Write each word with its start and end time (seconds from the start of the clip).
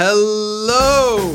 Hello! 0.00 1.34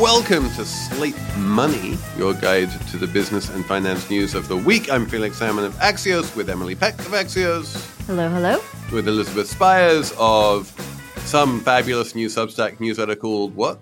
Welcome 0.00 0.48
to 0.52 0.64
Slate 0.64 1.14
Money, 1.36 1.98
your 2.16 2.32
guide 2.32 2.70
to 2.88 2.96
the 2.96 3.06
business 3.06 3.50
and 3.50 3.66
finance 3.66 4.08
news 4.08 4.34
of 4.34 4.48
the 4.48 4.56
week. 4.56 4.90
I'm 4.90 5.04
Felix 5.04 5.36
Salmon 5.36 5.66
of 5.66 5.74
Axios 5.74 6.34
with 6.34 6.48
Emily 6.48 6.74
Peck 6.74 6.98
of 7.00 7.08
Axios. 7.08 7.76
Hello, 8.06 8.30
hello. 8.30 8.62
With 8.90 9.08
Elizabeth 9.08 9.46
Spiers 9.46 10.14
of 10.18 10.72
some 11.26 11.60
fabulous 11.60 12.14
new 12.14 12.28
Substack 12.28 12.80
newsletter 12.80 13.14
called 13.14 13.54
what? 13.54 13.78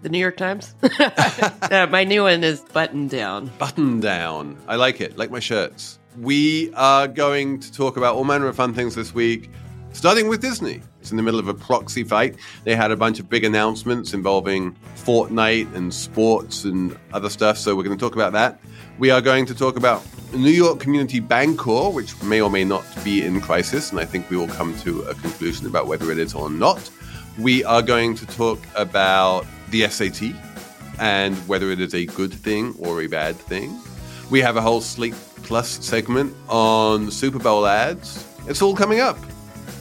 The 0.00 0.08
New 0.08 0.18
York 0.18 0.38
Times. 0.38 0.74
uh, 0.82 1.86
my 1.90 2.04
new 2.04 2.22
one 2.22 2.42
is 2.42 2.60
Button 2.60 3.06
Down. 3.06 3.52
Button 3.58 4.00
Down. 4.00 4.56
I 4.66 4.76
like 4.76 5.02
it, 5.02 5.18
like 5.18 5.30
my 5.30 5.40
shirts. 5.40 5.98
We 6.18 6.72
are 6.72 7.06
going 7.06 7.60
to 7.60 7.70
talk 7.70 7.98
about 7.98 8.14
all 8.14 8.24
manner 8.24 8.46
of 8.46 8.56
fun 8.56 8.72
things 8.72 8.94
this 8.94 9.12
week, 9.12 9.50
starting 9.92 10.26
with 10.26 10.40
Disney. 10.40 10.80
It's 11.04 11.10
in 11.10 11.18
the 11.18 11.22
middle 11.22 11.38
of 11.38 11.48
a 11.48 11.52
proxy 11.52 12.02
fight. 12.02 12.36
They 12.64 12.74
had 12.74 12.90
a 12.90 12.96
bunch 12.96 13.20
of 13.20 13.28
big 13.28 13.44
announcements 13.44 14.14
involving 14.14 14.74
Fortnite 14.96 15.74
and 15.74 15.92
sports 15.92 16.64
and 16.64 16.96
other 17.12 17.28
stuff, 17.28 17.58
so 17.58 17.76
we're 17.76 17.82
going 17.82 17.94
to 17.94 18.02
talk 18.02 18.14
about 18.14 18.32
that. 18.32 18.58
We 18.98 19.10
are 19.10 19.20
going 19.20 19.44
to 19.44 19.54
talk 19.54 19.76
about 19.76 20.02
New 20.32 20.48
York 20.48 20.80
Community 20.80 21.20
Bancorp, 21.20 21.92
which 21.92 22.18
may 22.22 22.40
or 22.40 22.48
may 22.48 22.64
not 22.64 22.86
be 23.04 23.22
in 23.22 23.38
crisis, 23.42 23.90
and 23.90 24.00
I 24.00 24.06
think 24.06 24.30
we 24.30 24.38
will 24.38 24.48
come 24.48 24.74
to 24.78 25.02
a 25.02 25.14
conclusion 25.14 25.66
about 25.66 25.88
whether 25.88 26.10
it 26.10 26.16
is 26.16 26.32
or 26.32 26.48
not. 26.48 26.90
We 27.38 27.62
are 27.64 27.82
going 27.82 28.14
to 28.14 28.24
talk 28.24 28.58
about 28.74 29.44
the 29.68 29.86
SAT 29.86 30.32
and 31.00 31.36
whether 31.46 31.70
it 31.70 31.82
is 31.82 31.94
a 31.94 32.06
good 32.06 32.32
thing 32.32 32.74
or 32.78 33.02
a 33.02 33.08
bad 33.08 33.36
thing. 33.36 33.78
We 34.30 34.40
have 34.40 34.56
a 34.56 34.62
whole 34.62 34.80
Slate 34.80 35.12
Plus 35.42 35.68
segment 35.84 36.34
on 36.48 37.10
Super 37.10 37.38
Bowl 37.38 37.66
ads. 37.66 38.26
It's 38.48 38.62
all 38.62 38.74
coming 38.74 39.00
up 39.00 39.18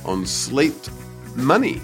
on 0.03 0.26
Slate 0.26 0.89
Money. 1.36 1.81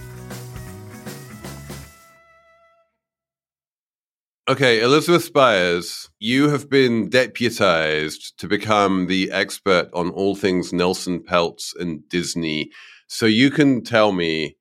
Okay, 4.49 4.81
Elizabeth 4.81 5.23
Spiers, 5.23 6.09
you 6.19 6.49
have 6.49 6.69
been 6.69 7.07
deputized 7.09 8.39
to 8.39 8.47
become 8.47 9.05
the 9.05 9.31
expert 9.31 9.89
on 9.93 10.09
all 10.09 10.35
things 10.35 10.73
Nelson 10.73 11.19
Peltz 11.19 11.75
and 11.79 12.07
Disney. 12.09 12.71
So 13.07 13.27
you 13.27 13.51
can 13.51 13.83
tell 13.83 14.11
me 14.11 14.57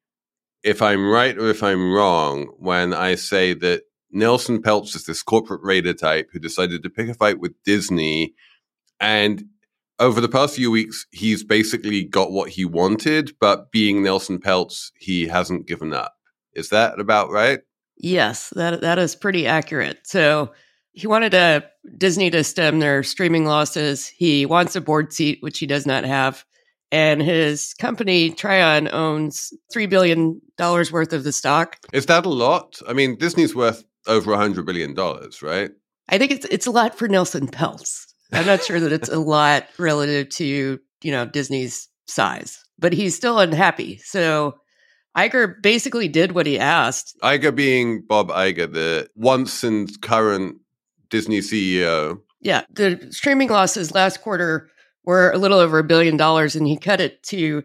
if 0.62 0.82
I'm 0.82 1.08
right 1.08 1.38
or 1.38 1.48
if 1.48 1.62
I'm 1.62 1.92
wrong 1.92 2.52
when 2.58 2.92
I 2.92 3.14
say 3.14 3.54
that 3.54 3.84
Nelson 4.10 4.62
Peltz 4.62 4.94
is 4.94 5.04
this 5.04 5.22
corporate 5.22 5.62
raider 5.62 5.94
type 5.94 6.28
who 6.32 6.38
decided 6.38 6.82
to 6.82 6.90
pick 6.90 7.08
a 7.08 7.14
fight 7.14 7.40
with 7.40 7.54
Disney. 7.64 8.34
And 9.00 9.44
over 10.00 10.20
the 10.20 10.28
past 10.28 10.54
few 10.54 10.70
weeks, 10.70 11.06
he's 11.10 11.42
basically 11.44 12.04
got 12.04 12.30
what 12.30 12.50
he 12.50 12.64
wanted, 12.64 13.32
but 13.40 13.70
being 13.72 14.02
Nelson 14.02 14.38
Peltz, 14.38 14.90
he 14.98 15.26
hasn't 15.26 15.66
given 15.66 15.92
up. 15.92 16.14
Is 16.54 16.70
that 16.70 16.98
about 16.98 17.30
right? 17.30 17.60
Yes, 17.96 18.50
that 18.50 18.80
that 18.80 18.98
is 18.98 19.16
pretty 19.16 19.46
accurate. 19.46 19.98
So 20.04 20.52
he 20.92 21.06
wanted 21.06 21.34
a, 21.34 21.64
Disney 21.96 22.30
to 22.30 22.44
stem 22.44 22.80
their 22.80 23.02
streaming 23.02 23.44
losses. 23.44 24.06
He 24.06 24.46
wants 24.46 24.76
a 24.76 24.80
board 24.80 25.12
seat, 25.12 25.38
which 25.40 25.58
he 25.58 25.66
does 25.66 25.86
not 25.86 26.04
have 26.04 26.44
and 26.90 27.22
his 27.22 27.74
company 27.74 28.30
Trian 28.30 28.92
owns 28.92 29.52
three 29.72 29.86
billion 29.86 30.40
dollars 30.56 30.90
worth 30.90 31.12
of 31.12 31.24
the 31.24 31.32
stock. 31.32 31.76
Is 31.92 32.06
that 32.06 32.26
a 32.26 32.30
lot? 32.30 32.80
I 32.88 32.92
mean, 32.92 33.16
Disney's 33.16 33.54
worth 33.54 33.84
over 34.06 34.32
a 34.32 34.36
hundred 34.36 34.66
billion 34.66 34.94
dollars, 34.94 35.42
right? 35.42 35.70
I 36.08 36.18
think 36.18 36.32
it's 36.32 36.46
it's 36.46 36.66
a 36.66 36.70
lot 36.70 36.96
for 36.96 37.08
Nelson 37.08 37.46
Peltz. 37.48 38.06
I'm 38.32 38.46
not 38.46 38.62
sure 38.62 38.80
that 38.80 38.92
it's 38.92 39.08
a 39.08 39.18
lot 39.18 39.66
relative 39.78 40.28
to 40.30 40.78
you 41.02 41.12
know 41.12 41.26
Disney's 41.26 41.88
size, 42.06 42.62
but 42.78 42.92
he's 42.92 43.16
still 43.16 43.38
unhappy. 43.38 43.98
So 43.98 44.54
Iger 45.16 45.60
basically 45.62 46.08
did 46.08 46.32
what 46.32 46.46
he 46.46 46.58
asked. 46.58 47.16
Iger 47.22 47.54
being 47.54 48.02
Bob 48.06 48.28
Iger, 48.28 48.72
the 48.72 49.08
once 49.16 49.64
and 49.64 49.88
current 50.00 50.56
Disney 51.10 51.40
CEO. 51.40 52.20
Yeah, 52.40 52.62
the 52.70 53.08
streaming 53.10 53.48
losses 53.48 53.94
last 53.94 54.20
quarter 54.20 54.68
were 55.04 55.32
a 55.32 55.38
little 55.38 55.58
over 55.58 55.78
a 55.78 55.84
billion 55.84 56.16
dollars, 56.16 56.54
and 56.54 56.66
he 56.66 56.76
cut 56.76 57.00
it 57.00 57.22
to 57.24 57.62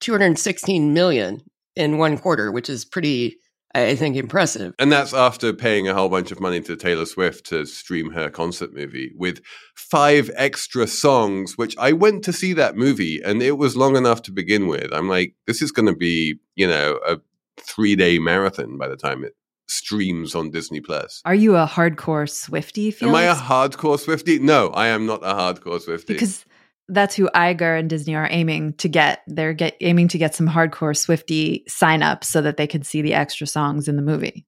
216 0.00 0.92
million 0.92 1.42
in 1.76 1.98
one 1.98 2.18
quarter, 2.18 2.50
which 2.50 2.68
is 2.68 2.84
pretty, 2.84 3.36
I 3.72 3.94
think, 3.94 4.16
impressive. 4.16 4.74
And 4.78 4.90
that's 4.90 5.14
after 5.14 5.52
paying 5.52 5.86
a 5.86 5.94
whole 5.94 6.08
bunch 6.08 6.32
of 6.32 6.40
money 6.40 6.60
to 6.62 6.76
Taylor 6.76 7.06
Swift 7.06 7.46
to 7.46 7.64
stream 7.66 8.10
her 8.10 8.28
concert 8.28 8.74
movie 8.74 9.12
with 9.16 9.40
five 9.76 10.30
extra 10.34 10.86
songs, 10.86 11.56
which 11.56 11.76
I 11.78 11.92
went 11.92 12.24
to 12.24 12.32
see 12.32 12.52
that 12.54 12.76
movie 12.76 13.20
and 13.24 13.42
it 13.42 13.58
was 13.58 13.76
long 13.76 13.96
enough 13.96 14.22
to 14.22 14.32
begin 14.32 14.66
with. 14.66 14.92
I'm 14.92 15.08
like, 15.08 15.34
this 15.46 15.62
is 15.62 15.70
going 15.70 15.86
to 15.86 15.94
be, 15.94 16.40
you 16.56 16.66
know, 16.66 16.98
a 17.06 17.18
three 17.60 17.94
day 17.94 18.18
marathon 18.18 18.76
by 18.76 18.88
the 18.88 18.96
time 18.96 19.24
it 19.24 19.34
streams 19.68 20.34
on 20.34 20.50
Disney 20.50 20.80
Plus. 20.80 21.22
Are 21.24 21.34
you 21.34 21.56
a 21.56 21.66
hardcore 21.66 22.26
Swiftie? 22.26 22.92
Felix? 22.92 23.02
Am 23.02 23.14
I 23.14 23.22
a 23.24 23.34
hardcore 23.34 24.04
Swiftie? 24.04 24.40
No, 24.40 24.68
I 24.70 24.88
am 24.88 25.06
not 25.06 25.20
a 25.22 25.34
hardcore 25.34 25.80
Swiftie. 25.80 26.08
Because 26.08 26.44
that's 26.90 27.14
who 27.14 27.28
Iger 27.34 27.78
and 27.78 27.88
Disney 27.88 28.14
are 28.14 28.28
aiming 28.30 28.74
to 28.74 28.88
get. 28.88 29.22
They're 29.26 29.54
get, 29.54 29.76
aiming 29.80 30.08
to 30.08 30.18
get 30.18 30.34
some 30.34 30.48
hardcore 30.48 30.96
Swiftie 30.96 31.68
sign 31.68 32.02
up 32.02 32.24
so 32.24 32.42
that 32.42 32.56
they 32.56 32.66
can 32.66 32.82
see 32.82 33.00
the 33.00 33.14
extra 33.14 33.46
songs 33.46 33.88
in 33.88 33.96
the 33.96 34.02
movie. 34.02 34.46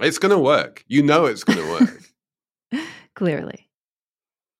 It's 0.00 0.18
going 0.18 0.30
to 0.30 0.38
work. 0.38 0.84
You 0.86 1.02
know 1.02 1.26
it's 1.26 1.44
going 1.44 1.58
to 1.58 1.86
work. 2.72 2.82
Clearly. 3.14 3.68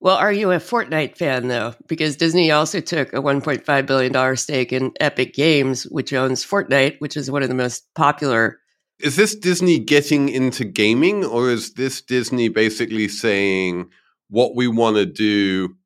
Well, 0.00 0.16
are 0.16 0.32
you 0.32 0.52
a 0.52 0.56
Fortnite 0.56 1.16
fan 1.16 1.48
though? 1.48 1.74
Because 1.86 2.16
Disney 2.16 2.50
also 2.50 2.80
took 2.80 3.12
a 3.12 3.20
$1.5 3.20 3.86
billion 3.86 4.36
stake 4.36 4.72
in 4.72 4.92
Epic 5.00 5.34
Games, 5.34 5.84
which 5.84 6.12
owns 6.12 6.44
Fortnite, 6.44 7.00
which 7.00 7.16
is 7.16 7.30
one 7.30 7.42
of 7.42 7.48
the 7.48 7.54
most 7.54 7.84
popular. 7.94 8.60
Is 9.00 9.16
this 9.16 9.34
Disney 9.34 9.78
getting 9.78 10.28
into 10.28 10.64
gaming, 10.64 11.24
or 11.24 11.50
is 11.50 11.74
this 11.74 12.00
Disney 12.00 12.48
basically 12.48 13.08
saying 13.08 13.90
what 14.28 14.56
we 14.56 14.68
want 14.68 14.96
to 14.96 15.06
do 15.06 15.76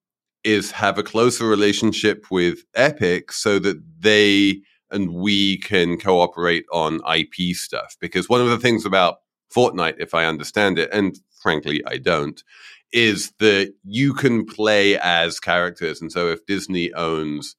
is 0.45 0.71
have 0.73 0.99
a 0.99 1.03
closer 1.03 1.47
relationship 1.47 2.27
with 2.31 2.65
Epic 2.75 3.33
so 3.33 3.59
that 3.59 3.83
they 4.01 4.63
and 4.93 5.15
we 5.15 5.59
can 5.59 5.99
cooperate 5.99 6.67
on 6.71 7.01
IP 7.11 7.57
stuff. 7.57 7.97
Because 7.99 8.29
one 8.29 8.43
of 8.43 8.49
the 8.49 8.59
things 8.59 8.85
about 8.85 9.19
Fortnite, 9.55 9.97
if 9.99 10.15
I 10.15 10.27
understand 10.27 10.79
it, 10.79 10.91
and 10.93 11.19
frankly, 11.41 11.83
I 11.87 11.97
don't, 11.97 12.43
is 12.93 13.33
that 13.39 13.73
you 13.85 14.13
can 14.13 14.45
play 14.45 14.99
as 14.99 15.41
characters. 15.41 16.01
And 16.01 16.13
so 16.13 16.29
if 16.29 16.45
Disney 16.47 16.93
owns 16.93 17.57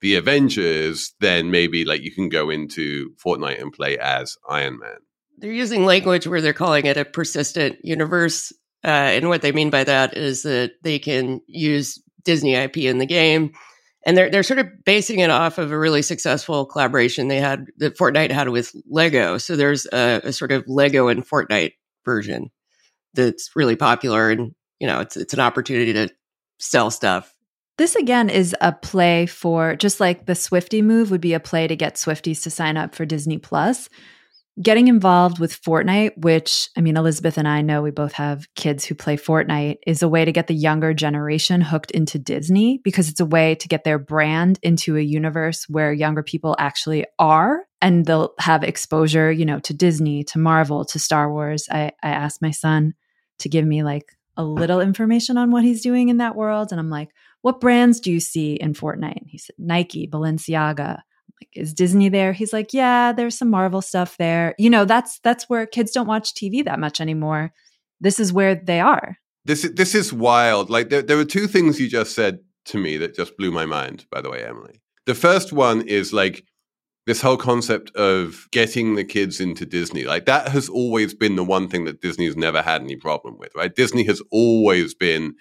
the 0.00 0.16
Avengers, 0.16 1.14
then 1.20 1.50
maybe 1.50 1.84
like 1.86 2.02
you 2.02 2.12
can 2.12 2.28
go 2.28 2.50
into 2.50 3.12
Fortnite 3.24 3.60
and 3.60 3.72
play 3.72 3.96
as 3.98 4.36
Iron 4.48 4.78
Man. 4.78 4.98
They're 5.38 5.50
using 5.50 5.84
language 5.86 6.26
where 6.26 6.42
they're 6.42 6.52
calling 6.52 6.86
it 6.86 6.98
a 6.98 7.04
persistent 7.04 7.78
universe. 7.82 8.52
Uh, 8.84 9.16
and 9.16 9.28
what 9.30 9.40
they 9.40 9.52
mean 9.52 9.70
by 9.70 9.84
that 9.84 10.16
is 10.16 10.42
that 10.42 10.72
they 10.82 10.98
can 10.98 11.40
use 11.46 11.98
Disney 12.24 12.54
IP 12.54 12.78
in 12.78 12.98
the 12.98 13.06
game. 13.06 13.52
And 14.06 14.16
they're 14.16 14.30
they're 14.30 14.42
sort 14.42 14.58
of 14.58 14.68
basing 14.84 15.20
it 15.20 15.30
off 15.30 15.56
of 15.56 15.72
a 15.72 15.78
really 15.78 16.02
successful 16.02 16.66
collaboration 16.66 17.28
they 17.28 17.40
had 17.40 17.66
that 17.78 17.96
Fortnite 17.96 18.30
had 18.30 18.50
with 18.50 18.74
Lego. 18.86 19.38
So 19.38 19.56
there's 19.56 19.86
a, 19.86 20.20
a 20.24 20.32
sort 20.32 20.52
of 20.52 20.64
Lego 20.66 21.08
and 21.08 21.26
Fortnite 21.26 21.72
version 22.04 22.50
that's 23.14 23.50
really 23.56 23.76
popular, 23.76 24.30
and 24.30 24.54
you 24.78 24.86
know 24.86 25.00
it's 25.00 25.16
it's 25.16 25.32
an 25.32 25.40
opportunity 25.40 25.94
to 25.94 26.10
sell 26.58 26.90
stuff. 26.90 27.34
This 27.78 27.96
again 27.96 28.28
is 28.28 28.54
a 28.60 28.72
play 28.72 29.24
for 29.24 29.74
just 29.74 30.00
like 30.00 30.26
the 30.26 30.34
Swiftie 30.34 30.84
move 30.84 31.10
would 31.10 31.22
be 31.22 31.32
a 31.32 31.40
play 31.40 31.66
to 31.66 31.74
get 31.74 31.94
Swifties 31.94 32.42
to 32.42 32.50
sign 32.50 32.76
up 32.76 32.94
for 32.94 33.06
Disney 33.06 33.38
Plus 33.38 33.88
getting 34.62 34.88
involved 34.88 35.40
with 35.40 35.60
Fortnite, 35.62 36.16
which 36.18 36.68
I 36.76 36.80
mean, 36.80 36.96
Elizabeth 36.96 37.38
and 37.38 37.48
I 37.48 37.62
know 37.62 37.82
we 37.82 37.90
both 37.90 38.12
have 38.12 38.46
kids 38.54 38.84
who 38.84 38.94
play 38.94 39.16
Fortnite, 39.16 39.78
is 39.86 40.02
a 40.02 40.08
way 40.08 40.24
to 40.24 40.32
get 40.32 40.46
the 40.46 40.54
younger 40.54 40.94
generation 40.94 41.60
hooked 41.60 41.90
into 41.90 42.18
Disney 42.18 42.80
because 42.84 43.08
it's 43.08 43.20
a 43.20 43.26
way 43.26 43.56
to 43.56 43.68
get 43.68 43.84
their 43.84 43.98
brand 43.98 44.58
into 44.62 44.96
a 44.96 45.02
universe 45.02 45.68
where 45.68 45.92
younger 45.92 46.22
people 46.22 46.54
actually 46.58 47.04
are 47.18 47.64
and 47.82 48.06
they'll 48.06 48.32
have 48.38 48.62
exposure, 48.62 49.30
you 49.30 49.44
know, 49.44 49.58
to 49.60 49.74
Disney, 49.74 50.22
to 50.24 50.38
Marvel, 50.38 50.84
to 50.86 50.98
Star 50.98 51.30
Wars. 51.30 51.68
I, 51.70 51.92
I 52.02 52.10
asked 52.10 52.40
my 52.40 52.52
son 52.52 52.94
to 53.40 53.48
give 53.48 53.66
me 53.66 53.82
like 53.82 54.16
a 54.36 54.44
little 54.44 54.80
information 54.80 55.36
on 55.36 55.50
what 55.50 55.64
he's 55.64 55.82
doing 55.82 56.08
in 56.08 56.18
that 56.18 56.36
world. 56.36 56.70
And 56.70 56.80
I'm 56.80 56.90
like, 56.90 57.10
what 57.42 57.60
brands 57.60 58.00
do 58.00 58.10
you 58.10 58.20
see 58.20 58.54
in 58.54 58.72
Fortnite? 58.72 59.26
He 59.26 59.38
said, 59.38 59.56
Nike, 59.58 60.08
Balenciaga, 60.08 61.00
like 61.40 61.50
is 61.54 61.74
disney 61.74 62.08
there? 62.08 62.32
He's 62.32 62.52
like 62.52 62.72
yeah 62.72 63.12
there's 63.12 63.36
some 63.38 63.50
marvel 63.50 63.82
stuff 63.82 64.16
there. 64.16 64.54
You 64.58 64.70
know 64.70 64.84
that's 64.84 65.18
that's 65.20 65.48
where 65.48 65.66
kids 65.66 65.92
don't 65.92 66.06
watch 66.06 66.34
tv 66.34 66.64
that 66.64 66.80
much 66.80 67.00
anymore. 67.00 67.52
This 68.00 68.20
is 68.20 68.32
where 68.32 68.54
they 68.54 68.80
are. 68.80 69.18
This 69.44 69.64
is 69.64 69.74
this 69.74 69.94
is 69.94 70.12
wild. 70.12 70.70
Like 70.70 70.90
there, 70.90 71.02
there 71.02 71.16
were 71.16 71.24
two 71.24 71.46
things 71.46 71.80
you 71.80 71.88
just 71.88 72.14
said 72.14 72.40
to 72.66 72.78
me 72.78 72.96
that 72.96 73.14
just 73.14 73.36
blew 73.36 73.50
my 73.50 73.66
mind 73.66 74.06
by 74.10 74.20
the 74.20 74.30
way 74.30 74.44
emily. 74.44 74.80
The 75.06 75.14
first 75.14 75.52
one 75.52 75.82
is 75.82 76.12
like 76.12 76.44
this 77.06 77.20
whole 77.20 77.36
concept 77.36 77.94
of 77.96 78.48
getting 78.50 78.94
the 78.94 79.04
kids 79.04 79.40
into 79.40 79.66
Disney, 79.66 80.04
like 80.04 80.24
that 80.24 80.48
has 80.48 80.68
always 80.68 81.14
been 81.14 81.36
the 81.36 81.44
one 81.44 81.68
thing 81.68 81.84
that 81.84 82.00
Disney's 82.00 82.36
never 82.36 82.62
had 82.62 82.80
any 82.80 82.96
problem 82.96 83.36
with, 83.38 83.54
right? 83.54 83.74
Disney 83.74 84.04
has 84.04 84.22
always 84.30 84.94
been 84.94 85.34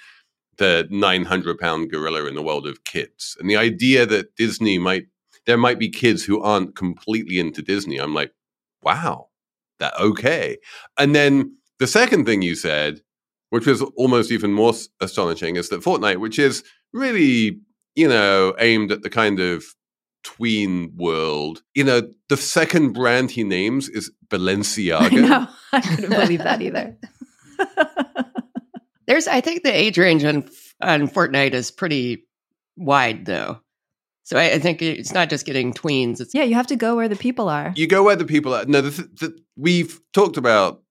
the 0.57 0.88
900 0.92 1.57
pound 1.57 1.90
gorilla 1.90 2.25
in 2.25 2.36
the 2.36 2.44
world 2.44 2.68
of 2.68 2.84
kids. 2.84 3.38
And 3.40 3.50
the 3.50 3.57
idea 3.57 4.06
that 4.06 4.36
Disney 4.36 4.78
might 4.78 5.07
there 5.45 5.57
might 5.57 5.80
be 5.80 5.90
kids 5.90 6.24
who 6.24 6.42
aren't 6.42 6.75
completely 6.75 7.40
into 7.40 7.62
Disney. 7.62 7.98
I'm 7.98 8.13
like, 8.13 8.31
wow, 8.81 9.28
that 9.80 9.94
okay. 10.00 10.57
And 10.98 11.16
then 11.16 11.57
the 11.80 11.88
second 11.88 12.25
thing 12.25 12.42
you 12.42 12.56
said, 12.56 13.01
which 13.50 13.66
was 13.66 13.81
almost 13.98 14.31
even 14.31 14.54
more 14.54 14.74
astonishing, 15.01 15.56
is 15.56 15.69
that 15.69 15.81
Fortnite, 15.81 16.18
which 16.18 16.40
is 16.40 16.63
really, 16.94 17.60
you 17.95 18.07
know, 18.07 18.56
aimed 18.60 18.92
at 18.92 19.01
the 19.01 19.10
kind 19.10 19.40
of 19.40 19.63
tween 20.24 20.94
world. 20.95 21.62
You 21.75 21.84
know, 21.84 22.01
the 22.30 22.38
second 22.38 22.94
brand 22.94 23.31
he 23.31 23.44
names 23.44 23.90
is 23.90 24.12
Balenciaga. 24.30 25.48
I. 25.48 25.48
I 25.78 25.81
couldn't 25.81 26.10
believe 26.10 26.44
that 26.44 26.62
either. 26.62 26.98
There's, 29.07 29.28
I 29.28 29.42
think, 29.42 29.63
the 29.63 29.75
age 29.75 29.98
range 29.98 30.24
on 30.24 30.50
on 30.81 31.07
Fortnite 31.07 31.54
is 31.54 31.72
pretty 31.72 32.25
wide, 32.78 33.25
though. 33.25 33.60
So 34.23 34.37
I, 34.37 34.53
I, 34.53 34.59
think 34.59 34.81
it's 34.81 35.13
not 35.13 35.29
just 35.29 35.45
getting 35.45 35.73
tweens. 35.73 36.21
It's 36.21 36.33
yeah, 36.33 36.43
you 36.43 36.55
have 36.55 36.67
to 36.67 36.77
go 36.77 36.95
where 36.95 37.09
the 37.09 37.15
people 37.15 37.49
are. 37.49 37.73
You 37.75 37.87
go 37.87 38.03
where 38.03 38.15
the 38.15 38.25
people 38.25 38.53
are. 38.53 38.65
No, 38.65 38.81
the, 38.81 38.89
the, 38.89 39.37
we've 39.57 39.99
talked 40.13 40.37
about 40.37 40.81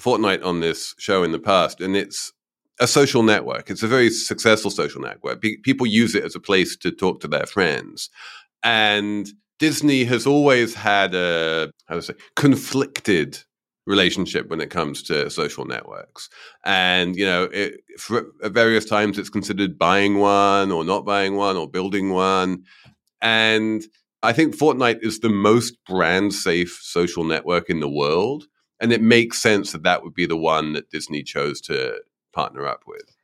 Fortnite 0.00 0.44
on 0.44 0.60
this 0.60 0.94
show 0.98 1.22
in 1.22 1.30
the 1.30 1.38
past, 1.38 1.80
and 1.80 1.96
it's 1.96 2.32
a 2.80 2.86
social 2.86 3.22
network. 3.22 3.70
It's 3.70 3.82
a 3.82 3.88
very 3.88 4.10
successful 4.10 4.70
social 4.70 5.00
network. 5.00 5.40
P- 5.40 5.58
people 5.58 5.86
use 5.86 6.14
it 6.14 6.24
as 6.24 6.34
a 6.34 6.40
place 6.40 6.76
to 6.78 6.90
talk 6.90 7.20
to 7.20 7.28
their 7.28 7.46
friends. 7.46 8.10
And 8.62 9.30
Disney 9.58 10.04
has 10.04 10.26
always 10.26 10.74
had 10.74 11.14
a 11.14 11.70
how 11.86 11.96
to 11.96 12.02
say 12.02 12.14
conflicted 12.34 13.44
relationship 13.90 14.48
when 14.48 14.60
it 14.60 14.70
comes 14.70 15.02
to 15.02 15.28
social 15.28 15.66
networks. 15.66 16.30
And 16.64 17.16
you 17.16 17.26
know, 17.26 17.44
it, 17.52 17.80
for, 17.98 18.26
at 18.42 18.52
various 18.52 18.84
times 18.84 19.18
it's 19.18 19.28
considered 19.28 19.78
buying 19.78 20.18
one 20.18 20.72
or 20.72 20.84
not 20.84 21.04
buying 21.04 21.36
one 21.36 21.56
or 21.56 21.68
building 21.68 22.10
one. 22.10 22.64
And 23.20 23.82
I 24.22 24.32
think 24.32 24.56
Fortnite 24.56 25.02
is 25.02 25.20
the 25.20 25.28
most 25.28 25.76
brand 25.84 26.32
safe 26.32 26.78
social 26.82 27.24
network 27.24 27.68
in 27.68 27.80
the 27.80 27.88
world, 27.88 28.44
and 28.80 28.92
it 28.92 29.02
makes 29.02 29.42
sense 29.42 29.72
that 29.72 29.82
that 29.82 30.02
would 30.02 30.14
be 30.14 30.26
the 30.26 30.36
one 30.36 30.72
that 30.74 30.90
Disney 30.90 31.22
chose 31.22 31.60
to 31.62 32.00
partner 32.32 32.66
up 32.66 32.82
with. 32.86 33.16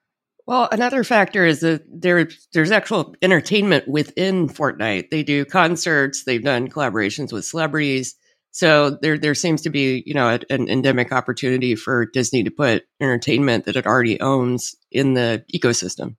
Well, 0.47 0.69
another 0.71 1.03
factor 1.03 1.45
is 1.45 1.61
that 1.61 1.83
there 1.89 2.29
there's 2.53 2.71
actual 2.71 3.15
entertainment 3.21 3.89
within 3.89 4.49
Fortnite. 4.49 5.11
They 5.11 5.23
do 5.23 5.45
concerts, 5.45 6.25
they've 6.25 6.43
done 6.43 6.69
collaborations 6.69 7.33
with 7.33 7.45
celebrities. 7.45 8.15
So 8.57 8.97
there 9.03 9.19
there 9.19 9.35
seems 9.35 9.61
to 9.63 9.71
be, 9.71 10.03
you 10.07 10.15
know, 10.15 10.39
an 10.49 10.71
endemic 10.71 11.13
opportunity 11.13 11.75
for 11.75 12.07
Disney 12.07 12.43
to 12.43 12.51
put 12.51 12.85
entertainment 13.03 13.67
that 13.67 13.77
it 13.77 13.87
already 13.87 14.19
owns 14.19 14.75
in 14.91 15.13
the 15.13 15.45
ecosystem. 15.55 16.17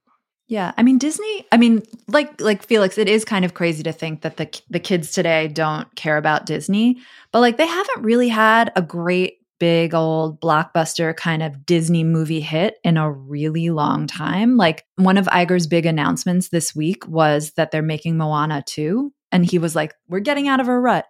Yeah, 0.48 0.72
I 0.78 0.84
mean 0.84 1.00
Disney, 1.00 1.48
I 1.52 1.58
mean 1.58 1.82
like 2.08 2.40
like 2.40 2.62
Felix, 2.62 3.00
it 3.00 3.10
is 3.10 3.26
kind 3.26 3.44
of 3.44 3.56
crazy 3.56 3.82
to 3.82 3.92
think 3.92 4.22
that 4.22 4.38
the 4.38 4.62
the 4.70 4.80
kids 4.80 5.14
today 5.14 5.48
don't 5.48 5.88
care 5.96 6.16
about 6.16 6.46
Disney, 6.46 7.00
but 7.32 7.40
like 7.40 7.58
they 7.58 7.66
haven't 7.66 8.04
really 8.04 8.30
had 8.30 8.72
a 8.76 8.84
great 8.84 9.40
big 9.60 9.96
old 9.96 10.40
blockbuster 10.40 11.18
kind 11.18 11.42
of 11.42 11.66
Disney 11.66 12.04
movie 12.04 12.40
hit 12.40 12.76
in 12.84 12.98
a 12.98 13.12
really 13.12 13.72
long 13.72 14.06
time. 14.06 14.58
Like 14.58 14.86
one 14.98 15.18
of 15.18 15.26
Iger's 15.26 15.66
big 15.66 15.88
announcements 15.88 16.50
this 16.50 16.76
week 16.76 17.08
was 17.08 17.54
that 17.54 17.72
they're 17.72 17.82
making 17.82 18.16
Moana 18.16 18.64
2. 18.68 19.12
And 19.32 19.44
he 19.44 19.58
was 19.58 19.76
like, 19.76 19.96
We're 20.08 20.20
getting 20.20 20.48
out 20.48 20.60
of 20.60 20.68
a 20.68 20.80
rut. 20.80 21.08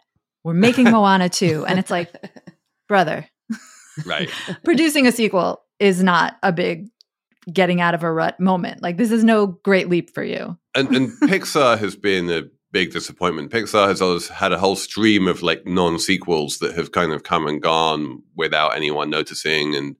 We're 0.48 0.54
making 0.54 0.86
Moana 0.86 1.28
2. 1.28 1.66
And 1.66 1.78
it's 1.78 1.92
like, 1.92 2.10
brother. 2.88 3.28
Right. 4.06 4.30
producing 4.64 5.06
a 5.06 5.12
sequel 5.12 5.62
is 5.78 6.02
not 6.02 6.38
a 6.42 6.54
big 6.54 6.88
getting 7.52 7.82
out 7.82 7.94
of 7.94 8.02
a 8.02 8.10
rut 8.10 8.40
moment. 8.40 8.82
Like 8.82 8.96
this 8.96 9.12
is 9.12 9.26
no 9.26 9.48
great 9.48 9.90
leap 9.90 10.10
for 10.10 10.24
you. 10.24 10.58
And, 10.74 10.96
and 10.96 11.10
Pixar 11.24 11.78
has 11.80 11.98
been 11.98 12.32
a 12.32 12.44
big 12.72 12.94
disappointment. 12.94 13.52
Pixar 13.52 13.90
has 13.90 14.02
always 14.02 14.30
had 14.30 14.54
a 14.54 14.58
whole 14.58 14.78
stream 14.78 15.28
of 15.28 15.44
like 15.44 15.68
non 15.68 16.00
sequels 16.00 16.60
that 16.60 16.76
have 16.76 16.94
kind 16.94 17.12
of 17.12 17.24
come 17.24 17.46
and 17.46 17.62
gone 17.62 18.24
without 18.38 18.74
anyone 18.74 19.10
noticing, 19.10 19.76
and 19.76 19.98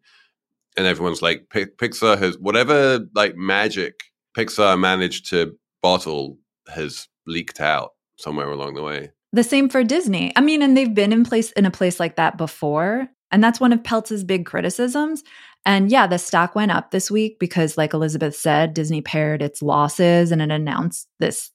and 0.78 0.88
everyone's 0.88 1.22
like, 1.22 1.50
Pixar 1.50 2.18
has 2.20 2.38
whatever 2.38 3.02
like 3.14 3.36
magic 3.36 4.00
Pixar 4.38 4.80
managed 4.80 5.30
to 5.32 5.58
bottle 5.82 6.38
has 6.74 7.10
leaked 7.26 7.60
out 7.60 7.96
somewhere 8.18 8.50
along 8.50 8.76
the 8.76 8.84
way. 8.84 9.12
The 9.38 9.44
same 9.44 9.70
for 9.70 9.84
Disney. 9.84 10.34
I 10.36 10.42
mean, 10.42 10.64
and 10.64 10.76
they've 10.76 10.96
been 10.96 11.14
in 11.14 11.24
place 11.24 11.52
in 11.52 11.68
a 11.68 11.70
place 11.70 12.00
like 12.00 12.16
that 12.16 12.40
before. 12.40 13.08
And 13.30 13.44
that's 13.44 13.60
one 13.60 13.72
of 13.72 13.84
Peltz's 13.84 14.24
big 14.24 14.48
criticisms. 14.48 15.24
And 15.64 15.92
yeah, 15.92 16.08
the 16.08 16.18
stock 16.18 16.56
went 16.56 16.72
up 16.72 16.90
this 16.90 17.12
week 17.12 17.38
because, 17.40 17.78
like 17.78 17.94
Elizabeth 17.94 18.36
said, 18.36 18.74
Disney 18.74 19.02
pared 19.02 19.44
its 19.44 19.62
losses 19.62 20.32
and 20.32 20.42
it 20.42 20.50
announced 20.50 21.08
this 21.20 21.52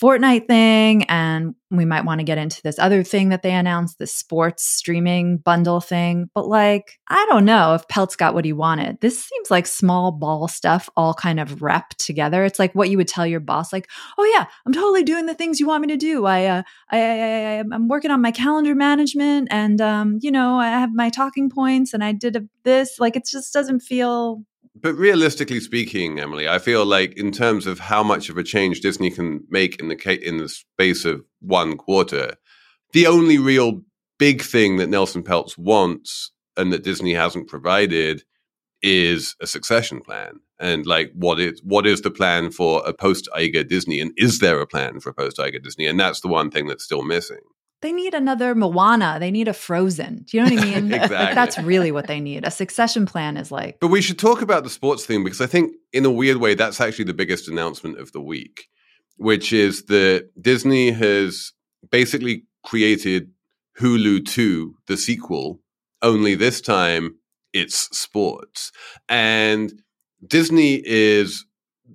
Fortnite 0.00 0.46
thing. 0.46 1.04
And 1.04 1.54
we 1.70 1.84
might 1.84 2.04
want 2.04 2.20
to 2.20 2.24
get 2.24 2.38
into 2.38 2.62
this 2.62 2.78
other 2.78 3.02
thing 3.02 3.30
that 3.30 3.42
they 3.42 3.52
announced, 3.52 3.98
the 3.98 4.06
sports 4.06 4.64
streaming 4.64 5.38
bundle 5.38 5.80
thing. 5.80 6.30
But 6.34 6.46
like, 6.46 6.98
I 7.08 7.26
don't 7.28 7.44
know 7.44 7.74
if 7.74 7.88
Peltz 7.88 8.16
got 8.16 8.34
what 8.34 8.44
he 8.44 8.52
wanted. 8.52 9.00
This 9.00 9.24
seems 9.24 9.50
like 9.50 9.66
small 9.66 10.12
ball 10.12 10.48
stuff 10.48 10.88
all 10.96 11.14
kind 11.14 11.40
of 11.40 11.62
wrapped 11.62 11.98
together. 11.98 12.44
It's 12.44 12.58
like 12.58 12.74
what 12.74 12.90
you 12.90 12.98
would 12.98 13.08
tell 13.08 13.26
your 13.26 13.40
boss, 13.40 13.72
like, 13.72 13.88
oh 14.18 14.24
yeah, 14.36 14.46
I'm 14.66 14.72
totally 14.72 15.02
doing 15.02 15.26
the 15.26 15.34
things 15.34 15.58
you 15.58 15.66
want 15.66 15.82
me 15.82 15.88
to 15.88 15.96
do. 15.96 16.26
I, 16.26 16.46
uh, 16.46 16.62
I, 16.90 17.00
I, 17.00 17.58
I 17.58 17.64
I'm 17.72 17.88
working 17.88 18.10
on 18.10 18.22
my 18.22 18.30
calendar 18.30 18.74
management 18.74 19.48
and, 19.50 19.80
um, 19.80 20.18
you 20.20 20.30
know, 20.30 20.58
I 20.58 20.68
have 20.68 20.90
my 20.94 21.10
talking 21.10 21.50
points 21.50 21.94
and 21.94 22.04
I 22.04 22.12
did 22.12 22.36
a, 22.36 22.42
this. 22.64 23.00
Like, 23.00 23.16
it 23.16 23.26
just 23.26 23.52
doesn't 23.52 23.80
feel 23.80 24.44
but 24.86 24.94
realistically 24.94 25.58
speaking, 25.58 26.20
Emily, 26.20 26.48
I 26.48 26.60
feel 26.60 26.86
like 26.86 27.18
in 27.18 27.32
terms 27.32 27.66
of 27.66 27.80
how 27.80 28.04
much 28.04 28.28
of 28.28 28.38
a 28.38 28.44
change 28.44 28.82
Disney 28.82 29.10
can 29.10 29.42
make 29.50 29.80
in 29.80 29.88
the 29.88 30.24
in 30.24 30.36
the 30.36 30.48
space 30.48 31.04
of 31.04 31.24
one 31.40 31.76
quarter, 31.76 32.36
the 32.92 33.08
only 33.08 33.36
real 33.36 33.82
big 34.16 34.42
thing 34.42 34.76
that 34.76 34.88
Nelson 34.88 35.24
Peltz 35.24 35.58
wants 35.58 36.30
and 36.56 36.72
that 36.72 36.84
Disney 36.84 37.14
hasn't 37.14 37.48
provided 37.48 38.22
is 38.80 39.34
a 39.42 39.48
succession 39.48 40.00
plan. 40.00 40.38
And 40.60 40.86
like, 40.86 41.10
what 41.14 41.40
is 41.40 41.60
what 41.64 41.84
is 41.84 42.02
the 42.02 42.10
plan 42.12 42.52
for 42.52 42.80
a 42.86 42.92
post 42.92 43.28
Iger 43.36 43.66
Disney? 43.66 44.00
And 44.00 44.12
is 44.16 44.38
there 44.38 44.60
a 44.60 44.68
plan 44.68 45.00
for 45.00 45.10
a 45.10 45.14
post 45.14 45.38
Iger 45.38 45.60
Disney? 45.60 45.86
And 45.86 45.98
that's 45.98 46.20
the 46.20 46.28
one 46.28 46.48
thing 46.48 46.68
that's 46.68 46.84
still 46.84 47.02
missing 47.02 47.42
they 47.82 47.92
need 47.92 48.14
another 48.14 48.54
Moana. 48.54 49.18
They 49.20 49.30
need 49.30 49.48
a 49.48 49.52
Frozen. 49.52 50.24
Do 50.26 50.36
you 50.36 50.44
know 50.44 50.54
what 50.54 50.62
I 50.62 50.80
mean? 50.80 50.92
exactly. 50.92 51.16
Like, 51.16 51.34
that's 51.34 51.58
really 51.58 51.92
what 51.92 52.06
they 52.06 52.20
need. 52.20 52.46
A 52.46 52.50
succession 52.50 53.06
plan 53.06 53.36
is 53.36 53.52
like. 53.52 53.78
But 53.80 53.88
we 53.88 54.00
should 54.00 54.18
talk 54.18 54.42
about 54.42 54.64
the 54.64 54.70
sports 54.70 55.04
thing 55.04 55.24
because 55.24 55.40
I 55.40 55.46
think, 55.46 55.74
in 55.92 56.04
a 56.04 56.10
weird 56.10 56.38
way, 56.38 56.54
that's 56.54 56.80
actually 56.80 57.04
the 57.04 57.14
biggest 57.14 57.48
announcement 57.48 57.98
of 57.98 58.12
the 58.12 58.20
week, 58.20 58.68
which 59.16 59.52
is 59.52 59.84
that 59.84 60.30
Disney 60.40 60.90
has 60.90 61.52
basically 61.90 62.44
created 62.64 63.30
Hulu 63.78 64.24
2, 64.24 64.74
the 64.86 64.96
sequel, 64.96 65.60
only 66.02 66.34
this 66.34 66.60
time 66.60 67.16
it's 67.52 67.96
sports. 67.96 68.70
And 69.08 69.82
Disney 70.26 70.82
is 70.84 71.46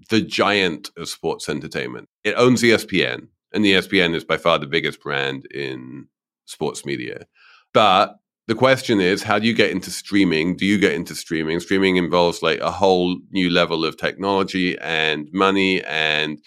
the 0.09 0.21
giant 0.21 0.89
of 0.97 1.07
sports 1.09 1.49
entertainment. 1.49 2.09
It 2.23 2.33
owns 2.35 2.63
ESPN, 2.63 3.27
and 3.53 3.63
ESPN 3.65 4.15
is 4.15 4.23
by 4.23 4.37
far 4.37 4.59
the 4.59 4.67
biggest 4.67 5.01
brand 5.01 5.45
in 5.47 6.07
sports 6.45 6.85
media. 6.85 7.25
But 7.73 8.17
the 8.47 8.55
question 8.55 8.99
is, 8.99 9.23
how 9.23 9.39
do 9.39 9.47
you 9.47 9.53
get 9.53 9.71
into 9.71 9.91
streaming? 9.91 10.57
Do 10.57 10.65
you 10.65 10.77
get 10.77 10.93
into 10.93 11.15
streaming? 11.15 11.59
Streaming 11.59 11.97
involves 11.97 12.41
like 12.41 12.59
a 12.59 12.71
whole 12.71 13.19
new 13.31 13.49
level 13.49 13.85
of 13.85 13.97
technology 13.97 14.77
and 14.79 15.29
money 15.31 15.83
and 15.83 16.39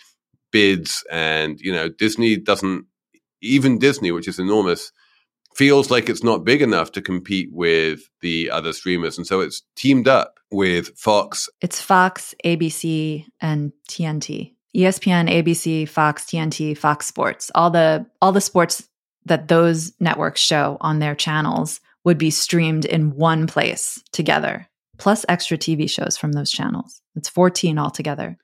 bids. 0.53 1.05
And, 1.11 1.59
you 1.61 1.73
know, 1.73 1.89
Disney 1.89 2.37
doesn't, 2.37 2.87
even 3.41 3.79
Disney, 3.79 4.11
which 4.11 4.29
is 4.29 4.39
enormous, 4.39 4.93
feels 5.55 5.91
like 5.91 6.09
it's 6.09 6.25
not 6.25 6.45
big 6.45 6.63
enough 6.63 6.93
to 6.93 7.03
compete 7.03 7.49
with 7.53 8.09
the 8.21 8.51
other 8.51 8.73
streamers. 8.73 9.17
And 9.17 9.27
so 9.27 9.41
it's 9.41 9.63
teamed 9.77 10.09
up 10.09 10.39
with 10.51 10.97
Fox. 10.99 11.49
It's 11.61 11.81
Fox, 11.81 12.35
ABC, 12.45 13.25
and 13.41 13.73
TNT. 13.89 14.55
ESPN, 14.75 15.31
ABC, 15.31 15.89
Fox, 15.89 16.25
TNT, 16.25 16.77
Fox 16.77 17.07
Sports, 17.07 17.51
all 17.55 17.71
the 17.71 18.07
all 18.21 18.33
the 18.33 18.41
sports 18.41 18.89
that 19.27 19.49
those 19.49 19.93
networks 20.01 20.41
show 20.41 20.77
on 20.81 20.99
their 20.99 21.15
channels 21.15 21.81
would 22.05 22.19
be 22.19 22.31
streamed 22.31 22.85
in 22.85 23.17
one 23.17 23.47
place 23.47 24.03
together, 24.13 24.69
plus 24.99 25.25
extra 25.29 25.57
TV 25.57 25.89
shows 25.89 26.17
from 26.17 26.33
those 26.33 26.51
channels. 26.51 27.01
It's 27.17 27.29
14 27.29 27.79
altogether. 27.79 28.37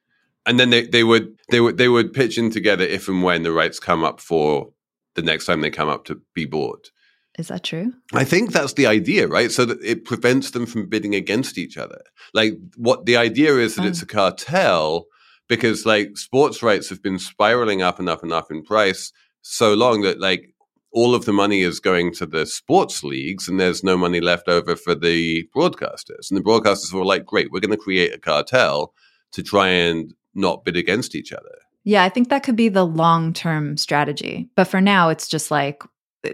And 0.47 0.59
then 0.59 0.71
they, 0.71 0.87
they 0.87 1.05
would 1.05 1.37
they 1.51 1.61
would 1.61 1.77
they 1.77 1.89
would 1.89 2.13
pitch 2.13 2.39
in 2.39 2.51
together 2.51 2.85
if 2.85 3.09
and 3.09 3.23
when 3.23 3.43
the 3.43 3.53
rights 3.53 3.79
come 3.79 4.03
up 4.03 4.21
for 4.21 4.73
the 5.15 5.23
next 5.23 5.47
time 5.47 5.61
they 5.61 5.71
come 5.71 5.89
up 5.89 6.05
to 6.07 6.21
be 6.35 6.47
bought. 6.47 6.91
Is 7.39 7.49
that 7.49 7.63
true? 7.63 7.93
I 8.13 8.25
think 8.25 8.53
that's 8.53 8.73
the 8.73 8.87
idea, 8.87 9.29
right? 9.29 9.51
So 9.51 9.65
that 9.65 9.83
it 9.83 10.05
prevents 10.05 10.51
them 10.51 10.67
from 10.67 10.89
bidding 10.89 11.15
against 11.15 11.59
each 11.59 11.77
other. 11.77 12.03
Like 12.35 12.55
what 12.77 13.07
the 13.07 13.17
idea 13.17 13.57
is 13.57 13.77
that 13.77 13.85
oh. 13.85 13.89
it's 13.89 14.03
a 14.03 14.07
cartel 14.07 15.07
because 15.51 15.85
like 15.85 16.17
sports 16.17 16.63
rights 16.63 16.89
have 16.89 17.03
been 17.03 17.19
spiraling 17.19 17.83
up 17.83 17.99
and 17.99 18.09
up 18.09 18.23
and 18.23 18.33
up 18.33 18.53
in 18.53 18.63
price 18.63 19.13
so 19.43 19.75
long 19.75 20.03
that 20.03 20.21
like 20.21 20.55
all 20.93 21.13
of 21.13 21.25
the 21.25 21.33
money 21.33 21.63
is 21.63 21.81
going 21.81 22.15
to 22.15 22.25
the 22.25 22.47
sports 22.47 23.03
leagues 23.03 23.49
and 23.49 23.59
there's 23.59 23.83
no 23.83 23.97
money 23.97 24.21
left 24.21 24.49
over 24.49 24.77
for 24.77 24.95
the 24.95 25.49
broadcasters. 25.55 26.31
And 26.31 26.39
the 26.39 26.43
broadcasters 26.43 26.93
were 26.93 27.05
like, 27.05 27.27
great, 27.27 27.51
we're 27.51 27.61
going 27.61 27.77
to 27.77 27.77
create 27.77 28.15
a 28.15 28.19
cartel 28.19 28.95
to 29.33 29.43
try 29.43 29.69
and 29.69 30.15
not 30.35 30.65
bid 30.65 30.77
against 30.77 31.17
each 31.17 31.33
other. 31.33 31.57
Yeah, 31.83 32.05
I 32.05 32.11
think 32.11 32.29
that 32.29 32.45
could 32.45 32.57
be 32.57 32.69
the 32.69 32.87
long 32.87 33.33
term 33.33 33.77
strategy. 33.77 34.49
But 34.55 34.69
for 34.69 34.81
now, 34.81 35.09
it's 35.09 35.27
just 35.27 35.51
like 35.51 35.83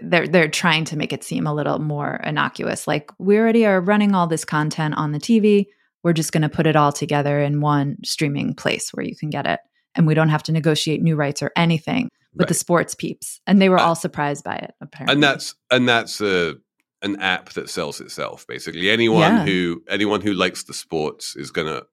they're 0.03 0.27
they're 0.27 0.49
trying 0.49 0.85
to 0.85 0.97
make 0.97 1.13
it 1.13 1.23
seem 1.23 1.47
a 1.47 1.53
little 1.53 1.79
more 1.79 2.19
innocuous. 2.23 2.85
Like 2.85 3.09
we 3.17 3.37
already 3.39 3.65
are 3.65 3.81
running 3.81 4.13
all 4.13 4.27
this 4.27 4.45
content 4.45 4.95
on 4.95 5.11
the 5.11 5.19
TV. 5.19 5.67
We're 6.07 6.13
just 6.13 6.31
going 6.31 6.43
to 6.43 6.49
put 6.49 6.65
it 6.67 6.77
all 6.77 6.93
together 6.93 7.41
in 7.41 7.59
one 7.59 7.97
streaming 8.05 8.53
place 8.53 8.91
where 8.93 9.05
you 9.05 9.13
can 9.13 9.29
get 9.29 9.45
it, 9.45 9.59
and 9.93 10.07
we 10.07 10.13
don't 10.13 10.29
have 10.29 10.41
to 10.43 10.53
negotiate 10.53 11.01
new 11.01 11.17
rights 11.17 11.43
or 11.43 11.51
anything 11.57 12.07
with 12.31 12.45
right. 12.45 12.47
the 12.47 12.53
sports 12.53 12.95
peeps. 12.95 13.41
And 13.45 13.61
they 13.61 13.67
were 13.67 13.77
uh, 13.77 13.83
all 13.83 13.93
surprised 13.93 14.45
by 14.45 14.55
it, 14.55 14.73
apparently. 14.79 15.11
And 15.11 15.21
that's 15.21 15.55
and 15.69 15.89
that's 15.89 16.21
a 16.21 16.55
an 17.01 17.19
app 17.19 17.49
that 17.55 17.69
sells 17.69 17.99
itself. 17.99 18.47
Basically, 18.47 18.89
anyone 18.89 19.19
yeah. 19.19 19.43
who 19.43 19.83
anyone 19.89 20.21
who 20.21 20.31
likes 20.31 20.63
the 20.63 20.73
sports 20.73 21.35
is 21.35 21.51
going 21.51 21.67
to 21.67 21.85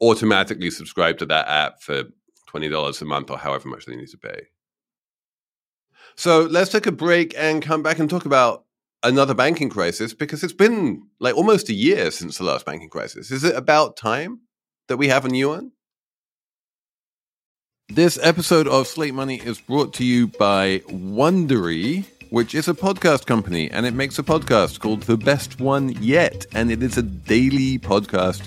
automatically 0.00 0.70
subscribe 0.70 1.18
to 1.18 1.26
that 1.26 1.46
app 1.46 1.82
for 1.82 2.04
twenty 2.48 2.70
dollars 2.70 3.02
a 3.02 3.04
month 3.04 3.30
or 3.30 3.36
however 3.36 3.68
much 3.68 3.84
they 3.84 3.96
need 3.96 4.08
to 4.08 4.16
pay. 4.16 4.46
So 6.16 6.48
let's 6.50 6.70
take 6.70 6.86
a 6.86 6.92
break 6.92 7.34
and 7.36 7.62
come 7.62 7.82
back 7.82 7.98
and 7.98 8.08
talk 8.08 8.24
about 8.24 8.64
another 9.02 9.34
banking 9.34 9.70
crisis 9.70 10.14
because 10.14 10.42
it's 10.42 10.52
been 10.52 11.02
like 11.18 11.36
almost 11.36 11.68
a 11.68 11.74
year 11.74 12.10
since 12.10 12.38
the 12.38 12.44
last 12.44 12.66
banking 12.66 12.90
crisis. 12.90 13.30
Is 13.30 13.44
it 13.44 13.56
about 13.56 13.96
time 13.96 14.40
that 14.88 14.96
we 14.96 15.08
have 15.08 15.24
a 15.24 15.28
new 15.28 15.48
one? 15.48 15.72
This 17.88 18.18
episode 18.22 18.68
of 18.68 18.86
Slate 18.86 19.14
Money 19.14 19.40
is 19.40 19.60
brought 19.60 19.94
to 19.94 20.04
you 20.04 20.28
by 20.28 20.78
Wondery, 20.88 22.04
which 22.30 22.54
is 22.54 22.68
a 22.68 22.74
podcast 22.74 23.26
company, 23.26 23.68
and 23.68 23.84
it 23.84 23.94
makes 23.94 24.16
a 24.18 24.22
podcast 24.22 24.78
called 24.78 25.02
The 25.02 25.16
Best 25.16 25.60
One 25.60 25.88
Yet, 26.00 26.46
and 26.54 26.70
it 26.70 26.84
is 26.84 26.98
a 26.98 27.02
daily 27.02 27.80
podcast 27.80 28.46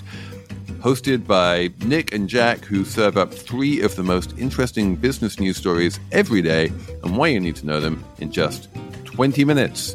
hosted 0.80 1.26
by 1.26 1.70
Nick 1.84 2.14
and 2.14 2.26
Jack, 2.28 2.64
who 2.64 2.86
serve 2.86 3.18
up 3.18 3.34
three 3.34 3.82
of 3.82 3.96
the 3.96 4.02
most 4.02 4.32
interesting 4.38 4.96
business 4.96 5.38
news 5.38 5.58
stories 5.58 6.00
every 6.12 6.40
day 6.40 6.68
and 7.02 7.16
why 7.16 7.28
you 7.28 7.40
need 7.40 7.56
to 7.56 7.66
know 7.66 7.80
them 7.80 8.02
in 8.18 8.32
just 8.32 8.68
20 9.04 9.44
minutes. 9.44 9.94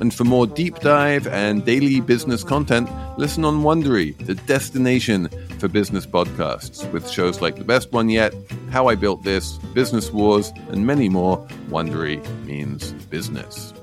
and 0.00 0.14
for 0.14 0.24
more 0.24 0.46
deep 0.46 0.78
dive 0.80 1.26
and 1.26 1.64
daily 1.64 2.00
business 2.00 2.44
content, 2.44 2.88
listen 3.18 3.44
on 3.44 3.62
Wondery, 3.62 4.16
the 4.26 4.34
destination 4.34 5.28
for 5.58 5.68
business 5.68 6.06
podcasts, 6.06 6.90
with 6.92 7.08
shows 7.10 7.40
like 7.40 7.56
The 7.56 7.64
Best 7.64 7.92
One 7.92 8.08
Yet, 8.08 8.34
How 8.70 8.88
I 8.88 8.94
Built 8.94 9.24
This, 9.24 9.58
Business 9.74 10.12
Wars, 10.12 10.52
and 10.68 10.86
many 10.86 11.08
more. 11.08 11.38
Wondery 11.68 12.24
means 12.44 12.92
business. 13.04 13.74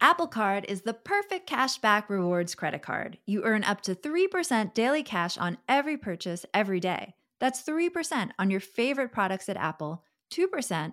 Apple 0.00 0.26
Card 0.26 0.66
is 0.68 0.82
the 0.82 0.94
perfect 0.94 1.48
cashback 1.48 2.08
rewards 2.08 2.56
credit 2.56 2.82
card. 2.82 3.18
You 3.24 3.44
earn 3.44 3.62
up 3.62 3.82
to 3.82 3.94
3% 3.94 4.74
daily 4.74 5.04
cash 5.04 5.38
on 5.38 5.58
every 5.68 5.96
purchase 5.96 6.44
every 6.52 6.80
day. 6.80 7.14
That's 7.38 7.62
3% 7.62 8.30
on 8.38 8.50
your 8.50 8.60
favorite 8.60 9.12
products 9.12 9.48
at 9.48 9.56
Apple, 9.56 10.04
2% 10.32 10.92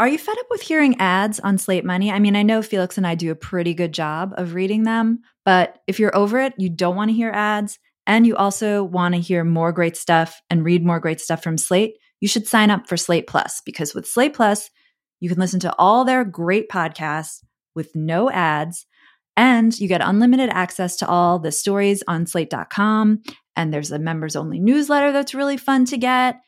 are 0.00 0.08
you 0.08 0.16
fed 0.16 0.38
up 0.38 0.46
with 0.48 0.62
hearing 0.62 0.98
ads 0.98 1.38
on 1.40 1.58
Slate 1.58 1.84
Money? 1.84 2.10
I 2.10 2.18
mean, 2.20 2.34
I 2.34 2.42
know 2.42 2.62
Felix 2.62 2.96
and 2.96 3.06
I 3.06 3.14
do 3.14 3.30
a 3.30 3.36
pretty 3.36 3.74
good 3.74 3.92
job 3.92 4.32
of 4.38 4.54
reading 4.54 4.84
them, 4.84 5.20
but 5.44 5.82
if 5.86 6.00
you're 6.00 6.16
over 6.16 6.40
it, 6.40 6.54
you 6.56 6.70
don't 6.70 6.96
want 6.96 7.10
to 7.10 7.14
hear 7.14 7.30
ads, 7.30 7.78
and 8.06 8.26
you 8.26 8.34
also 8.34 8.82
want 8.82 9.14
to 9.14 9.20
hear 9.20 9.44
more 9.44 9.72
great 9.72 9.98
stuff 9.98 10.40
and 10.48 10.64
read 10.64 10.86
more 10.86 11.00
great 11.00 11.20
stuff 11.20 11.42
from 11.42 11.58
Slate, 11.58 11.98
you 12.18 12.28
should 12.28 12.46
sign 12.46 12.70
up 12.70 12.88
for 12.88 12.96
Slate 12.96 13.26
Plus 13.26 13.60
because 13.66 13.94
with 13.94 14.08
Slate 14.08 14.32
Plus, 14.32 14.70
you 15.20 15.28
can 15.28 15.38
listen 15.38 15.60
to 15.60 15.74
all 15.78 16.06
their 16.06 16.24
great 16.24 16.70
podcasts 16.70 17.44
with 17.74 17.94
no 17.94 18.30
ads, 18.30 18.86
and 19.36 19.78
you 19.78 19.86
get 19.86 20.00
unlimited 20.00 20.48
access 20.48 20.96
to 20.96 21.08
all 21.08 21.38
the 21.38 21.52
stories 21.52 22.02
on 22.08 22.24
slate.com. 22.24 23.22
And 23.54 23.70
there's 23.70 23.90
a 23.90 23.98
members 23.98 24.34
only 24.34 24.60
newsletter 24.60 25.12
that's 25.12 25.34
really 25.34 25.58
fun 25.58 25.84
to 25.86 25.98
get. 25.98 26.40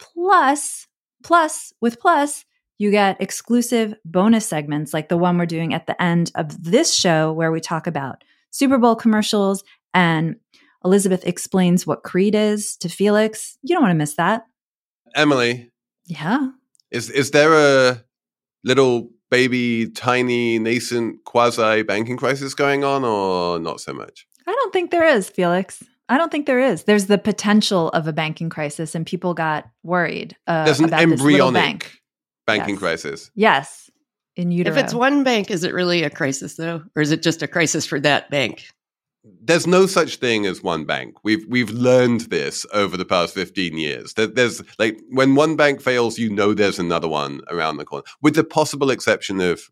Plus, 0.00 0.88
plus, 1.22 1.72
with 1.80 2.00
Plus, 2.00 2.44
you 2.78 2.90
get 2.90 3.20
exclusive 3.20 3.94
bonus 4.04 4.46
segments 4.46 4.92
like 4.92 5.08
the 5.08 5.16
one 5.16 5.38
we're 5.38 5.46
doing 5.46 5.74
at 5.74 5.86
the 5.86 6.00
end 6.00 6.30
of 6.34 6.62
this 6.62 6.94
show, 6.94 7.32
where 7.32 7.52
we 7.52 7.60
talk 7.60 7.86
about 7.86 8.22
Super 8.50 8.78
Bowl 8.78 8.96
commercials 8.96 9.64
and 9.94 10.36
Elizabeth 10.84 11.26
explains 11.26 11.86
what 11.86 12.02
Creed 12.02 12.34
is 12.34 12.76
to 12.76 12.88
Felix. 12.88 13.58
You 13.62 13.74
don't 13.74 13.82
want 13.82 13.92
to 13.92 13.98
miss 13.98 14.14
that. 14.16 14.44
Emily. 15.14 15.70
Yeah. 16.04 16.50
Is 16.90 17.10
is 17.10 17.32
there 17.32 17.52
a 17.54 18.04
little 18.62 19.10
baby, 19.30 19.88
tiny, 19.90 20.58
nascent 20.58 21.24
quasi 21.24 21.82
banking 21.82 22.16
crisis 22.16 22.54
going 22.54 22.84
on, 22.84 23.04
or 23.04 23.58
not 23.58 23.80
so 23.80 23.92
much? 23.92 24.26
I 24.46 24.52
don't 24.52 24.72
think 24.72 24.90
there 24.90 25.06
is, 25.06 25.28
Felix. 25.28 25.82
I 26.08 26.18
don't 26.18 26.30
think 26.30 26.46
there 26.46 26.60
is. 26.60 26.84
There's 26.84 27.06
the 27.06 27.18
potential 27.18 27.88
of 27.88 28.06
a 28.06 28.12
banking 28.12 28.48
crisis, 28.48 28.94
and 28.94 29.04
people 29.04 29.34
got 29.34 29.68
worried. 29.82 30.36
Uh, 30.46 30.64
There's 30.64 30.78
an 30.78 30.94
embryonic 30.94 31.90
banking 32.46 32.74
yes. 32.74 32.78
crisis. 32.78 33.30
Yes, 33.34 33.90
in 34.36 34.50
utero. 34.50 34.76
If 34.76 34.82
it's 34.82 34.94
one 34.94 35.24
bank, 35.24 35.50
is 35.50 35.64
it 35.64 35.74
really 35.74 36.02
a 36.02 36.10
crisis 36.10 36.56
though, 36.56 36.82
or 36.94 37.02
is 37.02 37.10
it 37.10 37.22
just 37.22 37.42
a 37.42 37.48
crisis 37.48 37.86
for 37.86 37.98
that 38.00 38.30
bank? 38.30 38.68
There's 39.42 39.66
no 39.66 39.86
such 39.86 40.16
thing 40.16 40.46
as 40.46 40.62
one 40.62 40.84
bank. 40.84 41.16
We've 41.24 41.44
we've 41.48 41.70
learned 41.70 42.22
this 42.22 42.64
over 42.72 42.96
the 42.96 43.04
past 43.04 43.34
15 43.34 43.76
years. 43.76 44.14
That 44.14 44.36
There's 44.36 44.62
like 44.78 45.00
when 45.10 45.34
one 45.34 45.56
bank 45.56 45.80
fails, 45.80 46.18
you 46.18 46.30
know 46.30 46.54
there's 46.54 46.78
another 46.78 47.08
one 47.08 47.40
around 47.50 47.78
the 47.78 47.84
corner, 47.84 48.04
with 48.22 48.36
the 48.36 48.44
possible 48.44 48.90
exception 48.90 49.40
of 49.40 49.62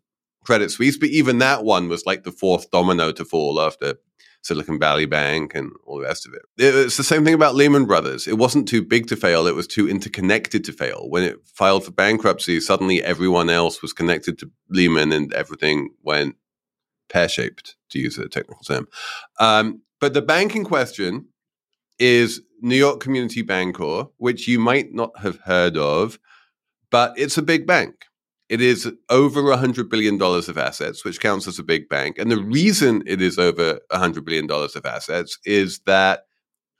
Credit 0.43 0.71
Suisse. 0.71 0.97
But 0.97 1.09
even 1.09 1.37
that 1.39 1.63
one 1.63 1.87
was 1.87 2.05
like 2.05 2.23
the 2.23 2.31
fourth 2.31 2.69
domino 2.69 3.11
to 3.13 3.23
fall 3.23 3.61
after 3.61 3.95
Silicon 4.45 4.79
Valley 4.79 5.07
Bank 5.07 5.55
and 5.55 5.71
all 5.85 5.97
the 5.97 6.05
rest 6.05 6.27
of 6.27 6.33
it. 6.33 6.43
It's 6.57 6.97
the 6.97 7.03
same 7.03 7.25
thing 7.25 7.33
about 7.33 7.55
Lehman 7.55 7.85
Brothers. 7.85 8.27
It 8.27 8.37
wasn't 8.37 8.67
too 8.67 8.83
big 8.83 9.07
to 9.07 9.15
fail, 9.15 9.47
it 9.47 9.55
was 9.55 9.65
too 9.65 9.89
interconnected 9.89 10.63
to 10.65 10.71
fail. 10.71 11.07
When 11.09 11.23
it 11.23 11.37
filed 11.45 11.83
for 11.83 11.91
bankruptcy, 11.91 12.59
suddenly 12.59 13.03
everyone 13.03 13.49
else 13.49 13.81
was 13.81 13.91
connected 13.91 14.37
to 14.39 14.51
Lehman 14.69 15.11
and 15.11 15.33
everything 15.33 15.89
went 16.03 16.35
pear 17.09 17.27
shaped, 17.27 17.75
to 17.89 17.99
use 17.99 18.17
a 18.17 18.29
technical 18.29 18.63
term. 18.63 18.87
Um, 19.39 19.81
but 19.99 20.13
the 20.13 20.21
banking 20.21 20.63
question 20.63 21.27
is 21.97 22.41
New 22.61 22.75
York 22.75 22.99
Community 22.99 23.43
Bancorp, 23.43 24.11
which 24.17 24.47
you 24.47 24.59
might 24.59 24.93
not 24.93 25.17
have 25.19 25.39
heard 25.39 25.77
of, 25.77 26.19
but 26.91 27.17
it's 27.17 27.37
a 27.37 27.41
big 27.41 27.65
bank. 27.65 28.05
It 28.47 28.61
is 28.61 28.91
over 29.09 29.41
$100 29.41 29.89
billion 29.89 30.21
of 30.21 30.57
assets, 30.57 31.03
which 31.03 31.19
counts 31.19 31.47
as 31.47 31.57
a 31.57 31.63
big 31.63 31.89
bank. 31.89 32.19
And 32.19 32.31
the 32.31 32.41
reason 32.41 33.01
it 33.07 33.21
is 33.21 33.39
over 33.39 33.79
$100 33.91 34.23
billion 34.23 34.49
of 34.49 34.85
assets 34.85 35.39
is 35.45 35.79
that 35.87 36.21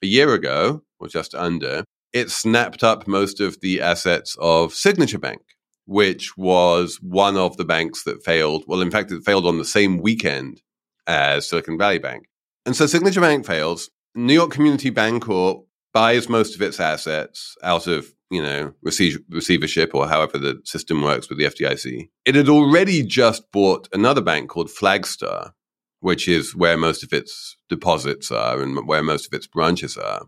a 0.03 0.07
year 0.07 0.33
ago, 0.33 0.83
or 0.99 1.07
just 1.07 1.33
under, 1.33 1.83
it 2.13 2.29
snapped 2.29 2.83
up 2.83 3.07
most 3.07 3.41
of 3.41 3.59
the 3.61 3.81
assets 3.81 4.37
of 4.39 4.73
Signature 4.73 5.17
Bank, 5.17 5.41
which 5.85 6.37
was 6.37 6.99
one 7.01 7.35
of 7.35 7.57
the 7.57 7.65
banks 7.65 8.03
that 8.03 8.23
failed. 8.23 8.63
Well, 8.67 8.81
in 8.81 8.91
fact, 8.91 9.11
it 9.11 9.25
failed 9.25 9.47
on 9.47 9.57
the 9.57 9.65
same 9.65 9.97
weekend 9.97 10.61
as 11.07 11.49
Silicon 11.49 11.77
Valley 11.77 11.99
Bank. 11.99 12.27
And 12.65 12.75
so 12.75 12.85
Signature 12.85 13.21
Bank 13.21 13.45
fails. 13.45 13.89
New 14.15 14.33
York 14.33 14.51
Community 14.51 14.91
Bancorp 14.91 15.65
buys 15.93 16.29
most 16.29 16.55
of 16.55 16.61
its 16.61 16.79
assets 16.79 17.55
out 17.63 17.87
of 17.87 18.14
you 18.29 18.41
know, 18.41 18.73
receive, 18.81 19.19
receivership 19.29 19.93
or 19.93 20.07
however 20.07 20.37
the 20.37 20.59
system 20.63 21.01
works 21.01 21.29
with 21.29 21.37
the 21.37 21.45
FDIC. 21.45 22.09
It 22.25 22.35
had 22.35 22.49
already 22.49 23.03
just 23.03 23.51
bought 23.51 23.87
another 23.93 24.21
bank 24.21 24.49
called 24.49 24.69
Flagstar, 24.69 25.51
which 25.99 26.27
is 26.27 26.55
where 26.55 26.77
most 26.77 27.03
of 27.03 27.13
its 27.13 27.57
deposits 27.69 28.31
are 28.31 28.61
and 28.61 28.87
where 28.87 29.03
most 29.03 29.27
of 29.27 29.33
its 29.33 29.47
branches 29.47 29.97
are. 29.97 30.23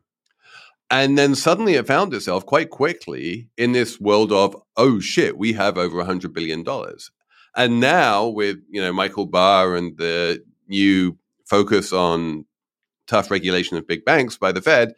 And 0.89 1.17
then 1.17 1.35
suddenly 1.35 1.73
it 1.73 1.87
found 1.87 2.13
itself 2.13 2.45
quite 2.45 2.69
quickly 2.69 3.49
in 3.57 3.73
this 3.73 3.99
world 3.99 4.31
of, 4.31 4.55
oh 4.77 4.99
shit, 4.99 5.37
we 5.37 5.53
have 5.53 5.77
over 5.77 6.01
$100 6.01 6.33
billion. 6.33 6.65
And 7.55 7.79
now 7.79 8.27
with, 8.27 8.57
you 8.69 8.79
know, 8.79 8.93
Michael 8.93 9.25
Barr 9.25 9.75
and 9.75 9.97
the 9.97 10.43
new 10.69 11.17
focus 11.45 11.91
on 11.91 12.45
tough 13.07 13.31
regulation 13.31 13.77
of 13.77 13.87
big 13.87 14.05
banks 14.05 14.37
by 14.37 14.51
the 14.51 14.61
Fed, 14.61 14.93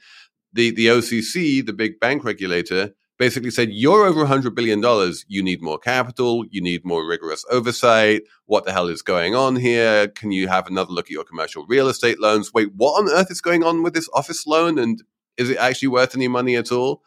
the, 0.53 0.71
the 0.71 0.87
OCC, 0.87 1.65
the 1.65 1.73
big 1.73 1.99
bank 1.99 2.23
regulator, 2.23 2.93
basically 3.17 3.51
said, 3.51 3.69
You're 3.71 4.05
over 4.05 4.25
$100 4.25 4.55
billion. 4.55 4.81
You 5.27 5.43
need 5.43 5.61
more 5.61 5.77
capital. 5.77 6.45
You 6.49 6.61
need 6.61 6.83
more 6.83 7.05
rigorous 7.05 7.45
oversight. 7.51 8.23
What 8.45 8.65
the 8.65 8.71
hell 8.71 8.87
is 8.87 9.01
going 9.01 9.35
on 9.35 9.57
here? 9.57 10.07
Can 10.07 10.31
you 10.31 10.47
have 10.47 10.67
another 10.67 10.91
look 10.91 11.05
at 11.05 11.11
your 11.11 11.25
commercial 11.25 11.65
real 11.67 11.87
estate 11.89 12.19
loans? 12.19 12.51
Wait, 12.53 12.69
what 12.75 12.93
on 12.93 13.09
earth 13.09 13.29
is 13.29 13.41
going 13.41 13.63
on 13.63 13.83
with 13.83 13.93
this 13.93 14.09
office 14.13 14.47
loan? 14.47 14.79
And 14.79 15.03
is 15.37 15.49
it 15.49 15.57
actually 15.57 15.89
worth 15.89 16.15
any 16.15 16.27
money 16.27 16.55
at 16.55 16.71
all? 16.71 17.03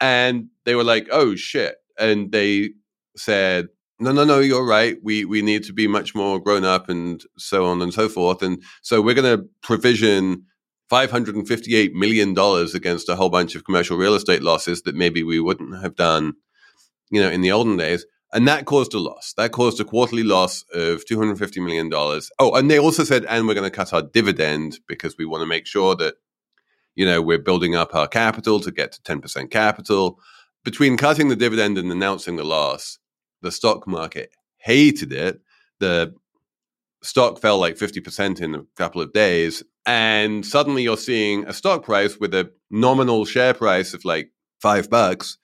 And 0.00 0.48
they 0.64 0.74
were 0.74 0.84
like, 0.84 1.08
Oh, 1.10 1.34
shit. 1.34 1.76
And 1.98 2.32
they 2.32 2.70
said, 3.16 3.68
no, 4.00 4.12
no, 4.12 4.24
no, 4.24 4.38
you're 4.38 4.64
right. 4.64 4.96
We 5.02 5.24
we 5.24 5.42
need 5.42 5.64
to 5.64 5.72
be 5.72 5.88
much 5.88 6.14
more 6.14 6.38
grown 6.38 6.64
up 6.64 6.88
and 6.88 7.20
so 7.36 7.64
on 7.64 7.82
and 7.82 7.92
so 7.92 8.08
forth. 8.08 8.42
And 8.42 8.62
so 8.80 9.02
we're 9.02 9.14
going 9.14 9.38
to 9.38 9.44
provision 9.60 10.44
$558 10.90 11.92
million 11.92 12.30
against 12.74 13.08
a 13.08 13.16
whole 13.16 13.28
bunch 13.28 13.54
of 13.54 13.64
commercial 13.64 13.96
real 13.96 14.14
estate 14.14 14.42
losses 14.42 14.82
that 14.82 14.94
maybe 14.94 15.22
we 15.22 15.40
wouldn't 15.40 15.80
have 15.82 15.94
done, 15.96 16.34
you 17.10 17.20
know, 17.20 17.30
in 17.30 17.42
the 17.42 17.52
olden 17.52 17.76
days. 17.76 18.06
And 18.32 18.46
that 18.46 18.66
caused 18.66 18.92
a 18.92 18.98
loss. 18.98 19.32
That 19.36 19.52
caused 19.52 19.80
a 19.80 19.84
quarterly 19.84 20.22
loss 20.22 20.64
of 20.74 21.04
$250 21.06 21.64
million. 21.64 21.90
Oh, 22.38 22.54
and 22.54 22.70
they 22.70 22.78
also 22.78 23.04
said, 23.04 23.24
and 23.24 23.46
we're 23.46 23.54
going 23.54 23.70
to 23.70 23.74
cut 23.74 23.92
our 23.94 24.02
dividend 24.02 24.80
because 24.86 25.16
we 25.16 25.24
want 25.24 25.42
to 25.42 25.46
make 25.46 25.66
sure 25.66 25.94
that, 25.96 26.14
you 26.94 27.06
know, 27.06 27.22
we're 27.22 27.38
building 27.38 27.74
up 27.74 27.94
our 27.94 28.08
capital 28.08 28.60
to 28.60 28.70
get 28.70 28.92
to 28.92 29.00
10% 29.02 29.50
capital. 29.50 30.18
Between 30.64 30.98
cutting 30.98 31.28
the 31.28 31.36
dividend 31.36 31.78
and 31.78 31.90
announcing 31.90 32.36
the 32.36 32.44
loss, 32.44 32.98
the 33.40 33.52
stock 33.52 33.86
market 33.86 34.30
hated 34.58 35.12
it. 35.12 35.40
The 35.78 36.14
stock 37.02 37.40
fell 37.40 37.58
like 37.58 37.76
50% 37.76 38.40
in 38.42 38.54
a 38.54 38.64
couple 38.76 39.00
of 39.00 39.12
days. 39.12 39.62
And 39.88 40.44
suddenly 40.44 40.82
you're 40.82 40.98
seeing 40.98 41.46
a 41.46 41.54
stock 41.54 41.82
price 41.82 42.18
with 42.18 42.34
a 42.34 42.52
nominal 42.70 43.24
share 43.24 43.54
price 43.54 43.94
of 43.94 44.04
like 44.04 44.30
five 44.60 44.90
bucks. 44.90 45.38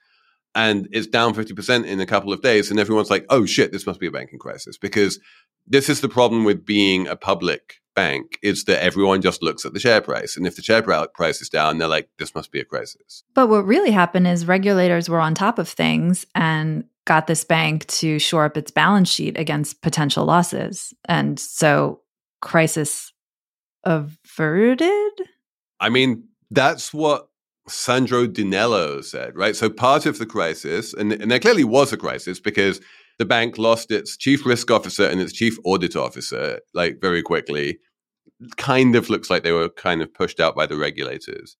And 0.54 0.86
it's 0.92 1.06
down 1.06 1.34
50% 1.34 1.86
in 1.86 1.98
a 1.98 2.04
couple 2.04 2.30
of 2.30 2.42
days. 2.42 2.70
And 2.70 2.78
everyone's 2.78 3.08
like, 3.08 3.24
oh 3.30 3.46
shit, 3.46 3.72
this 3.72 3.86
must 3.86 4.00
be 4.00 4.06
a 4.06 4.10
banking 4.10 4.38
crisis. 4.38 4.76
Because 4.76 5.18
this 5.66 5.88
is 5.88 6.02
the 6.02 6.10
problem 6.10 6.44
with 6.44 6.66
being 6.66 7.08
a 7.08 7.16
public 7.16 7.76
bank 7.96 8.38
is 8.42 8.64
that 8.64 8.82
everyone 8.82 9.22
just 9.22 9.42
looks 9.42 9.64
at 9.64 9.72
the 9.72 9.80
share 9.80 10.02
price. 10.02 10.36
And 10.36 10.46
if 10.46 10.56
the 10.56 10.62
share 10.62 10.82
price 10.82 11.40
is 11.40 11.48
down, 11.48 11.78
they're 11.78 11.88
like, 11.88 12.10
this 12.18 12.34
must 12.34 12.52
be 12.52 12.60
a 12.60 12.66
crisis. 12.66 13.24
But 13.32 13.48
what 13.48 13.64
really 13.64 13.92
happened 13.92 14.26
is 14.26 14.44
regulators 14.44 15.08
were 15.08 15.20
on 15.20 15.34
top 15.34 15.58
of 15.58 15.70
things 15.70 16.26
and 16.34 16.84
got 17.06 17.28
this 17.28 17.44
bank 17.44 17.86
to 17.86 18.18
shore 18.18 18.44
up 18.44 18.58
its 18.58 18.70
balance 18.70 19.08
sheet 19.08 19.38
against 19.38 19.80
potential 19.80 20.26
losses. 20.26 20.92
And 21.06 21.40
so 21.40 22.02
crisis 22.42 23.13
averted? 23.84 25.12
I 25.80 25.88
mean, 25.88 26.28
that's 26.50 26.92
what 26.92 27.28
Sandro 27.68 28.26
DiNello 28.26 29.02
said, 29.04 29.36
right? 29.36 29.56
So 29.56 29.70
part 29.70 30.06
of 30.06 30.18
the 30.18 30.26
crisis, 30.26 30.92
and, 30.94 31.12
and 31.12 31.30
there 31.30 31.38
clearly 31.38 31.64
was 31.64 31.92
a 31.92 31.96
crisis 31.96 32.40
because 32.40 32.80
the 33.18 33.24
bank 33.24 33.58
lost 33.58 33.90
its 33.90 34.16
chief 34.16 34.44
risk 34.44 34.70
officer 34.70 35.04
and 35.04 35.20
its 35.20 35.32
chief 35.32 35.56
audit 35.64 35.96
officer 35.96 36.60
like 36.74 37.00
very 37.00 37.22
quickly. 37.22 37.78
Kind 38.56 38.96
of 38.96 39.08
looks 39.08 39.30
like 39.30 39.42
they 39.42 39.52
were 39.52 39.68
kind 39.68 40.02
of 40.02 40.12
pushed 40.12 40.40
out 40.40 40.56
by 40.56 40.66
the 40.66 40.76
regulators. 40.76 41.56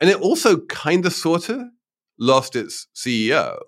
And 0.00 0.10
it 0.10 0.20
also 0.20 0.60
kind 0.66 1.04
of 1.06 1.12
sort 1.12 1.48
of 1.48 1.62
lost 2.18 2.56
its 2.56 2.88
CEO 2.96 3.58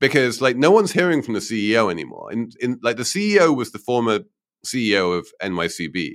because 0.00 0.40
like 0.40 0.56
no 0.56 0.70
one's 0.70 0.92
hearing 0.92 1.22
from 1.22 1.34
the 1.34 1.40
CEO 1.40 1.90
anymore. 1.90 2.30
And 2.30 2.54
in, 2.60 2.78
like 2.82 2.96
the 2.96 3.02
CEO 3.02 3.54
was 3.54 3.72
the 3.72 3.78
former 3.78 4.20
CEO 4.64 5.16
of 5.16 5.28
NYCB. 5.42 6.14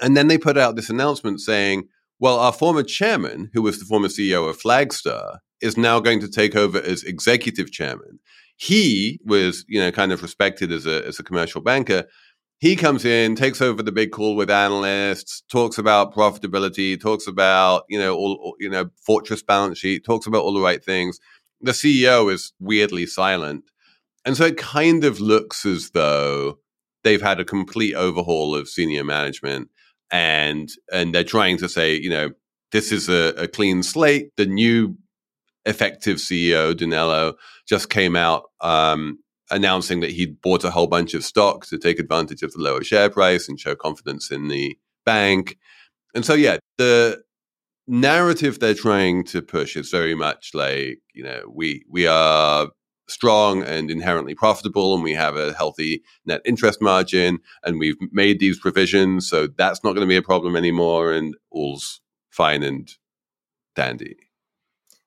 And 0.00 0.16
then 0.16 0.28
they 0.28 0.38
put 0.38 0.58
out 0.58 0.76
this 0.76 0.90
announcement 0.90 1.40
saying, 1.40 1.84
well, 2.18 2.38
our 2.38 2.52
former 2.52 2.82
chairman, 2.82 3.50
who 3.52 3.62
was 3.62 3.78
the 3.78 3.84
former 3.84 4.08
CEO 4.08 4.48
of 4.48 4.60
Flagstar, 4.60 5.38
is 5.60 5.76
now 5.76 6.00
going 6.00 6.20
to 6.20 6.28
take 6.28 6.56
over 6.56 6.80
as 6.80 7.04
executive 7.04 7.70
chairman. 7.70 8.18
He 8.56 9.20
was, 9.24 9.64
you 9.68 9.80
know, 9.80 9.92
kind 9.92 10.12
of 10.12 10.22
respected 10.22 10.72
as 10.72 10.86
a 10.86 11.06
as 11.06 11.18
a 11.18 11.24
commercial 11.24 11.60
banker. 11.60 12.04
He 12.60 12.74
comes 12.74 13.04
in, 13.04 13.36
takes 13.36 13.60
over 13.60 13.84
the 13.84 13.92
big 13.92 14.10
call 14.10 14.34
with 14.34 14.50
analysts, 14.50 15.42
talks 15.48 15.78
about 15.78 16.12
profitability, 16.12 17.00
talks 17.00 17.28
about, 17.28 17.84
you 17.88 17.96
know, 17.96 18.16
all, 18.16 18.56
you 18.58 18.68
know, 18.68 18.90
fortress 19.06 19.44
balance 19.44 19.78
sheet, 19.78 20.04
talks 20.04 20.26
about 20.26 20.42
all 20.42 20.54
the 20.54 20.60
right 20.60 20.84
things 20.84 21.20
the 21.60 21.72
CEO 21.72 22.32
is 22.32 22.52
weirdly 22.60 23.06
silent. 23.06 23.64
And 24.24 24.36
so 24.36 24.44
it 24.44 24.56
kind 24.56 25.04
of 25.04 25.20
looks 25.20 25.64
as 25.64 25.90
though 25.90 26.58
they've 27.04 27.22
had 27.22 27.40
a 27.40 27.44
complete 27.44 27.94
overhaul 27.94 28.54
of 28.54 28.68
senior 28.68 29.04
management 29.04 29.68
and 30.10 30.70
and 30.92 31.14
they're 31.14 31.24
trying 31.24 31.58
to 31.58 31.68
say, 31.68 31.94
you 31.94 32.10
know, 32.10 32.30
this 32.72 32.92
is 32.92 33.08
a, 33.08 33.34
a 33.36 33.48
clean 33.48 33.82
slate. 33.82 34.30
The 34.36 34.46
new 34.46 34.96
effective 35.66 36.16
CEO, 36.16 36.74
DiNello, 36.74 37.34
just 37.66 37.90
came 37.90 38.16
out 38.16 38.44
um, 38.60 39.18
announcing 39.50 40.00
that 40.00 40.10
he'd 40.10 40.40
bought 40.40 40.64
a 40.64 40.70
whole 40.70 40.86
bunch 40.86 41.14
of 41.14 41.24
stock 41.24 41.66
to 41.66 41.78
take 41.78 41.98
advantage 41.98 42.42
of 42.42 42.52
the 42.52 42.60
lower 42.60 42.82
share 42.82 43.10
price 43.10 43.48
and 43.48 43.60
show 43.60 43.74
confidence 43.74 44.30
in 44.30 44.48
the 44.48 44.78
bank. 45.04 45.58
And 46.14 46.24
so, 46.24 46.34
yeah, 46.34 46.58
the 46.78 47.22
narrative 47.86 48.58
they're 48.58 48.74
trying 48.74 49.24
to 49.24 49.40
push 49.40 49.74
is 49.76 49.90
very 49.90 50.14
much 50.14 50.50
like 50.52 51.00
you 51.14 51.24
know 51.24 51.40
we 51.50 51.82
we 51.88 52.06
are 52.06 52.68
strong 53.08 53.62
and 53.62 53.90
inherently 53.90 54.34
profitable 54.34 54.94
and 54.94 55.02
we 55.02 55.14
have 55.14 55.36
a 55.36 55.52
healthy 55.54 56.02
net 56.26 56.40
interest 56.44 56.80
margin 56.82 57.38
and 57.64 57.78
we've 57.78 57.96
made 58.12 58.38
these 58.38 58.58
provisions 58.58 59.28
so 59.28 59.46
that's 59.46 59.82
not 59.82 59.94
going 59.94 60.06
to 60.06 60.10
be 60.10 60.16
a 60.16 60.22
problem 60.22 60.56
anymore 60.56 61.12
and 61.12 61.34
all's 61.50 62.00
fine 62.30 62.62
and 62.62 62.94
dandy. 63.74 64.16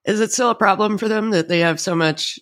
Is 0.06 0.20
it 0.20 0.32
still 0.32 0.50
a 0.50 0.56
problem 0.56 0.98
for 0.98 1.08
them 1.08 1.32
that 1.32 1.48
they 1.48 1.60
have 1.60 1.80
so 1.80 1.96
much 1.96 2.40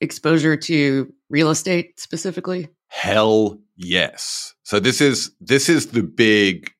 exposure 0.00 0.56
to 0.56 1.12
real 1.28 1.50
estate 1.50 1.98
specifically? 1.98 2.68
Hell 2.88 3.58
yes. 3.76 4.54
So 4.62 4.78
this 4.78 5.00
is 5.00 5.32
this 5.40 5.68
is 5.68 5.88
the 5.88 6.02
big 6.02 6.70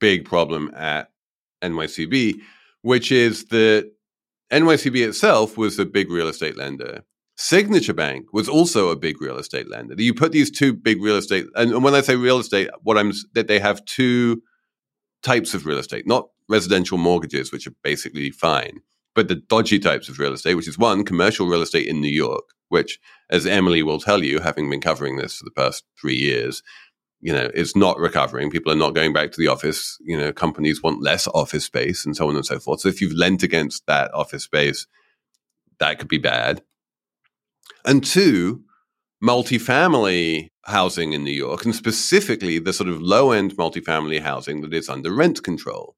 big 0.00 0.24
problem 0.24 0.70
at 0.76 1.10
NYCB, 1.62 2.40
which 2.82 3.10
is 3.10 3.46
that 3.46 3.90
NYCB 4.52 5.08
itself 5.08 5.56
was 5.56 5.78
a 5.78 5.86
big 5.86 6.10
real 6.10 6.28
estate 6.28 6.56
lender. 6.56 7.04
Signature 7.42 7.92
Bank 7.92 8.32
was 8.32 8.48
also 8.48 8.90
a 8.90 8.96
big 8.96 9.20
real 9.20 9.36
estate 9.36 9.68
lender. 9.68 10.00
You 10.00 10.14
put 10.14 10.30
these 10.30 10.48
two 10.48 10.72
big 10.72 11.02
real 11.02 11.16
estate, 11.16 11.46
and 11.56 11.82
when 11.82 11.92
I 11.92 12.00
say 12.00 12.14
real 12.14 12.38
estate, 12.38 12.70
what 12.84 12.96
I'm 12.96 13.12
that 13.34 13.48
they 13.48 13.58
have 13.58 13.84
two 13.84 14.40
types 15.24 15.52
of 15.52 15.66
real 15.66 15.78
estate, 15.78 16.06
not 16.06 16.28
residential 16.48 16.98
mortgages, 16.98 17.50
which 17.50 17.66
are 17.66 17.74
basically 17.82 18.30
fine, 18.30 18.78
but 19.16 19.26
the 19.26 19.34
dodgy 19.34 19.80
types 19.80 20.08
of 20.08 20.20
real 20.20 20.32
estate, 20.32 20.54
which 20.54 20.68
is 20.68 20.78
one 20.78 21.04
commercial 21.04 21.48
real 21.48 21.62
estate 21.62 21.88
in 21.88 22.00
New 22.00 22.12
York, 22.12 22.44
which, 22.68 23.00
as 23.28 23.44
Emily 23.44 23.82
will 23.82 23.98
tell 23.98 24.22
you, 24.22 24.38
having 24.38 24.70
been 24.70 24.80
covering 24.80 25.16
this 25.16 25.34
for 25.34 25.44
the 25.44 25.50
past 25.50 25.82
three 26.00 26.14
years, 26.14 26.62
you 27.20 27.32
know, 27.32 27.50
it's 27.54 27.74
not 27.74 27.98
recovering. 27.98 28.50
People 28.50 28.70
are 28.70 28.76
not 28.76 28.94
going 28.94 29.12
back 29.12 29.32
to 29.32 29.40
the 29.40 29.48
office. 29.48 29.98
You 30.00 30.16
know, 30.16 30.32
companies 30.32 30.80
want 30.80 31.02
less 31.02 31.26
office 31.26 31.64
space 31.64 32.06
and 32.06 32.16
so 32.16 32.28
on 32.28 32.36
and 32.36 32.46
so 32.46 32.60
forth. 32.60 32.82
So 32.82 32.88
if 32.88 33.00
you've 33.00 33.16
lent 33.16 33.42
against 33.42 33.84
that 33.88 34.14
office 34.14 34.44
space, 34.44 34.86
that 35.80 35.98
could 35.98 36.08
be 36.08 36.18
bad. 36.18 36.62
And 37.84 38.04
two, 38.04 38.64
multifamily 39.22 40.48
housing 40.64 41.12
in 41.12 41.24
New 41.24 41.32
York, 41.32 41.64
and 41.64 41.74
specifically 41.74 42.58
the 42.58 42.72
sort 42.72 42.88
of 42.88 43.00
low 43.00 43.32
end 43.32 43.56
multifamily 43.56 44.20
housing 44.20 44.60
that 44.62 44.74
is 44.74 44.88
under 44.88 45.12
rent 45.12 45.42
control. 45.42 45.96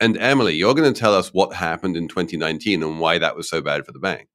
And 0.00 0.18
Emily, 0.18 0.54
you're 0.54 0.74
going 0.74 0.92
to 0.92 0.98
tell 0.98 1.14
us 1.14 1.28
what 1.32 1.54
happened 1.54 1.96
in 1.96 2.08
2019 2.08 2.82
and 2.82 2.98
why 2.98 3.18
that 3.18 3.36
was 3.36 3.48
so 3.48 3.60
bad 3.60 3.86
for 3.86 3.92
the 3.92 4.00
bank. 4.00 4.28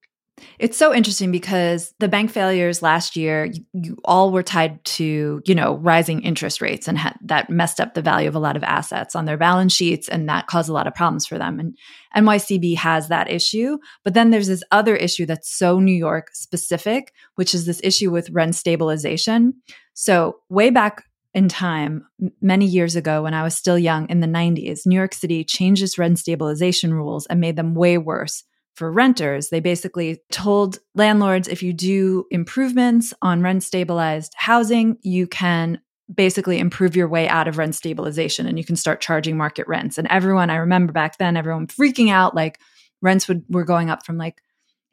It's 0.60 0.78
so 0.78 0.94
interesting 0.94 1.32
because 1.32 1.94
the 2.00 2.08
bank 2.08 2.32
failures 2.32 2.82
last 2.82 3.16
year, 3.16 3.46
you, 3.46 3.66
you 3.74 3.98
all 4.06 4.32
were 4.32 4.44
tied 4.44 4.84
to, 4.86 5.42
you 5.46 5.56
know, 5.56 5.78
rising 5.78 6.22
interest 6.22 6.62
rates 6.62 6.88
and 6.88 6.98
ha- 6.98 7.16
that 7.24 7.50
messed 7.50 7.80
up 7.80 7.94
the 7.94 8.02
value 8.02 8.28
of 8.28 8.36
a 8.36 8.40
lot 8.40 8.56
of 8.56 8.64
assets 8.64 9.16
on 9.16 9.26
their 9.26 9.38
balance 9.38 9.74
sheets 9.74 10.08
and 10.08 10.30
that 10.30 10.48
caused 10.48 10.70
a 10.70 10.74
lot 10.74 10.88
of 10.88 10.94
problems 10.94 11.26
for 11.26 11.38
them. 11.38 11.60
And 11.60 11.78
NYCB 12.16 12.76
has 12.78 13.08
that 13.08 13.32
issue. 13.32 13.78
But 14.04 14.14
then 14.14 14.30
there's 14.30 14.48
this 14.48 14.64
other 14.72 14.96
issue 14.96 15.26
that's 15.26 15.50
so 15.50 15.80
New 15.80 15.92
York 15.96 16.30
specific, 16.34 17.14
which 17.36 17.54
is 17.54 17.66
this 17.66 17.82
issue 17.84 18.12
with 18.12 18.30
rent 18.30 18.56
stabilization. 18.56 19.56
So, 19.94 20.38
way 20.50 20.70
back 20.70 21.04
in 21.34 21.50
time, 21.50 22.08
many 22.42 22.66
years 22.66 22.96
ago, 22.96 23.24
when 23.24 23.34
I 23.34 23.44
was 23.44 23.56
still 23.56 23.78
young 23.78 24.10
in 24.10 24.22
the 24.22 24.28
90s, 24.28 24.86
New 24.86 24.96
York 24.96 25.14
City 25.14 25.44
changed 25.44 25.84
its 25.84 25.98
rent 25.98 26.20
stabilization 26.20 26.94
rules 26.94 27.26
and 27.28 27.40
made 27.40 27.56
them 27.56 27.76
way 27.76 27.98
worse 27.98 28.44
for 28.78 28.92
renters. 28.92 29.50
They 29.50 29.60
basically 29.60 30.22
told 30.32 30.78
landlords 30.94 31.48
if 31.48 31.64
you 31.64 31.74
do 31.74 32.26
improvements 32.30 33.12
on 33.24 33.42
rent 33.42 33.64
stabilized 33.64 34.34
housing, 34.36 34.98
you 35.02 35.26
can 35.26 35.82
basically 36.14 36.60
improve 36.60 36.96
your 36.96 37.08
way 37.08 37.28
out 37.28 37.48
of 37.48 37.58
rent 37.58 37.74
stabilization 37.74 38.46
and 38.46 38.58
you 38.58 38.64
can 38.64 38.76
start 38.76 39.02
charging 39.02 39.36
market 39.36 39.68
rents. 39.68 39.98
And 39.98 40.08
everyone, 40.10 40.52
I 40.52 40.58
remember 40.58 40.94
back 40.94 41.18
then, 41.18 41.36
everyone 41.36 41.66
freaking 41.66 42.12
out 42.12 42.36
like 42.36 42.60
rents 43.02 43.28
would, 43.28 43.44
were 43.50 43.66
going 43.66 43.90
up 43.90 44.06
from 44.06 44.18
like 44.18 44.42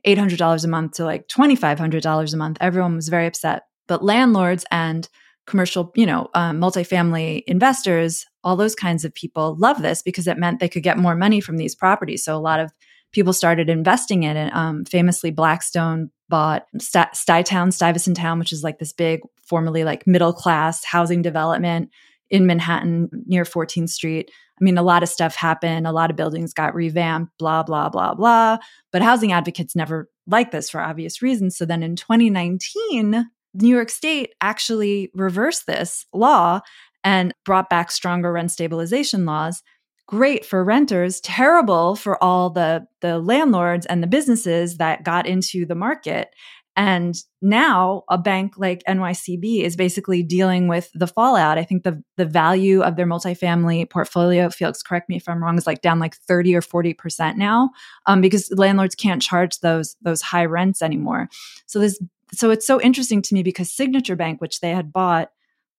$800 0.07 0.64
a 0.64 0.68
month 0.68 0.92
to 0.92 1.05
like 1.05 1.29
$2,500 1.29 2.33
a 2.33 2.37
month. 2.38 2.57
Everyone 2.62 2.97
was 2.97 3.09
very 3.09 3.27
upset. 3.27 3.64
But 3.87 4.03
landlords 4.03 4.64
and 4.70 5.07
commercial, 5.47 5.92
you 5.94 6.07
know, 6.07 6.31
um, 6.33 6.59
multifamily 6.59 7.42
investors, 7.47 8.25
all 8.42 8.57
those 8.57 8.75
kinds 8.75 9.05
of 9.05 9.12
people 9.12 9.57
love 9.59 9.83
this 9.83 10.01
because 10.03 10.27
it 10.27 10.38
meant 10.38 10.59
they 10.59 10.70
could 10.70 10.83
get 10.83 10.97
more 10.97 11.14
money 11.14 11.40
from 11.40 11.59
these 11.59 11.75
properties. 11.75 12.25
So 12.25 12.35
a 12.35 12.38
lot 12.38 12.61
of 12.61 12.73
people 13.14 13.33
started 13.33 13.70
investing 13.70 14.24
in 14.24 14.37
it. 14.37 14.55
Um, 14.55 14.85
famously, 14.85 15.31
Blackstone 15.31 16.11
bought 16.29 16.66
St- 16.79 17.12
Stuytown, 17.14 17.72
Stuyvesant 17.72 18.16
Town, 18.16 18.38
which 18.38 18.53
is 18.53 18.62
like 18.62 18.79
this 18.79 18.92
big, 18.92 19.20
formerly 19.46 19.85
like 19.85 20.07
middle 20.07 20.33
class 20.33 20.85
housing 20.85 21.22
development 21.22 21.90
in 22.29 22.46
Manhattan 22.46 23.09
near 23.27 23.44
14th 23.44 23.90
Street. 23.90 24.31
I 24.61 24.64
mean, 24.64 24.79
a 24.79 24.83
lot 24.83 25.03
of 25.03 25.09
stuff 25.09 25.35
happened. 25.35 25.87
A 25.87 25.92
lot 25.92 26.11
of 26.11 26.16
buildings 26.16 26.53
got 26.53 26.74
revamped, 26.74 27.33
blah, 27.38 27.62
blah, 27.62 27.88
blah, 27.88 28.14
blah. 28.14 28.59
But 28.92 29.03
housing 29.03 29.33
advocates 29.33 29.77
never 29.77 30.09
like 30.27 30.50
this 30.50 30.70
for 30.70 30.81
obvious 30.81 31.22
reasons. 31.22 31.57
So 31.57 31.64
then 31.64 31.83
in 31.83 31.96
2019, 31.96 33.31
New 33.55 33.68
York 33.68 33.90
State 33.90 34.35
actually 34.40 35.11
reversed 35.14 35.66
this 35.66 36.07
law 36.12 36.61
and 37.05 37.35
brought 37.44 37.68
back 37.68 37.90
stronger 37.90 38.33
rent 38.33 38.50
stabilization 38.50 39.24
laws. 39.24 39.62
Great 40.06 40.44
for 40.44 40.62
renters, 40.62 41.20
terrible 41.20 41.96
for 41.96 42.22
all 42.22 42.50
the, 42.50 42.86
the 43.00 43.18
landlords 43.18 43.86
and 43.86 44.02
the 44.02 44.06
businesses 44.06 44.76
that 44.76 45.04
got 45.04 45.26
into 45.26 45.64
the 45.64 45.74
market. 45.74 46.34
And 46.76 47.14
now 47.40 48.02
a 48.08 48.18
bank 48.18 48.54
like 48.56 48.82
NYCB 48.88 49.62
is 49.62 49.76
basically 49.76 50.24
dealing 50.24 50.66
with 50.66 50.90
the 50.92 51.06
fallout. 51.06 51.56
I 51.56 51.62
think 51.62 51.84
the 51.84 52.02
the 52.16 52.24
value 52.24 52.82
of 52.82 52.96
their 52.96 53.06
multifamily 53.06 53.88
portfolio, 53.88 54.50
Felix, 54.50 54.82
correct 54.82 55.08
me 55.08 55.16
if 55.16 55.28
I'm 55.28 55.42
wrong, 55.42 55.56
is 55.56 55.68
like 55.68 55.82
down 55.82 56.00
like 56.00 56.16
30 56.16 56.56
or 56.56 56.60
40% 56.60 57.36
now. 57.36 57.70
Um, 58.06 58.20
because 58.20 58.50
landlords 58.56 58.96
can't 58.96 59.22
charge 59.22 59.60
those 59.60 59.96
those 60.02 60.20
high 60.20 60.46
rents 60.46 60.82
anymore. 60.82 61.28
So 61.66 61.78
this 61.78 62.00
so 62.32 62.50
it's 62.50 62.66
so 62.66 62.80
interesting 62.80 63.22
to 63.22 63.34
me 63.34 63.44
because 63.44 63.70
Signature 63.70 64.16
Bank, 64.16 64.40
which 64.40 64.58
they 64.58 64.70
had 64.70 64.92
bought, 64.92 65.30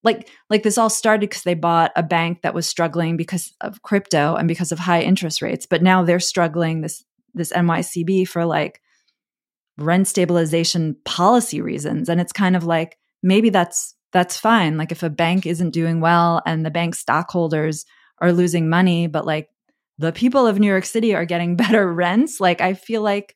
like 0.06 0.30
like 0.50 0.63
this 0.63 0.78
all 0.78 0.89
started 0.89 1.30
because 1.30 1.44
they 1.44 1.56
bought 1.56 1.91
a 1.96 2.04
bank 2.04 2.44
that 2.44 2.54
was 2.54 2.68
struggling 2.68 3.18
because 3.18 3.54
of 3.60 3.82
crypto 3.82 4.36
and 4.36 4.48
because 4.48 4.72
of 4.72 4.80
high 4.80 5.02
interest 5.02 5.41
rates. 5.41 5.65
But 5.65 5.82
now 5.82 6.04
they're 6.04 6.20
struggling 6.22 6.80
this 6.82 7.04
this 7.34 7.52
NYCB 7.52 8.28
for 8.28 8.46
like 8.46 8.82
rent 9.78 10.08
stabilization 10.08 10.96
policy 11.04 11.60
reasons 11.60 12.08
and 12.08 12.22
it's 12.22 12.32
kind 12.32 12.56
of 12.56 12.63
like 12.63 12.98
maybe 13.22 13.50
that's 13.50 13.94
that's 14.13 14.38
fine 14.38 14.78
like 14.78 14.91
if 14.94 15.04
a 15.04 15.10
bank 15.10 15.46
isn't 15.46 15.72
doing 15.72 16.00
well 16.00 16.41
and 16.46 16.65
the 16.65 16.72
bank 16.72 16.96
stockholders 16.96 17.86
are 18.20 18.32
losing 18.32 18.70
money 18.70 19.08
but 19.08 19.26
like 19.26 19.50
the 19.98 20.13
people 20.13 20.48
of 20.48 20.60
New 20.60 20.68
York 20.68 20.86
City 20.86 21.13
are 21.13 21.26
getting 21.26 21.56
better 21.58 21.91
rents 21.91 22.39
like 22.39 22.62
I 22.62 22.74
feel 22.74 23.02
like 23.02 23.36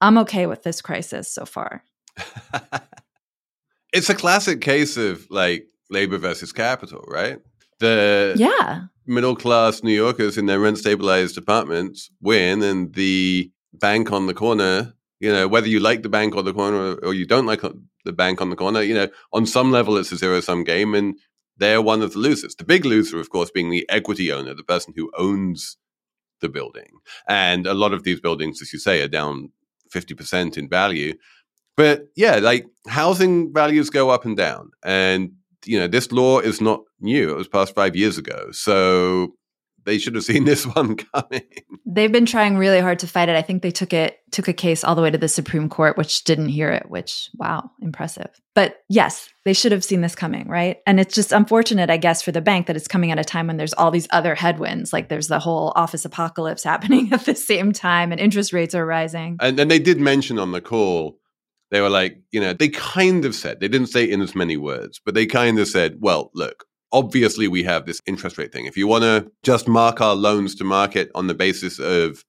I'm 0.00 0.18
okay 0.18 0.46
with 0.46 0.62
this 0.62 0.80
crisis 0.80 1.28
so 1.28 1.44
far 1.44 1.82
it's 3.92 4.08
a 4.08 4.14
classic 4.14 4.60
case 4.60 4.96
of 4.96 5.26
like 5.30 5.66
labor 5.92 6.18
versus 6.18 6.52
capital 6.52 7.04
right 7.08 7.38
the 7.78 8.34
yeah 8.36 8.82
middle 9.06 9.36
class 9.36 9.82
New 9.82 9.94
Yorkers 9.94 10.38
in 10.38 10.46
their 10.46 10.60
rent 10.60 10.78
stabilized 10.78 11.36
apartments 11.36 12.10
win 12.20 12.62
and 12.62 12.94
the 12.94 13.50
bank 13.74 14.12
on 14.12 14.26
the 14.26 14.34
corner 14.34 14.94
you 15.22 15.32
know, 15.32 15.46
whether 15.46 15.68
you 15.68 15.78
like 15.78 16.02
the 16.02 16.08
bank 16.08 16.34
on 16.34 16.44
the 16.44 16.52
corner 16.52 16.94
or 16.94 17.14
you 17.14 17.24
don't 17.24 17.46
like 17.46 17.62
uh, 17.62 17.70
the 18.04 18.12
bank 18.12 18.40
on 18.40 18.50
the 18.50 18.56
corner, 18.56 18.82
you 18.82 18.92
know, 18.92 19.06
on 19.32 19.46
some 19.46 19.70
level 19.70 19.96
it's 19.96 20.10
a 20.10 20.16
zero 20.16 20.40
sum 20.40 20.64
game 20.64 20.96
and 20.96 21.14
they're 21.58 21.80
one 21.80 22.02
of 22.02 22.12
the 22.12 22.18
losers. 22.18 22.56
The 22.56 22.64
big 22.64 22.84
loser, 22.84 23.20
of 23.20 23.30
course, 23.30 23.48
being 23.48 23.70
the 23.70 23.88
equity 23.88 24.32
owner, 24.32 24.52
the 24.52 24.64
person 24.64 24.92
who 24.96 25.12
owns 25.16 25.76
the 26.40 26.48
building. 26.48 26.90
And 27.28 27.68
a 27.68 27.72
lot 27.74 27.92
of 27.92 28.02
these 28.02 28.20
buildings, 28.20 28.60
as 28.60 28.72
you 28.72 28.80
say, 28.80 29.00
are 29.00 29.06
down 29.06 29.52
50% 29.94 30.58
in 30.58 30.68
value. 30.68 31.14
But 31.76 32.08
yeah, 32.16 32.38
like 32.38 32.66
housing 32.88 33.54
values 33.54 33.90
go 33.90 34.10
up 34.10 34.24
and 34.24 34.36
down. 34.36 34.72
And, 34.84 35.34
you 35.64 35.78
know, 35.78 35.86
this 35.86 36.12
law 36.12 36.40
is 36.40 36.60
not 36.60 36.80
new. 37.00 37.30
It 37.30 37.36
was 37.36 37.48
passed 37.48 37.74
five 37.74 37.96
years 37.96 38.18
ago. 38.18 38.48
So 38.52 39.34
they 39.84 39.98
should 39.98 40.14
have 40.14 40.24
seen 40.32 40.44
this 40.44 40.66
one 40.66 40.96
coming. 40.96 41.42
They've 41.86 42.12
been 42.12 42.26
trying 42.26 42.56
really 42.56 42.80
hard 42.80 42.98
to 43.00 43.06
fight 43.06 43.28
it. 43.28 43.36
I 43.36 43.42
think 43.42 43.62
they 43.62 43.70
took 43.70 43.92
it 43.92 44.18
took 44.30 44.48
a 44.48 44.52
case 44.54 44.82
all 44.82 44.94
the 44.94 45.02
way 45.02 45.10
to 45.10 45.18
the 45.18 45.28
Supreme 45.28 45.68
Court, 45.68 45.98
which 45.98 46.24
didn't 46.24 46.48
hear 46.48 46.70
it, 46.70 46.88
which 46.88 47.28
wow, 47.34 47.70
impressive. 47.80 48.30
But 48.54 48.76
yes, 48.88 49.28
they 49.44 49.52
should 49.52 49.72
have 49.72 49.84
seen 49.84 50.00
this 50.00 50.14
coming, 50.14 50.48
right? 50.48 50.78
And 50.86 50.98
it's 50.98 51.14
just 51.14 51.32
unfortunate, 51.32 51.90
I 51.90 51.98
guess, 51.98 52.22
for 52.22 52.32
the 52.32 52.40
bank 52.40 52.66
that 52.66 52.76
it's 52.76 52.88
coming 52.88 53.10
at 53.10 53.18
a 53.18 53.24
time 53.24 53.46
when 53.46 53.58
there's 53.58 53.74
all 53.74 53.90
these 53.90 54.08
other 54.10 54.34
headwinds, 54.34 54.92
like 54.92 55.08
there's 55.08 55.28
the 55.28 55.38
whole 55.38 55.72
office 55.76 56.04
apocalypse 56.04 56.64
happening 56.64 57.12
at 57.12 57.26
the 57.26 57.34
same 57.34 57.72
time 57.72 58.10
and 58.10 58.20
interest 58.20 58.52
rates 58.52 58.74
are 58.74 58.86
rising. 58.86 59.36
And 59.40 59.58
then 59.58 59.68
they 59.68 59.78
did 59.78 60.00
mention 60.00 60.38
on 60.38 60.52
the 60.52 60.60
call 60.60 61.18
they 61.72 61.80
were 61.80 61.90
like, 61.90 62.20
you 62.30 62.38
know, 62.40 62.52
they 62.52 62.68
kind 62.68 63.24
of 63.24 63.34
said, 63.34 63.58
they 63.58 63.66
didn't 63.66 63.86
say 63.86 64.04
in 64.04 64.20
as 64.20 64.34
many 64.34 64.58
words, 64.58 65.00
but 65.02 65.14
they 65.14 65.24
kind 65.24 65.58
of 65.58 65.66
said, 65.66 65.96
well, 66.00 66.30
look, 66.34 66.66
obviously 66.92 67.48
we 67.48 67.62
have 67.62 67.86
this 67.86 67.98
interest 68.04 68.36
rate 68.36 68.52
thing. 68.52 68.66
If 68.66 68.76
you 68.76 68.86
want 68.86 69.04
to 69.04 69.32
just 69.42 69.66
mark 69.66 69.98
our 70.02 70.14
loans 70.14 70.54
to 70.56 70.64
market 70.64 71.10
on 71.14 71.28
the 71.28 71.34
basis 71.34 71.78
of 71.78 72.24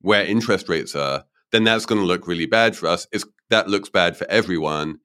where 0.00 0.26
interest 0.26 0.68
rates 0.68 0.96
are, 0.96 1.24
then 1.52 1.62
that's 1.62 1.86
going 1.86 2.00
to 2.00 2.06
look 2.06 2.26
really 2.26 2.46
bad 2.46 2.76
for 2.76 2.88
us. 2.88 3.06
It's, 3.12 3.24
that 3.50 3.68
looks 3.68 3.88
bad 3.88 4.16
for 4.16 4.28
everyone. 4.28 4.98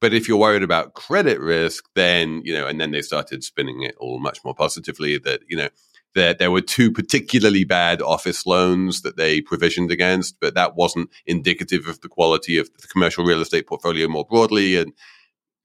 But 0.00 0.14
if 0.14 0.28
you're 0.28 0.38
worried 0.38 0.62
about 0.62 0.94
credit 0.94 1.40
risk, 1.40 1.86
then, 1.96 2.42
you 2.44 2.54
know, 2.54 2.68
and 2.68 2.80
then 2.80 2.92
they 2.92 3.02
started 3.02 3.42
spinning 3.42 3.82
it 3.82 3.96
all 3.98 4.20
much 4.20 4.38
more 4.44 4.54
positively 4.54 5.18
that, 5.18 5.40
you 5.48 5.56
know, 5.56 5.68
that 6.14 6.38
there 6.38 6.50
were 6.50 6.60
two 6.60 6.90
particularly 6.92 7.64
bad 7.64 8.00
office 8.00 8.46
loans 8.46 9.02
that 9.02 9.16
they 9.16 9.40
provisioned 9.40 9.90
against, 9.90 10.38
but 10.40 10.54
that 10.54 10.76
wasn't 10.76 11.10
indicative 11.26 11.86
of 11.86 12.00
the 12.00 12.08
quality 12.08 12.56
of 12.58 12.70
the 12.80 12.88
commercial 12.88 13.24
real 13.24 13.40
estate 13.40 13.66
portfolio 13.66 14.08
more 14.08 14.24
broadly 14.24 14.76
and 14.76 14.92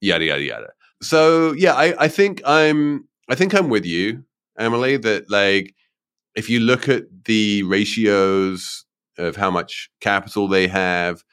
yada, 0.02 0.26
yada, 0.26 0.44
yada. 0.44 0.70
So 1.02 1.54
yeah, 1.54 1.74
I, 1.74 2.06
I 2.06 2.08
think 2.08 2.42
I'm 2.46 3.08
I 3.30 3.36
think 3.36 3.54
I'm 3.54 3.70
with 3.70 3.86
you, 3.86 4.24
Emily, 4.58 4.98
that 4.98 5.30
like 5.30 5.76
if 6.36 6.50
you 6.50 6.60
look 6.60 6.90
at 6.90 7.04
the 7.26 7.64
ratios 7.64 8.86
of 9.18 9.36
how 9.36 9.52
much 9.52 9.90
capital 10.02 10.48
they 10.48 10.68
have, 10.68 11.24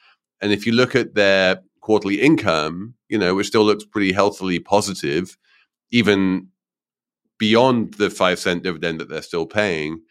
and 0.41 0.51
if 0.51 0.65
you 0.65 0.73
look 0.73 0.95
at 0.95 1.15
their 1.15 1.61
quarterly 1.81 2.21
income, 2.21 2.93
you 3.09 3.17
know, 3.17 3.33
which 3.33 3.47
still 3.47 3.63
looks 3.63 3.85
pretty 3.85 4.11
healthily 4.11 4.59
positive, 4.59 5.37
even 5.91 6.49
beyond 7.39 7.95
the 7.95 8.09
five 8.09 8.39
cent 8.39 8.63
dividend 8.63 8.99
that 8.99 9.09
they're 9.09 9.21
still 9.21 9.45
paying. 9.45 10.01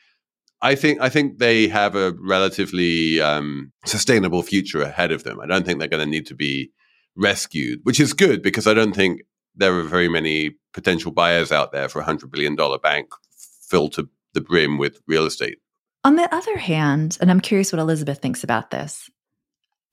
I 0.63 0.75
think 0.75 1.01
I 1.01 1.09
think 1.09 1.39
they 1.39 1.69
have 1.69 1.95
a 1.95 2.15
relatively 2.19 3.21
um, 3.21 3.73
sustainable 3.85 4.43
future 4.43 4.83
ahead 4.83 5.13
of 5.13 5.25
them. 5.25 5.41
I 5.41 5.47
don't 5.47 5.67
think 5.67 5.79
they're 5.79 5.89
going 5.89 6.05
to 6.05 6.11
need 6.11 6.27
to 6.27 6.35
be 6.35 6.71
rescued, 7.17 7.81
which 7.83 8.01
is 8.01 8.13
good 8.13 8.43
because 8.43 8.67
I 8.67 8.75
don't 8.75 8.95
think 8.95 9.23
there 9.55 9.75
are 9.79 9.83
very 9.83 10.09
many 10.09 10.57
potential 10.73 11.13
buyers 11.13 11.51
out 11.51 11.73
there 11.73 11.89
for 11.89 12.01
a 12.01 12.05
$100 12.05 12.31
billion 12.31 12.57
bank 12.83 13.09
filled 13.69 13.93
to 13.95 14.09
the 14.35 14.41
brim 14.41 14.79
with 14.79 15.01
real 15.07 15.27
estate. 15.27 15.59
On 16.05 16.17
the 16.17 16.33
other 16.33 16.57
hand, 16.59 17.19
and 17.21 17.31
I'm 17.31 17.41
curious 17.41 17.73
what 17.73 17.81
Elizabeth 17.81 18.19
thinks 18.19 18.45
about 18.45 18.71
this, 18.71 19.11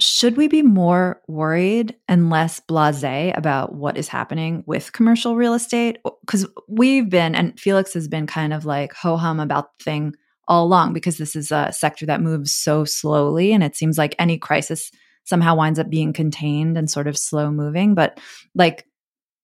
should 0.04 0.36
we 0.36 0.48
be 0.48 0.62
more 0.62 1.22
worried 1.28 1.96
and 2.08 2.30
less 2.30 2.60
blase 2.60 3.34
about 3.36 3.74
what 3.74 3.98
is 3.98 4.08
happening 4.08 4.64
with 4.68 4.92
commercial 4.92 5.36
real 5.36 5.54
estate? 5.54 5.98
Because 6.22 6.46
we've 6.68 7.10
been, 7.10 7.36
and 7.36 7.58
Felix 7.60 7.94
has 7.94 8.08
been 8.08 8.28
kind 8.28 8.54
of 8.54 8.66
like 8.66 8.94
ho 8.94 9.16
hum 9.16 9.40
about 9.40 9.78
the 9.80 9.84
thing 9.84 10.14
all 10.48 10.66
along 10.66 10.92
because 10.92 11.18
this 11.18 11.36
is 11.36 11.52
a 11.52 11.72
sector 11.72 12.06
that 12.06 12.22
moves 12.22 12.54
so 12.54 12.84
slowly. 12.84 13.54
And 13.54 13.64
it 13.64 13.76
seems 13.76 13.98
like 13.98 14.16
any 14.20 14.38
crisis 14.38 14.92
somehow 15.24 15.56
winds 15.56 15.80
up 15.80 15.90
being 15.90 16.12
contained 16.12 16.78
and 16.78 16.90
sort 16.90 17.08
of 17.08 17.18
slow 17.18 17.50
moving. 17.50 17.96
But 17.96 18.20
like, 18.54 18.86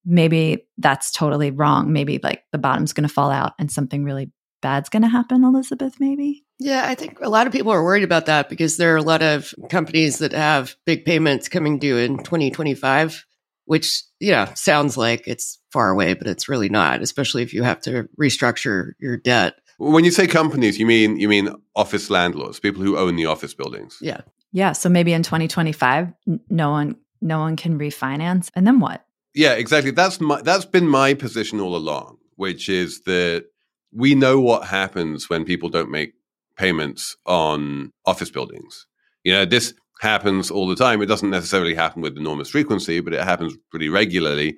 maybe 0.04 0.68
that's 0.78 1.12
totally 1.12 1.52
wrong. 1.52 1.94
Maybe 1.94 2.20
like 2.22 2.44
the 2.52 2.58
bottom's 2.58 2.92
going 2.92 3.08
to 3.08 3.14
fall 3.14 3.32
out 3.32 3.54
and 3.60 3.72
something 3.72 4.04
really 4.04 4.32
bad's 4.62 4.90
going 4.90 5.04
to 5.04 5.10
happen, 5.10 5.44
Elizabeth, 5.44 6.00
maybe? 6.00 6.44
Yeah, 6.60 6.86
I 6.86 6.96
think 6.96 7.20
a 7.22 7.30
lot 7.30 7.48
of 7.48 7.54
people 7.54 7.72
are 7.72 7.84
worried 7.84 8.04
about 8.04 8.26
that 8.26 8.50
because 8.50 8.78
there 8.78 8.94
are 8.94 8.98
a 8.98 9.04
lot 9.04 9.22
of 9.22 9.54
companies 9.70 10.20
that 10.20 10.34
have 10.34 10.76
big 10.86 11.06
payments 11.06 11.50
coming 11.50 11.80
due 11.80 11.98
in 11.98 12.18
2025, 12.18 13.26
which, 13.66 14.04
yeah, 14.20 14.54
sounds 14.56 14.98
like 14.98 15.28
it's 15.28 15.60
far 15.72 15.90
away, 15.90 16.14
but 16.14 16.28
it's 16.28 16.50
really 16.50 16.70
not, 16.70 17.02
especially 17.02 17.44
if 17.44 17.54
you 17.54 17.64
have 17.64 17.82
to 17.82 18.10
restructure 18.20 18.92
your 19.00 19.18
debt. 19.18 19.56
When 19.78 20.04
you 20.04 20.12
say 20.12 20.28
companies, 20.28 20.78
you 20.78 20.86
mean 20.86 21.20
you 21.20 21.30
mean 21.30 21.56
office 21.76 22.10
landlords, 22.10 22.60
people 22.60 22.84
who 22.84 22.98
own 22.98 23.16
the 23.16 23.28
office 23.28 23.54
buildings. 23.54 23.98
Yeah. 24.02 24.22
Yeah, 24.52 24.72
so 24.72 24.90
maybe 24.90 25.14
in 25.14 25.24
2025 25.24 26.12
no 26.50 26.72
one 26.72 26.96
no 27.22 27.40
one 27.40 27.56
can 27.56 27.78
refinance 27.78 28.50
and 28.56 28.66
then 28.66 28.80
what? 28.80 29.06
Yeah, 29.34 29.54
exactly. 29.54 29.92
That's 29.92 30.20
my 30.20 30.42
that's 30.42 30.66
been 30.66 30.88
my 30.88 31.14
position 31.14 31.60
all 31.60 31.76
along, 31.76 32.18
which 32.36 32.68
is 32.68 33.02
that 33.02 33.46
we 33.92 34.16
know 34.16 34.40
what 34.40 34.68
happens 34.68 35.30
when 35.30 35.46
people 35.46 35.70
don't 35.70 35.92
make 35.92 36.14
payments 36.58 37.16
on 37.26 37.92
office 38.06 38.30
buildings. 38.30 38.86
You 39.24 39.34
know, 39.34 39.46
this 39.46 39.74
happens 40.02 40.52
all 40.52 40.68
the 40.68 40.76
time. 40.76 41.02
It 41.02 41.08
doesn't 41.08 41.30
necessarily 41.30 41.76
happen 41.76 42.02
with 42.02 42.18
enormous 42.18 42.50
frequency, 42.50 43.00
but 43.00 43.14
it 43.14 43.24
happens 43.24 43.56
pretty 43.72 43.90
regularly. 43.90 44.58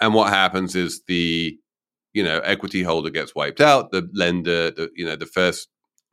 And 0.00 0.14
what 0.14 0.30
happens 0.30 0.76
is 0.76 1.02
the 1.06 1.56
you 2.14 2.22
know 2.24 2.40
equity 2.40 2.82
holder 2.82 3.10
gets 3.10 3.34
wiped 3.34 3.60
out. 3.60 3.90
The 3.90 4.08
lender, 4.14 4.70
the, 4.70 4.90
you 4.94 5.04
know, 5.04 5.16
the 5.16 5.26
first 5.26 5.68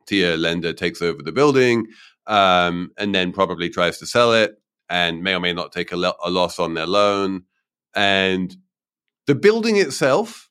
tier 0.06 0.36
lender 0.36 0.72
takes 0.72 1.02
over 1.02 1.22
the 1.22 1.32
building, 1.32 1.86
um, 2.26 2.90
and 2.98 3.14
then 3.14 3.32
probably 3.32 3.68
tries 3.68 3.98
to 3.98 4.06
sell 4.06 4.32
it, 4.32 4.54
and 4.88 5.22
may 5.22 5.34
or 5.34 5.40
may 5.40 5.52
not 5.52 5.72
take 5.72 5.92
a, 5.92 5.96
lo- 5.96 6.14
a 6.24 6.30
loss 6.30 6.58
on 6.58 6.74
their 6.74 6.86
loan 6.86 7.42
and 7.94 8.54
the 9.26 9.34
building 9.34 9.76
itself 9.76 10.50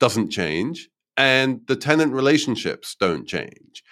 doesn't 0.00 0.30
change 0.30 0.88
and 1.20 1.60
the 1.66 1.76
tenant 1.76 2.14
relationships 2.14 2.96
don't 2.98 3.26
change. 3.28 3.82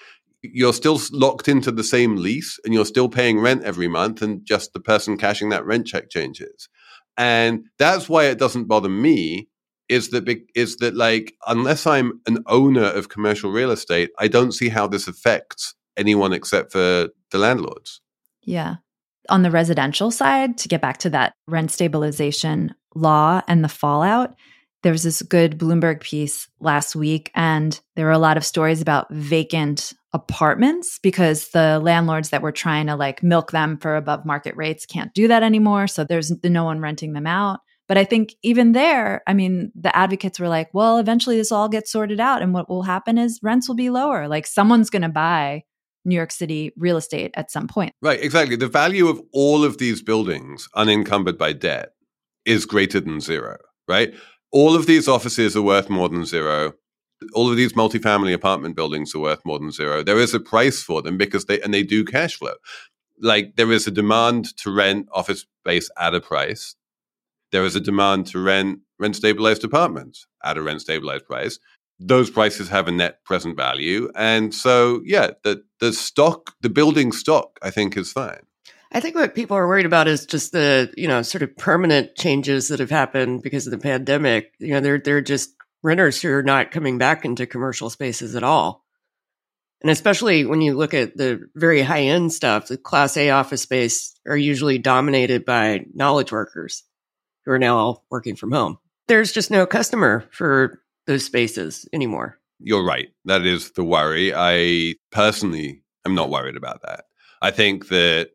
you're 0.43 0.73
still 0.73 1.01
locked 1.13 1.49
into 1.49 1.71
the 1.71 1.85
same 1.85 2.17
lease 2.17 2.59
and 2.65 2.73
you're 2.73 2.85
still 2.85 3.09
paying 3.09 3.41
rent 3.41 3.65
every 3.65 3.89
month, 3.89 4.23
and 4.23 4.45
just 4.45 4.73
the 4.73 4.81
person 4.81 5.17
cashing 5.17 5.49
that 5.51 5.65
rent 5.65 5.87
check 5.87 6.11
changes. 6.11 6.69
And 7.17 7.65
that's 7.79 8.09
why 8.09 8.27
it 8.27 8.39
doesn't 8.39 8.69
bother 8.69 8.89
me. 8.89 9.49
Is 9.89 10.11
that 10.11 10.29
is 10.55 10.77
that 10.77 10.95
like 10.95 11.35
unless 11.47 11.87
I'm 11.87 12.21
an 12.27 12.45
owner 12.47 12.85
of 12.85 13.09
commercial 13.09 13.51
real 13.51 13.71
estate, 13.71 14.11
I 14.19 14.29
don't 14.29 14.53
see 14.53 14.69
how 14.69 14.87
this 14.87 15.09
affects 15.09 15.75
anyone 15.97 16.33
except 16.33 16.73
for 16.73 17.09
the 17.31 17.39
landlords. 17.39 18.01
Yeah. 18.43 18.77
On 19.31 19.43
the 19.43 19.51
residential 19.51 20.11
side, 20.11 20.59
to 20.59 20.69
get 20.69 20.81
back 20.81 20.99
to 20.99 21.11
that 21.11 21.35
rent 21.47 21.71
stabilization 21.71 22.75
law 22.95 23.43
and 23.49 23.65
the 23.65 23.69
fallout, 23.69 24.35
there 24.83 24.93
was 24.93 25.03
this 25.03 25.23
good 25.23 25.59
Bloomberg 25.59 26.01
piece 26.01 26.49
last 26.61 26.95
week, 26.95 27.31
and 27.35 27.81
there 27.97 28.07
were 28.07 28.13
a 28.13 28.19
lot 28.19 28.37
of 28.37 28.45
stories 28.45 28.81
about 28.81 29.13
vacant 29.13 29.93
apartments 30.13 30.99
because 31.03 31.51
the 31.51 31.79
landlords 31.81 32.31
that 32.31 32.43
were 32.43 32.53
trying 32.53 32.87
to 32.87 32.97
like 32.97 33.23
milk 33.23 33.51
them 33.51 33.77
for 33.77 33.97
above 33.97 34.25
market 34.25 34.57
rates 34.57 34.87
can't 34.87 35.13
do 35.15 35.29
that 35.29 35.43
anymore. 35.43 35.87
So 35.87 36.05
there's 36.05 36.33
no 36.45 36.65
one 36.65 36.81
renting 36.81 37.13
them 37.13 37.27
out. 37.27 37.61
But 37.89 37.99
I 37.99 38.05
think 38.05 38.35
even 38.43 38.73
there, 38.73 39.23
I 39.27 39.35
mean, 39.35 39.73
the 39.75 39.95
advocates 39.97 40.39
were 40.39 40.49
like, 40.49 40.69
well, 40.75 40.99
eventually 40.99 41.37
this 41.37 41.51
all 41.51 41.69
gets 41.69 41.91
sorted 41.91 42.21
out. 42.21 42.43
And 42.43 42.53
what 42.53 42.69
will 42.69 42.83
happen 42.83 43.17
is 43.17 43.41
rents 43.43 43.67
will 43.67 43.77
be 43.77 43.91
lower. 43.91 44.29
Like 44.29 44.47
someone's 44.47 44.91
going 44.91 45.03
to 45.03 45.09
buy 45.09 45.65
New 46.05 46.15
York 46.15 46.31
City 46.31 46.73
real 46.77 46.99
estate 46.99 47.31
at 47.35 47.51
some 47.51 47.67
point. 47.67 47.95
Right, 48.03 48.21
exactly. 48.23 48.57
The 48.57 48.69
value 48.69 49.09
of 49.09 49.21
all 49.33 49.65
of 49.65 49.79
these 49.79 50.03
buildings 50.03 50.69
unencumbered 50.75 51.39
by 51.39 51.55
debt 51.55 51.91
is 52.45 52.67
greater 52.67 53.01
than 53.01 53.21
zero, 53.21 53.57
right? 53.87 54.15
All 54.53 54.75
of 54.75 54.87
these 54.87 55.09
offices 55.09 55.57
are 55.57 55.63
worth 55.63 55.91
more 55.91 56.09
than 56.09 56.25
zero. 56.25 56.73
All 57.35 57.51
of 57.51 57.57
these 57.57 57.75
multifamily 57.75 58.33
apartment 58.33 58.77
buildings 58.77 59.15
are 59.15 59.21
worth 59.21 59.45
more 59.45 59.59
than 59.59 59.73
zero. 59.73 60.03
There 60.03 60.19
is 60.21 60.35
a 60.35 60.41
price 60.41 60.83
for 60.83 61.03
them 61.03 61.19
because 61.19 61.47
they 61.47 61.61
and 61.61 61.75
they 61.75 61.83
do 61.83 62.05
cash 62.05 62.37
flow. 62.37 62.55
Like 63.21 63.57
there 63.57 63.73
is 63.73 63.87
a 63.87 63.91
demand 63.91 64.57
to 64.59 64.71
rent 64.71 65.09
office 65.13 65.45
space 65.63 65.91
at 65.99 66.15
a 66.15 66.21
price. 66.21 66.77
There 67.53 67.65
is 67.65 67.77
a 67.77 67.81
demand 67.81 68.27
to 68.29 68.41
rent 68.41 68.81
rent 68.99 69.17
stabilized 69.17 69.65
apartments 69.65 70.27
at 70.45 70.59
a 70.59 70.63
rent 70.63 70.83
stabilized 70.83 71.27
price. 71.27 71.59
Those 72.01 72.31
prices 72.31 72.69
have 72.69 72.89
a 72.89 72.93
net 72.93 73.25
present 73.25 73.57
value. 73.57 74.11
And 74.15 74.55
so 74.55 75.03
yeah, 75.05 75.33
the 75.45 75.65
the 75.81 75.93
stock, 75.93 76.55
the 76.63 76.71
building 76.71 77.13
stock, 77.13 77.59
I 77.63 77.71
think 77.71 77.97
is 77.97 78.13
fine. 78.13 78.48
I 78.91 79.01
think 79.01 79.15
what 79.15 79.35
people 79.35 79.57
are 79.57 79.69
worried 79.69 79.87
about 79.87 80.09
is 80.09 80.25
just 80.25 80.53
the, 80.53 80.93
you 80.97 81.09
know, 81.09 81.23
sort 81.23 81.43
of 81.43 81.57
permanent 81.57 82.17
changes 82.17 82.69
that 82.69 82.81
have 82.81 82.91
happened 82.91 83.43
because 83.43 83.67
of 83.67 83.71
the 83.71 83.79
pandemic. 83.79 84.53
You 84.59 84.75
know, 84.75 84.81
they're 84.81 84.99
they're 84.99 85.21
just 85.21 85.51
renters 85.83 86.21
who 86.21 86.31
are 86.31 86.43
not 86.43 86.71
coming 86.71 86.99
back 86.99 87.25
into 87.25 87.47
commercial 87.47 87.91
spaces 87.91 88.35
at 88.35 88.43
all. 88.43 88.85
And 89.81 89.91
especially 89.91 90.45
when 90.45 90.61
you 90.61 90.75
look 90.75 90.93
at 90.93 91.17
the 91.17 91.49
very 91.55 91.83
high 91.83 92.03
end 92.03 92.33
stuff, 92.33 92.67
the 92.67 92.77
class 92.77 93.17
A 93.17 93.31
office 93.31 93.63
space 93.63 94.15
are 94.27 94.37
usually 94.37 94.79
dominated 94.79 95.45
by 95.45 95.85
knowledge 95.95 96.33
workers 96.33 96.83
who 97.45 97.53
are 97.53 97.59
now 97.59 97.77
all 97.77 98.05
working 98.11 98.35
from 98.35 98.53
home. 98.53 98.79
There's 99.07 99.33
just 99.33 99.51
no 99.51 99.67
customer 99.67 100.25
for 100.33 100.83
those 101.07 101.25
spaces 101.25 101.89
anymore. 101.93 102.39
You're 102.59 102.85
right. 102.85 103.09
That 103.25 103.47
is 103.47 103.71
the 103.73 103.85
worry. 103.85 104.35
I 104.35 104.97
personally 105.13 105.83
am 106.05 106.15
not 106.15 106.31
worried 106.31 106.57
about 106.57 106.83
that. 106.83 107.05
I 107.41 107.53
think 107.53 107.89
that 107.89 108.31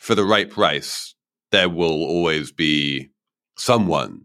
for 0.00 0.14
the 0.14 0.24
right 0.24 0.50
price, 0.50 1.14
there 1.52 1.68
will 1.68 2.02
always 2.02 2.50
be 2.52 3.10
someone 3.56 4.22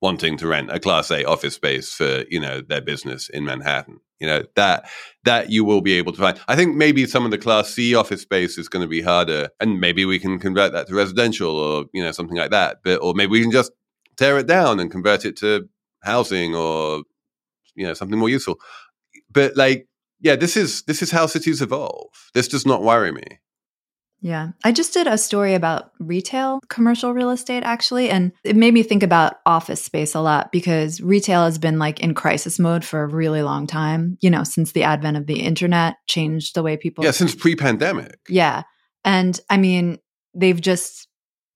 wanting 0.00 0.38
to 0.38 0.46
rent 0.46 0.70
a 0.72 0.80
class 0.80 1.10
A 1.10 1.24
office 1.24 1.54
space 1.54 1.92
for, 1.92 2.24
you 2.30 2.40
know, 2.40 2.62
their 2.62 2.80
business 2.80 3.28
in 3.28 3.44
Manhattan. 3.44 4.00
You 4.20 4.26
know, 4.26 4.42
that 4.56 4.88
that 5.24 5.50
you 5.50 5.64
will 5.64 5.80
be 5.80 5.92
able 5.92 6.12
to 6.12 6.18
find. 6.18 6.40
I 6.48 6.56
think 6.56 6.74
maybe 6.74 7.06
some 7.06 7.24
of 7.24 7.30
the 7.30 7.38
class 7.38 7.68
C 7.72 7.94
office 7.94 8.22
space 8.22 8.58
is 8.58 8.68
going 8.68 8.82
to 8.82 8.88
be 8.88 9.02
harder 9.02 9.50
and 9.60 9.80
maybe 9.80 10.04
we 10.04 10.18
can 10.18 10.40
convert 10.40 10.72
that 10.72 10.88
to 10.88 10.94
residential 10.94 11.54
or, 11.54 11.84
you 11.92 12.02
know, 12.02 12.10
something 12.10 12.36
like 12.36 12.50
that. 12.50 12.78
But 12.82 12.96
or 12.96 13.14
maybe 13.14 13.30
we 13.30 13.42
can 13.42 13.52
just 13.52 13.70
tear 14.16 14.38
it 14.38 14.48
down 14.48 14.80
and 14.80 14.90
convert 14.90 15.24
it 15.24 15.36
to 15.38 15.68
housing 16.02 16.54
or 16.54 17.02
you 17.76 17.86
know, 17.86 17.94
something 17.94 18.18
more 18.18 18.28
useful. 18.28 18.58
But 19.30 19.56
like 19.56 19.86
yeah, 20.20 20.34
this 20.34 20.56
is 20.56 20.82
this 20.82 21.02
is 21.02 21.10
how 21.10 21.26
cities 21.26 21.62
evolve. 21.62 22.10
This 22.34 22.48
does 22.48 22.66
not 22.66 22.82
worry 22.82 23.12
me. 23.12 23.38
Yeah. 24.20 24.50
I 24.64 24.72
just 24.72 24.92
did 24.92 25.06
a 25.06 25.16
story 25.16 25.54
about 25.54 25.92
retail 26.00 26.60
commercial 26.68 27.12
real 27.12 27.30
estate 27.30 27.62
actually. 27.62 28.10
And 28.10 28.32
it 28.44 28.56
made 28.56 28.74
me 28.74 28.82
think 28.82 29.02
about 29.02 29.36
office 29.46 29.82
space 29.82 30.14
a 30.14 30.20
lot 30.20 30.50
because 30.50 31.00
retail 31.00 31.44
has 31.44 31.58
been 31.58 31.78
like 31.78 32.00
in 32.00 32.14
crisis 32.14 32.58
mode 32.58 32.84
for 32.84 33.02
a 33.02 33.06
really 33.06 33.42
long 33.42 33.66
time, 33.66 34.18
you 34.20 34.30
know, 34.30 34.44
since 34.44 34.72
the 34.72 34.82
advent 34.82 35.16
of 35.16 35.26
the 35.26 35.40
internet 35.40 35.96
changed 36.06 36.54
the 36.54 36.62
way 36.62 36.76
people. 36.76 37.04
Yeah, 37.04 37.12
since 37.12 37.34
pre 37.34 37.54
pandemic. 37.54 38.18
Yeah. 38.28 38.62
And 39.04 39.38
I 39.48 39.56
mean, 39.56 39.98
they've 40.34 40.60
just, 40.60 41.06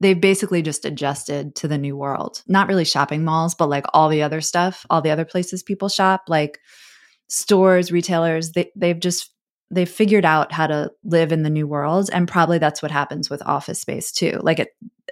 they've 0.01 0.21
basically 0.21 0.63
just 0.63 0.85
adjusted 0.85 1.55
to 1.57 1.69
the 1.69 1.79
new 1.79 1.97
world. 1.97 2.43
Not 2.47 2.69
really 2.69 2.85
shopping 2.85 3.25
malls, 3.25 3.55
but 3.55 3.69
like 3.69 3.87
all 3.93 4.09
the 4.09 4.23
other 4.23 4.41
stuff, 4.41 4.87
all 4.89 5.03
the 5.03 5.11
other 5.11 5.25
places 5.25 5.63
people 5.63 5.89
shop, 5.89 6.25
like 6.29 6.59
stores, 7.29 7.91
retailers, 7.91 8.53
they, 8.53 8.71
they've 8.77 8.99
just 9.01 9.31
they've 9.73 9.89
figured 9.89 10.25
out 10.25 10.53
how 10.53 10.67
to 10.67 10.91
live 11.05 11.33
in 11.33 11.43
the 11.43 11.51
new 11.51 11.67
world 11.67 12.11
and 12.13 12.29
probably 12.29 12.59
that's 12.59 12.83
what 12.83 12.91
happens 12.91 13.29
with 13.31 13.43
office 13.47 13.81
space 13.81 14.13
too. 14.13 14.39
Like 14.43 14.59
it 14.59 14.69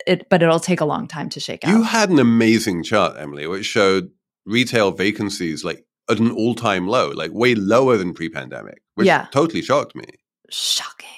it 0.06 0.28
but 0.28 0.42
it'll 0.42 0.60
take 0.60 0.80
a 0.80 0.84
long 0.84 1.08
time 1.08 1.28
to 1.30 1.40
shake 1.40 1.64
you 1.64 1.70
out. 1.70 1.76
you 1.76 1.82
had 1.82 2.10
an 2.10 2.18
amazing 2.18 2.82
chart 2.82 3.16
emily 3.18 3.46
which 3.46 3.66
showed 3.66 4.10
retail 4.46 4.92
vacancies 4.92 5.62
like 5.62 5.84
at 6.08 6.18
an 6.18 6.30
all-time 6.30 6.86
low 6.86 7.10
like 7.10 7.32
way 7.32 7.54
lower 7.54 7.96
than 7.96 8.14
pre-pandemic 8.14 8.82
which 8.94 9.06
yeah. 9.06 9.26
totally 9.30 9.62
shocked 9.62 9.94
me. 9.94 10.06
Shocking. 10.50 11.08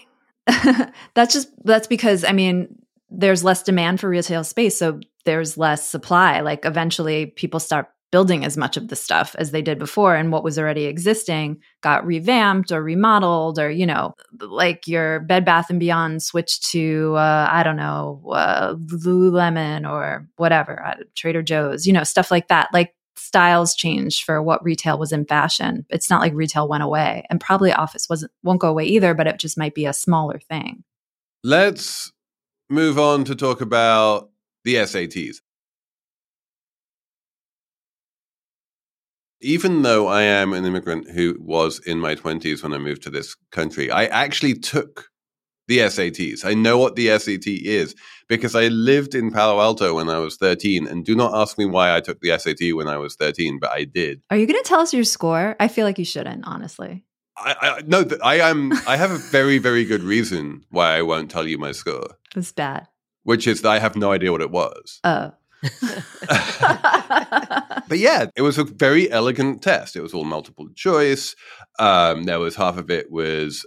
That's 1.14 1.32
just 1.32 1.48
that's 1.64 1.86
because 1.86 2.24
i 2.24 2.32
mean 2.32 2.76
there's 3.08 3.44
less 3.44 3.62
demand 3.62 4.00
for 4.00 4.08
retail 4.08 4.42
space 4.42 4.76
so 4.76 4.98
there's 5.24 5.56
less 5.56 5.86
supply. 5.86 6.40
Like 6.40 6.64
eventually 6.64 7.26
people 7.26 7.60
start 7.60 7.88
building 8.12 8.44
as 8.44 8.56
much 8.56 8.76
of 8.76 8.88
the 8.88 8.96
stuff 8.96 9.34
as 9.38 9.50
they 9.50 9.62
did 9.62 9.78
before 9.78 10.14
and 10.14 10.30
what 10.30 10.44
was 10.44 10.58
already 10.58 10.84
existing 10.84 11.60
got 11.80 12.06
revamped 12.06 12.70
or 12.70 12.82
remodeled 12.82 13.58
or 13.58 13.70
you 13.70 13.86
know 13.86 14.14
like 14.40 14.86
your 14.86 15.20
bed 15.20 15.44
bath 15.44 15.70
and 15.70 15.80
beyond 15.80 16.22
switched 16.22 16.64
to 16.64 17.14
uh, 17.16 17.48
i 17.50 17.62
don't 17.62 17.76
know 17.76 18.22
uh, 18.30 18.74
lululemon 18.74 19.90
or 19.90 20.28
whatever 20.36 20.84
uh, 20.84 20.94
trader 21.16 21.42
joe's 21.42 21.86
you 21.86 21.92
know 21.92 22.04
stuff 22.12 22.30
like 22.30 22.48
that. 22.48 22.68
Like 22.72 22.94
styles 23.16 23.74
changed 23.74 24.24
for 24.24 24.42
what 24.42 24.64
retail 24.64 24.98
was 24.98 25.12
in 25.12 25.24
fashion. 25.24 25.86
It's 25.90 26.10
not 26.10 26.20
like 26.20 26.34
retail 26.34 26.68
went 26.68 26.82
away 26.82 27.24
and 27.30 27.40
probably 27.40 27.72
office 27.72 28.08
wasn't 28.08 28.32
won't 28.42 28.60
go 28.60 28.68
away 28.68 28.84
either 28.84 29.14
but 29.14 29.26
it 29.26 29.38
just 29.38 29.58
might 29.58 29.74
be 29.74 29.86
a 29.86 29.92
smaller 29.92 30.38
thing. 30.38 30.84
Let's 31.42 32.12
move 32.70 32.98
on 32.98 33.24
to 33.24 33.34
talk 33.34 33.60
about 33.60 34.30
the 34.64 34.76
sats 34.76 35.40
even 39.42 39.82
though 39.82 40.06
I 40.06 40.22
am 40.22 40.52
an 40.52 40.64
immigrant 40.64 41.10
who 41.10 41.36
was 41.40 41.78
in 41.80 41.98
my 41.98 42.14
20s 42.14 42.62
when 42.62 42.72
I 42.72 42.78
moved 42.78 43.02
to 43.02 43.10
this 43.10 43.36
country, 43.50 43.90
I 43.90 44.06
actually 44.06 44.54
took 44.54 45.10
the 45.68 45.78
SATs. 45.78 46.44
I 46.44 46.54
know 46.54 46.78
what 46.78 46.96
the 46.96 47.16
SAT 47.18 47.46
is 47.46 47.94
because 48.28 48.54
I 48.54 48.68
lived 48.68 49.14
in 49.14 49.30
Palo 49.30 49.60
Alto 49.60 49.94
when 49.94 50.08
I 50.08 50.18
was 50.18 50.36
13. 50.36 50.86
And 50.86 51.04
do 51.04 51.14
not 51.14 51.34
ask 51.34 51.58
me 51.58 51.66
why 51.66 51.94
I 51.94 52.00
took 52.00 52.20
the 52.20 52.36
SAT 52.38 52.74
when 52.74 52.88
I 52.88 52.96
was 52.96 53.14
13, 53.16 53.58
but 53.60 53.70
I 53.70 53.84
did. 53.84 54.22
Are 54.30 54.36
you 54.36 54.46
going 54.46 54.62
to 54.62 54.68
tell 54.68 54.80
us 54.80 54.92
your 54.92 55.04
score? 55.04 55.56
I 55.60 55.68
feel 55.68 55.86
like 55.86 55.98
you 55.98 56.04
shouldn't, 56.04 56.46
honestly. 56.46 57.04
I, 57.36 57.56
I 57.60 57.82
no, 57.86 58.04
I 58.22 58.40
am. 58.40 58.72
I 58.86 58.96
have 58.96 59.10
a 59.10 59.18
very, 59.18 59.58
very 59.58 59.84
good 59.84 60.02
reason 60.02 60.64
why 60.70 60.96
I 60.96 61.02
won't 61.02 61.30
tell 61.30 61.46
you 61.46 61.58
my 61.58 61.72
score. 61.72 62.18
It's 62.34 62.50
bad. 62.50 62.88
Which 63.24 63.46
is 63.46 63.60
that 63.60 63.70
I 63.70 63.78
have 63.78 63.94
no 63.94 64.10
idea 64.10 64.32
what 64.32 64.40
it 64.40 64.50
was. 64.50 65.00
Oh. 65.04 65.32
but 67.88 67.98
yeah, 67.98 68.26
it 68.34 68.42
was 68.42 68.58
a 68.58 68.64
very 68.64 69.10
elegant 69.10 69.62
test. 69.62 69.96
It 69.96 70.02
was 70.02 70.14
all 70.14 70.24
multiple 70.24 70.68
choice. 70.74 71.36
Um, 71.78 72.24
there 72.24 72.40
was 72.40 72.56
half 72.56 72.78
of 72.78 72.90
it 72.90 73.10
was 73.10 73.64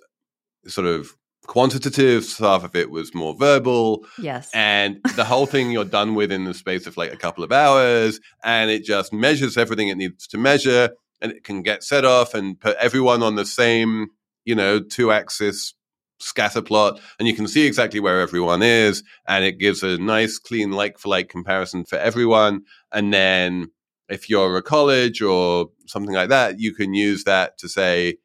sort 0.67 0.87
of 0.87 1.15
quantitative, 1.45 2.27
half 2.37 2.63
of 2.63 2.75
it 2.75 2.89
was 2.89 3.13
more 3.13 3.35
verbal. 3.35 4.05
Yes. 4.17 4.49
And 4.53 4.99
the 5.15 5.25
whole 5.25 5.45
thing 5.45 5.71
you're 5.71 5.85
done 5.85 6.15
with 6.15 6.31
in 6.31 6.45
the 6.45 6.53
space 6.53 6.87
of 6.87 6.97
like 6.97 7.13
a 7.13 7.17
couple 7.17 7.43
of 7.43 7.51
hours, 7.51 8.19
and 8.43 8.69
it 8.69 8.83
just 8.83 9.13
measures 9.13 9.57
everything 9.57 9.87
it 9.87 9.97
needs 9.97 10.27
to 10.27 10.37
measure, 10.37 10.89
and 11.21 11.31
it 11.31 11.43
can 11.43 11.61
get 11.61 11.83
set 11.83 12.03
off 12.03 12.33
and 12.33 12.59
put 12.59 12.75
everyone 12.77 13.23
on 13.23 13.35
the 13.35 13.45
same, 13.45 14.07
you 14.43 14.55
know, 14.55 14.79
two 14.79 15.11
axis 15.11 15.73
scatter 16.19 16.61
plot 16.61 16.99
and 17.19 17.27
you 17.27 17.35
can 17.35 17.47
see 17.47 17.65
exactly 17.65 17.99
where 17.99 18.21
everyone 18.21 18.63
is 18.63 19.03
and 19.27 19.43
it 19.43 19.59
gives 19.59 19.83
a 19.83 19.97
nice 19.97 20.37
clean 20.37 20.71
like 20.71 20.97
for 20.97 21.09
like 21.09 21.29
comparison 21.29 21.83
for 21.85 21.97
everyone. 21.97 22.61
And 22.91 23.13
then 23.13 23.71
if 24.07 24.29
you're 24.29 24.55
a 24.57 24.61
college 24.61 25.21
or 25.21 25.67
something 25.87 26.13
like 26.13 26.29
that 26.29 26.59
you 26.59 26.73
can 26.73 26.93
use 26.93 27.23
that 27.23 27.57
to 27.57 27.67
say 27.67 28.17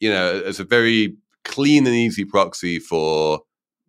you 0.00 0.10
know 0.10 0.42
as 0.44 0.60
a 0.60 0.64
very 0.64 1.16
clean 1.44 1.86
and 1.86 1.96
easy 1.96 2.24
proxy 2.24 2.78
for 2.78 3.40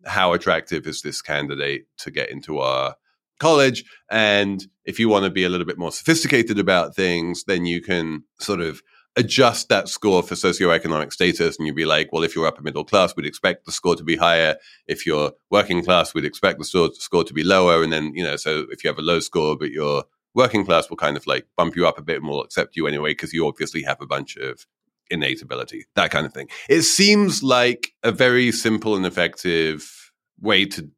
how 0.04 0.32
attractive 0.32 0.86
is 0.86 1.02
this 1.02 1.22
candidate 1.22 1.86
to 1.98 2.10
get 2.10 2.30
into 2.30 2.58
our 2.58 2.94
college. 3.38 3.84
And 4.10 4.64
if 4.84 4.98
you 4.98 5.08
want 5.08 5.24
to 5.24 5.30
be 5.30 5.44
a 5.44 5.48
little 5.48 5.66
bit 5.66 5.78
more 5.78 5.92
sophisticated 5.92 6.58
about 6.58 6.94
things 6.94 7.44
then 7.46 7.66
you 7.66 7.80
can 7.82 8.24
sort 8.40 8.60
of 8.60 8.82
adjust 9.16 9.70
that 9.70 9.88
score 9.88 10.22
for 10.22 10.34
socioeconomic 10.34 11.12
status 11.12 11.56
and 11.56 11.66
you'd 11.66 11.74
be 11.74 11.86
like 11.86 12.12
well 12.12 12.22
if 12.22 12.36
you're 12.36 12.46
upper 12.46 12.62
middle 12.62 12.84
class 12.84 13.16
we'd 13.16 13.26
expect 13.26 13.64
the 13.64 13.72
score 13.72 13.96
to 13.96 14.04
be 14.04 14.16
higher. 14.16 14.56
If 14.86 15.06
you're 15.06 15.32
working 15.50 15.82
class 15.82 16.14
we'd 16.14 16.24
expect 16.24 16.58
the 16.58 16.64
score 16.64 17.24
to 17.24 17.34
be 17.34 17.42
lower. 17.42 17.82
And 17.82 17.92
then 17.92 18.12
you 18.14 18.22
know 18.22 18.36
so 18.36 18.66
if 18.70 18.84
you 18.84 18.88
have 18.88 18.98
a 18.98 19.02
low 19.02 19.20
score 19.20 19.56
but 19.56 19.70
you're 19.70 20.04
working 20.34 20.64
class 20.66 20.90
will 20.90 20.98
kind 20.98 21.16
of 21.16 21.26
like 21.26 21.46
bump 21.56 21.76
you 21.76 21.86
up 21.86 21.98
a 21.98 22.02
bit 22.02 22.18
and 22.18 22.28
will 22.28 22.42
accept 22.42 22.76
you 22.76 22.86
anyway 22.86 23.10
because 23.10 23.32
you 23.32 23.46
obviously 23.46 23.82
have 23.82 24.00
a 24.00 24.06
bunch 24.06 24.36
of 24.36 24.66
innate 25.10 25.40
ability 25.40 25.86
that 25.94 26.10
kind 26.10 26.26
of 26.26 26.34
thing. 26.34 26.48
It 26.68 26.82
seems 26.82 27.42
like 27.42 27.92
a 28.02 28.12
very 28.12 28.52
simple 28.52 28.96
and 28.96 29.06
effective 29.06 30.12
way 30.40 30.66
to 30.66 30.90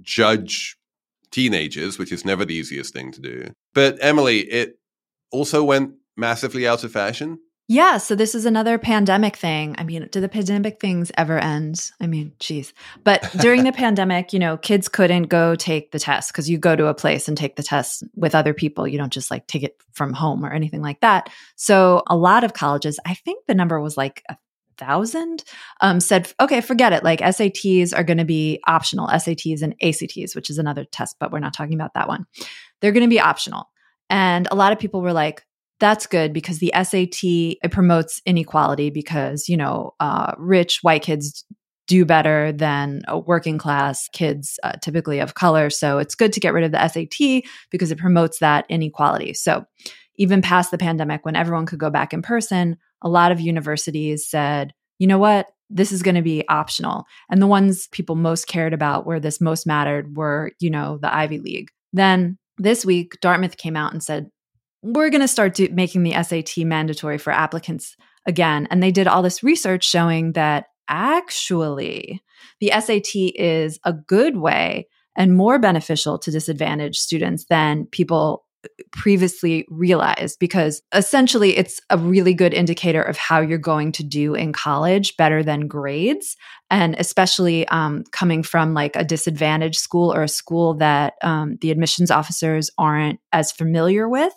judge 0.00 0.76
teenagers 1.32 1.98
which 1.98 2.12
is 2.12 2.24
never 2.24 2.44
the 2.44 2.54
easiest 2.54 2.92
thing 2.94 3.10
to 3.10 3.20
do. 3.20 3.52
But 3.74 3.98
emily 4.00 4.40
it 4.40 4.78
also 5.32 5.64
went 5.64 5.94
massively 6.16 6.68
out 6.68 6.84
of 6.84 6.92
fashion 6.92 7.40
yeah, 7.66 7.96
so 7.96 8.14
this 8.14 8.34
is 8.34 8.44
another 8.44 8.76
pandemic 8.76 9.36
thing. 9.36 9.74
I 9.78 9.84
mean, 9.84 10.06
do 10.10 10.20
the 10.20 10.28
pandemic 10.28 10.80
things 10.80 11.10
ever 11.16 11.38
end? 11.38 11.90
I 11.98 12.06
mean, 12.06 12.32
geez. 12.38 12.74
But 13.04 13.30
during 13.38 13.64
the 13.64 13.72
pandemic, 13.84 14.34
you 14.34 14.38
know, 14.38 14.58
kids 14.58 14.86
couldn't 14.86 15.24
go 15.24 15.54
take 15.54 15.90
the 15.90 15.98
test 15.98 16.30
because 16.30 16.50
you 16.50 16.58
go 16.58 16.76
to 16.76 16.88
a 16.88 16.94
place 16.94 17.26
and 17.26 17.38
take 17.38 17.56
the 17.56 17.62
test 17.62 18.04
with 18.14 18.34
other 18.34 18.52
people. 18.52 18.86
You 18.86 18.98
don't 18.98 19.12
just 19.12 19.30
like 19.30 19.46
take 19.46 19.62
it 19.62 19.82
from 19.92 20.12
home 20.12 20.44
or 20.44 20.52
anything 20.52 20.82
like 20.82 21.00
that. 21.00 21.30
So 21.56 22.02
a 22.06 22.16
lot 22.16 22.44
of 22.44 22.52
colleges, 22.52 23.00
I 23.06 23.14
think 23.14 23.46
the 23.46 23.54
number 23.54 23.80
was 23.80 23.96
like 23.96 24.22
a 24.28 24.36
thousand, 24.76 25.42
um, 25.80 26.00
said, 26.00 26.30
okay, 26.38 26.60
forget 26.60 26.92
it. 26.92 27.02
Like 27.02 27.20
SATs 27.20 27.96
are 27.96 28.04
going 28.04 28.18
to 28.18 28.26
be 28.26 28.60
optional, 28.66 29.08
SATs 29.08 29.62
and 29.62 29.74
ACTs, 29.80 30.34
which 30.34 30.50
is 30.50 30.58
another 30.58 30.84
test, 30.84 31.16
but 31.18 31.32
we're 31.32 31.38
not 31.38 31.54
talking 31.54 31.74
about 31.74 31.94
that 31.94 32.08
one. 32.08 32.26
They're 32.80 32.92
going 32.92 33.08
to 33.08 33.08
be 33.08 33.20
optional. 33.20 33.70
And 34.10 34.48
a 34.50 34.54
lot 34.54 34.72
of 34.72 34.78
people 34.78 35.00
were 35.00 35.14
like, 35.14 35.46
that's 35.84 36.06
good 36.06 36.32
because 36.32 36.60
the 36.60 36.72
SAT 36.74 37.22
it 37.62 37.70
promotes 37.70 38.22
inequality 38.24 38.88
because 38.88 39.50
you 39.50 39.56
know 39.56 39.92
uh, 40.00 40.32
rich 40.38 40.78
white 40.80 41.02
kids 41.02 41.44
do 41.86 42.06
better 42.06 42.50
than 42.52 43.02
working 43.26 43.58
class 43.58 44.08
kids 44.14 44.58
uh, 44.62 44.72
typically 44.80 45.18
of 45.18 45.34
color. 45.34 45.68
So 45.68 45.98
it's 45.98 46.14
good 46.14 46.32
to 46.32 46.40
get 46.40 46.54
rid 46.54 46.64
of 46.64 46.72
the 46.72 46.88
SAT 46.88 47.44
because 47.70 47.90
it 47.90 47.98
promotes 47.98 48.38
that 48.38 48.64
inequality. 48.70 49.34
So 49.34 49.66
even 50.16 50.40
past 50.40 50.70
the 50.70 50.78
pandemic 50.78 51.26
when 51.26 51.36
everyone 51.36 51.66
could 51.66 51.78
go 51.78 51.90
back 51.90 52.14
in 52.14 52.22
person 52.22 52.78
a 53.02 53.08
lot 53.10 53.30
of 53.30 53.40
universities 53.40 54.26
said 54.26 54.72
you 54.98 55.06
know 55.06 55.18
what? 55.18 55.48
This 55.68 55.92
is 55.92 56.02
going 56.02 56.14
to 56.14 56.22
be 56.22 56.48
optional. 56.48 57.04
And 57.28 57.42
the 57.42 57.48
ones 57.48 57.88
people 57.88 58.14
most 58.14 58.46
cared 58.46 58.72
about 58.72 59.06
where 59.06 59.18
this 59.18 59.40
most 59.40 59.66
mattered 59.66 60.16
were 60.16 60.52
you 60.60 60.70
know 60.70 60.98
the 61.02 61.14
Ivy 61.14 61.40
League. 61.40 61.68
Then 61.92 62.38
this 62.56 62.86
week 62.86 63.18
Dartmouth 63.20 63.58
came 63.58 63.76
out 63.76 63.92
and 63.92 64.02
said 64.02 64.30
we're 64.84 65.10
going 65.10 65.22
to 65.22 65.28
start 65.28 65.54
do- 65.54 65.70
making 65.72 66.02
the 66.02 66.12
SAT 66.22 66.58
mandatory 66.58 67.18
for 67.18 67.32
applicants 67.32 67.96
again. 68.26 68.68
And 68.70 68.82
they 68.82 68.90
did 68.90 69.06
all 69.06 69.22
this 69.22 69.42
research 69.42 69.84
showing 69.84 70.32
that 70.32 70.66
actually 70.88 72.22
the 72.60 72.70
SAT 72.78 73.32
is 73.34 73.80
a 73.84 73.92
good 73.92 74.36
way 74.36 74.86
and 75.16 75.34
more 75.34 75.58
beneficial 75.58 76.18
to 76.18 76.30
disadvantaged 76.30 77.00
students 77.00 77.46
than 77.48 77.86
people 77.86 78.44
previously 78.92 79.66
realized 79.68 80.38
because 80.38 80.82
essentially 80.94 81.56
it's 81.56 81.80
a 81.90 81.98
really 81.98 82.34
good 82.34 82.54
indicator 82.54 83.02
of 83.02 83.16
how 83.16 83.40
you're 83.40 83.58
going 83.58 83.92
to 83.92 84.02
do 84.02 84.34
in 84.34 84.52
college 84.52 85.16
better 85.16 85.42
than 85.42 85.68
grades 85.68 86.36
and 86.70 86.94
especially 86.98 87.66
um, 87.68 88.04
coming 88.12 88.42
from 88.42 88.74
like 88.74 88.96
a 88.96 89.04
disadvantaged 89.04 89.78
school 89.78 90.12
or 90.12 90.22
a 90.22 90.28
school 90.28 90.74
that 90.74 91.14
um, 91.22 91.58
the 91.60 91.70
admissions 91.70 92.10
officers 92.10 92.70
aren't 92.78 93.20
as 93.32 93.52
familiar 93.52 94.08
with 94.08 94.32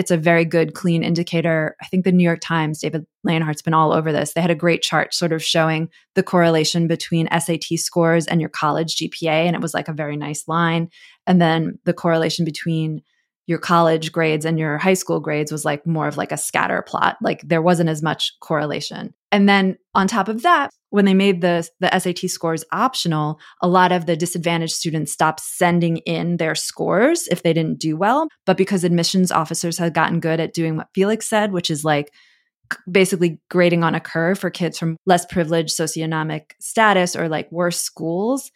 it's 0.00 0.10
a 0.10 0.16
very 0.16 0.46
good, 0.46 0.72
clean 0.72 1.02
indicator. 1.02 1.76
I 1.82 1.86
think 1.88 2.06
the 2.06 2.10
New 2.10 2.24
York 2.24 2.40
Times, 2.40 2.80
David 2.80 3.04
Leonhardt's 3.22 3.60
been 3.60 3.74
all 3.74 3.92
over 3.92 4.12
this. 4.12 4.32
They 4.32 4.40
had 4.40 4.50
a 4.50 4.54
great 4.54 4.80
chart 4.80 5.12
sort 5.12 5.30
of 5.30 5.44
showing 5.44 5.90
the 6.14 6.22
correlation 6.22 6.88
between 6.88 7.28
SAT 7.38 7.64
scores 7.76 8.26
and 8.26 8.40
your 8.40 8.48
college 8.48 8.96
GPA. 8.96 9.28
And 9.28 9.54
it 9.54 9.60
was 9.60 9.74
like 9.74 9.88
a 9.88 9.92
very 9.92 10.16
nice 10.16 10.48
line. 10.48 10.88
And 11.26 11.38
then 11.38 11.78
the 11.84 11.92
correlation 11.92 12.46
between 12.46 13.02
your 13.50 13.58
college 13.58 14.12
grades 14.12 14.44
and 14.44 14.60
your 14.60 14.78
high 14.78 14.94
school 14.94 15.18
grades 15.18 15.50
was 15.50 15.64
like 15.64 15.84
more 15.84 16.06
of 16.06 16.16
like 16.16 16.30
a 16.30 16.36
scatter 16.36 16.82
plot. 16.82 17.16
Like 17.20 17.40
there 17.42 17.60
wasn't 17.60 17.88
as 17.88 18.00
much 18.00 18.38
correlation. 18.38 19.12
And 19.32 19.48
then 19.48 19.76
on 19.92 20.06
top 20.06 20.28
of 20.28 20.42
that, 20.42 20.70
when 20.90 21.04
they 21.04 21.14
made 21.14 21.40
the 21.40 21.68
the 21.80 21.90
SAT 21.98 22.30
scores 22.30 22.64
optional, 22.70 23.40
a 23.60 23.66
lot 23.66 23.90
of 23.90 24.06
the 24.06 24.16
disadvantaged 24.16 24.74
students 24.74 25.10
stopped 25.10 25.40
sending 25.40 25.96
in 25.96 26.36
their 26.36 26.54
scores 26.54 27.26
if 27.26 27.42
they 27.42 27.52
didn't 27.52 27.80
do 27.80 27.96
well. 27.96 28.28
But 28.46 28.56
because 28.56 28.84
admissions 28.84 29.32
officers 29.32 29.78
had 29.78 29.94
gotten 29.94 30.20
good 30.20 30.38
at 30.38 30.54
doing 30.54 30.76
what 30.76 30.90
Felix 30.94 31.28
said, 31.28 31.50
which 31.50 31.70
is 31.70 31.84
like 31.84 32.12
basically 32.88 33.40
grading 33.50 33.82
on 33.82 33.96
a 33.96 34.00
curve 34.00 34.38
for 34.38 34.48
kids 34.48 34.78
from 34.78 34.96
less 35.06 35.26
privileged 35.26 35.76
socioeconomic 35.76 36.52
status 36.60 37.16
or 37.16 37.28
like 37.28 37.50
worse 37.50 37.80
schools, 37.80 38.52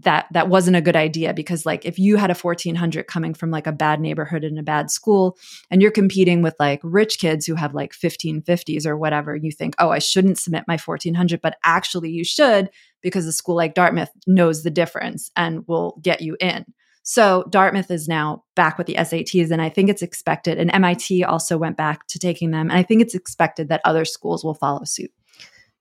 that 0.00 0.26
that 0.32 0.48
wasn't 0.48 0.76
a 0.76 0.80
good 0.80 0.96
idea 0.96 1.34
because 1.34 1.66
like 1.66 1.84
if 1.84 1.98
you 1.98 2.16
had 2.16 2.30
a 2.30 2.34
1400 2.34 3.06
coming 3.06 3.34
from 3.34 3.50
like 3.50 3.66
a 3.66 3.72
bad 3.72 4.00
neighborhood 4.00 4.44
in 4.44 4.58
a 4.58 4.62
bad 4.62 4.90
school 4.90 5.36
and 5.70 5.80
you're 5.80 5.90
competing 5.90 6.42
with 6.42 6.54
like 6.58 6.80
rich 6.82 7.18
kids 7.18 7.46
who 7.46 7.54
have 7.54 7.74
like 7.74 7.92
1550s 7.92 8.86
or 8.86 8.96
whatever 8.96 9.36
you 9.36 9.50
think 9.52 9.74
oh 9.78 9.90
I 9.90 9.98
shouldn't 9.98 10.38
submit 10.38 10.64
my 10.66 10.78
1400 10.78 11.40
but 11.40 11.56
actually 11.64 12.10
you 12.10 12.24
should 12.24 12.70
because 13.02 13.26
a 13.26 13.32
school 13.32 13.56
like 13.56 13.74
Dartmouth 13.74 14.10
knows 14.26 14.62
the 14.62 14.70
difference 14.70 15.30
and 15.36 15.66
will 15.68 15.98
get 16.02 16.20
you 16.20 16.36
in. 16.40 16.64
So 17.04 17.44
Dartmouth 17.48 17.90
is 17.90 18.08
now 18.08 18.44
back 18.54 18.76
with 18.76 18.86
the 18.86 18.96
SATs 18.96 19.50
and 19.50 19.62
I 19.62 19.68
think 19.68 19.88
it's 19.88 20.02
expected 20.02 20.58
and 20.58 20.72
MIT 20.72 21.24
also 21.24 21.56
went 21.56 21.76
back 21.76 22.06
to 22.08 22.18
taking 22.18 22.50
them 22.50 22.70
and 22.70 22.78
I 22.78 22.82
think 22.82 23.02
it's 23.02 23.14
expected 23.14 23.68
that 23.68 23.80
other 23.84 24.04
schools 24.04 24.44
will 24.44 24.54
follow 24.54 24.84
suit 24.84 25.10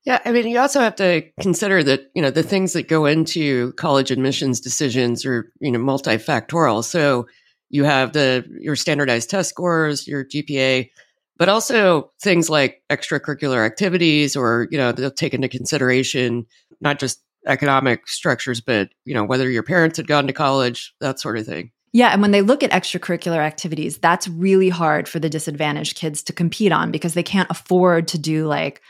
yeah, 0.08 0.22
I 0.24 0.32
mean, 0.32 0.48
you 0.48 0.58
also 0.58 0.80
have 0.80 0.96
to 0.96 1.22
consider 1.42 1.84
that 1.84 2.10
you 2.16 2.22
know 2.22 2.32
the 2.32 2.42
things 2.42 2.72
that 2.72 2.88
go 2.88 3.06
into 3.06 3.74
college 3.74 4.10
admissions 4.10 4.62
decisions 4.62 5.26
are 5.26 5.52
you 5.60 5.70
know 5.70 5.80
multifactorial. 5.80 6.82
So 6.82 7.28
you 7.70 7.84
have 7.84 8.14
the 8.14 8.46
your 8.62 8.78
standardized 8.78 9.30
test 9.30 9.50
scores, 9.50 10.08
your 10.08 10.24
GPA, 10.24 10.90
but 11.36 11.50
also 11.50 12.14
things 12.22 12.50
like 12.50 12.82
extracurricular 12.90 13.66
activities, 13.66 14.38
or 14.38 14.70
you 14.72 14.78
know 14.78 14.94
they'll 14.94 15.12
take 15.12 15.34
into 15.34 15.50
consideration 15.50 16.46
not 16.80 17.00
just 17.00 17.22
economic 17.46 18.08
structures, 18.08 18.62
but 18.62 18.88
you 19.04 19.14
know 19.14 19.26
whether 19.26 19.50
your 19.50 19.64
parents 19.64 19.98
had 19.98 20.08
gone 20.08 20.28
to 20.28 20.32
college, 20.32 20.96
that 21.02 21.20
sort 21.20 21.38
of 21.38 21.46
thing. 21.46 21.70
Yeah, 21.92 22.12
and 22.14 22.22
when 22.22 22.32
they 22.32 22.42
look 22.42 22.64
at 22.64 22.72
extracurricular 22.72 23.40
activities, 23.40 23.98
that's 23.98 24.30
really 24.30 24.70
hard 24.70 25.10
for 25.10 25.20
the 25.20 25.30
disadvantaged 25.30 25.98
kids 25.98 26.24
to 26.24 26.32
compete 26.32 26.72
on 26.72 26.92
because 26.92 27.14
they 27.14 27.24
can't 27.24 27.52
afford 27.52 28.08
to 28.10 28.18
do 28.18 28.48
like 28.48 28.82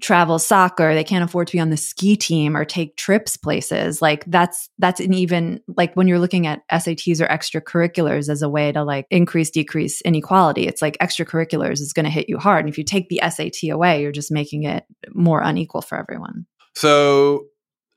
travel 0.00 0.38
soccer 0.38 0.94
they 0.94 1.04
can't 1.04 1.24
afford 1.24 1.46
to 1.46 1.52
be 1.52 1.60
on 1.60 1.70
the 1.70 1.76
ski 1.76 2.16
team 2.16 2.56
or 2.56 2.64
take 2.64 2.96
trips 2.96 3.36
places. 3.36 4.00
Like 4.00 4.24
that's 4.26 4.68
that's 4.78 5.00
an 5.00 5.14
even 5.14 5.60
like 5.76 5.94
when 5.94 6.08
you're 6.08 6.18
looking 6.18 6.46
at 6.46 6.62
SATs 6.70 7.20
or 7.20 7.26
extracurriculars 7.26 8.28
as 8.28 8.42
a 8.42 8.48
way 8.48 8.72
to 8.72 8.82
like 8.82 9.06
increase 9.10 9.50
decrease 9.50 10.00
inequality 10.02 10.66
it's 10.66 10.82
like 10.82 10.96
extracurriculars 10.98 11.80
is 11.80 11.92
going 11.92 12.04
to 12.04 12.10
hit 12.10 12.28
you 12.28 12.38
hard. 12.38 12.64
And 12.64 12.72
if 12.72 12.78
you 12.78 12.84
take 12.84 13.08
the 13.08 13.20
SAT 13.28 13.70
away 13.70 14.02
you're 14.02 14.12
just 14.12 14.32
making 14.32 14.64
it 14.64 14.84
more 15.12 15.40
unequal 15.40 15.82
for 15.82 15.98
everyone. 15.98 16.46
So 16.74 17.46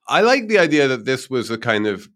i 0.08 0.22
like 0.22 0.50
the 0.50 0.60
idea 0.60 0.88
that 0.90 1.06
this 1.06 1.30
was 1.30 1.50
a 1.50 1.58
kind 1.58 1.88
of 1.88 2.10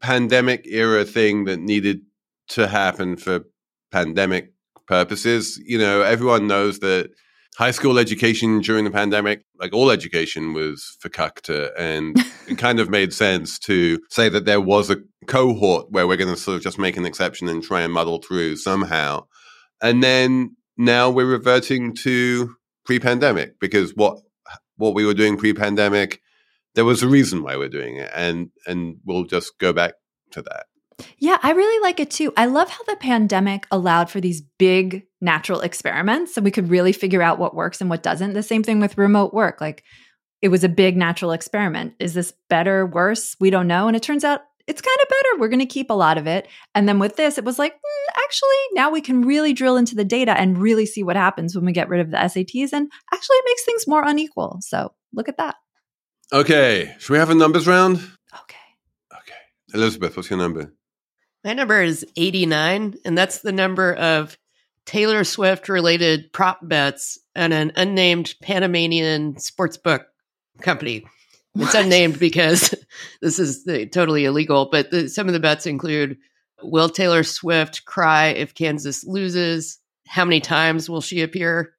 pandemic 0.00 0.66
era 0.66 1.04
thing 1.04 1.44
that 1.44 1.60
needed 1.60 2.00
to 2.48 2.66
happen 2.66 3.16
for 3.16 3.44
pandemic 3.92 4.52
purposes. 4.86 5.60
You 5.64 5.78
know 5.78 6.02
everyone 6.02 6.46
knows 6.46 6.80
that 6.80 7.10
high 7.56 7.70
school 7.70 7.98
education 7.98 8.60
during 8.60 8.84
the 8.84 8.90
pandemic, 8.90 9.44
like 9.58 9.72
all 9.72 9.90
education 9.90 10.52
was 10.54 10.96
fucked, 11.00 11.48
and 11.48 12.16
it 12.48 12.58
kind 12.58 12.80
of 12.80 12.88
made 12.88 13.12
sense 13.12 13.58
to 13.60 14.00
say 14.08 14.28
that 14.28 14.44
there 14.44 14.60
was 14.60 14.90
a 14.90 14.96
cohort 15.26 15.90
where 15.90 16.06
we're 16.06 16.16
going 16.16 16.34
to 16.34 16.40
sort 16.40 16.56
of 16.56 16.62
just 16.62 16.78
make 16.78 16.96
an 16.96 17.04
exception 17.04 17.48
and 17.48 17.62
try 17.62 17.82
and 17.82 17.92
muddle 17.92 18.18
through 18.18 18.56
somehow. 18.56 19.26
And 19.82 20.02
then 20.02 20.56
now 20.76 21.10
we're 21.10 21.26
reverting 21.26 21.94
to 21.96 22.54
pre-pandemic 22.84 23.58
because 23.60 23.94
what 23.94 24.18
what 24.76 24.94
we 24.94 25.04
were 25.04 25.14
doing 25.14 25.36
pre-pandemic, 25.36 26.22
there 26.74 26.86
was 26.86 27.02
a 27.02 27.08
reason 27.08 27.42
why 27.42 27.56
we're 27.56 27.68
doing 27.68 27.96
it, 27.96 28.10
and 28.14 28.50
and 28.66 28.96
we'll 29.04 29.24
just 29.24 29.58
go 29.58 29.72
back 29.72 29.94
to 30.32 30.42
that. 30.42 30.66
Yeah, 31.18 31.38
I 31.42 31.52
really 31.52 31.82
like 31.82 32.00
it 32.00 32.10
too. 32.10 32.32
I 32.36 32.46
love 32.46 32.68
how 32.68 32.82
the 32.84 32.96
pandemic 32.96 33.66
allowed 33.70 34.10
for 34.10 34.20
these 34.20 34.40
big 34.40 35.06
natural 35.20 35.60
experiments 35.60 36.34
so 36.34 36.40
we 36.40 36.50
could 36.50 36.70
really 36.70 36.92
figure 36.92 37.22
out 37.22 37.38
what 37.38 37.54
works 37.54 37.80
and 37.80 37.90
what 37.90 38.02
doesn't. 38.02 38.32
The 38.32 38.42
same 38.42 38.62
thing 38.62 38.80
with 38.80 38.98
remote 38.98 39.34
work. 39.34 39.60
Like 39.60 39.84
it 40.42 40.48
was 40.48 40.64
a 40.64 40.68
big 40.68 40.96
natural 40.96 41.32
experiment. 41.32 41.94
Is 41.98 42.14
this 42.14 42.32
better, 42.48 42.86
worse? 42.86 43.36
We 43.40 43.50
don't 43.50 43.66
know. 43.66 43.86
And 43.88 43.96
it 43.96 44.02
turns 44.02 44.24
out 44.24 44.42
it's 44.66 44.80
kind 44.80 44.98
of 45.02 45.08
better. 45.08 45.40
We're 45.40 45.48
going 45.48 45.60
to 45.60 45.66
keep 45.66 45.90
a 45.90 45.94
lot 45.94 46.16
of 46.16 46.26
it. 46.26 46.46
And 46.74 46.88
then 46.88 46.98
with 46.98 47.16
this, 47.16 47.38
it 47.38 47.44
was 47.44 47.58
like, 47.58 47.74
mm, 47.74 48.22
actually, 48.24 48.48
now 48.72 48.90
we 48.90 49.00
can 49.00 49.22
really 49.22 49.52
drill 49.52 49.76
into 49.76 49.96
the 49.96 50.04
data 50.04 50.32
and 50.38 50.58
really 50.58 50.86
see 50.86 51.02
what 51.02 51.16
happens 51.16 51.54
when 51.54 51.64
we 51.64 51.72
get 51.72 51.88
rid 51.88 52.00
of 52.00 52.10
the 52.10 52.16
SATs. 52.18 52.72
And 52.72 52.90
actually, 53.12 53.36
it 53.36 53.44
makes 53.46 53.64
things 53.64 53.88
more 53.88 54.04
unequal. 54.06 54.58
So 54.60 54.92
look 55.12 55.28
at 55.28 55.38
that. 55.38 55.56
Okay. 56.32 56.94
Should 56.98 57.12
we 57.12 57.18
have 57.18 57.30
a 57.30 57.34
numbers 57.34 57.66
round? 57.66 57.96
Okay. 57.96 58.56
Okay. 59.12 59.40
Elizabeth, 59.74 60.16
what's 60.16 60.30
your 60.30 60.38
number? 60.38 60.72
My 61.44 61.54
number 61.54 61.82
is 61.82 62.06
89, 62.16 62.96
and 63.04 63.16
that's 63.16 63.38
the 63.38 63.52
number 63.52 63.94
of 63.94 64.36
Taylor 64.84 65.24
Swift 65.24 65.68
related 65.68 66.32
prop 66.32 66.58
bets 66.62 67.18
and 67.34 67.52
an 67.52 67.72
unnamed 67.76 68.34
Panamanian 68.42 69.38
sports 69.38 69.78
book 69.78 70.06
company. 70.60 71.04
It's 71.56 71.74
unnamed 71.74 72.18
because 72.18 72.74
this 73.22 73.38
is 73.38 73.64
the, 73.64 73.86
totally 73.86 74.26
illegal, 74.26 74.68
but 74.70 74.90
the, 74.90 75.08
some 75.08 75.28
of 75.28 75.32
the 75.32 75.40
bets 75.40 75.66
include 75.66 76.18
Will 76.62 76.90
Taylor 76.90 77.22
Swift 77.22 77.86
cry 77.86 78.28
if 78.28 78.54
Kansas 78.54 79.04
loses? 79.04 79.78
How 80.06 80.24
many 80.24 80.40
times 80.40 80.90
will 80.90 81.00
she 81.00 81.22
appear 81.22 81.74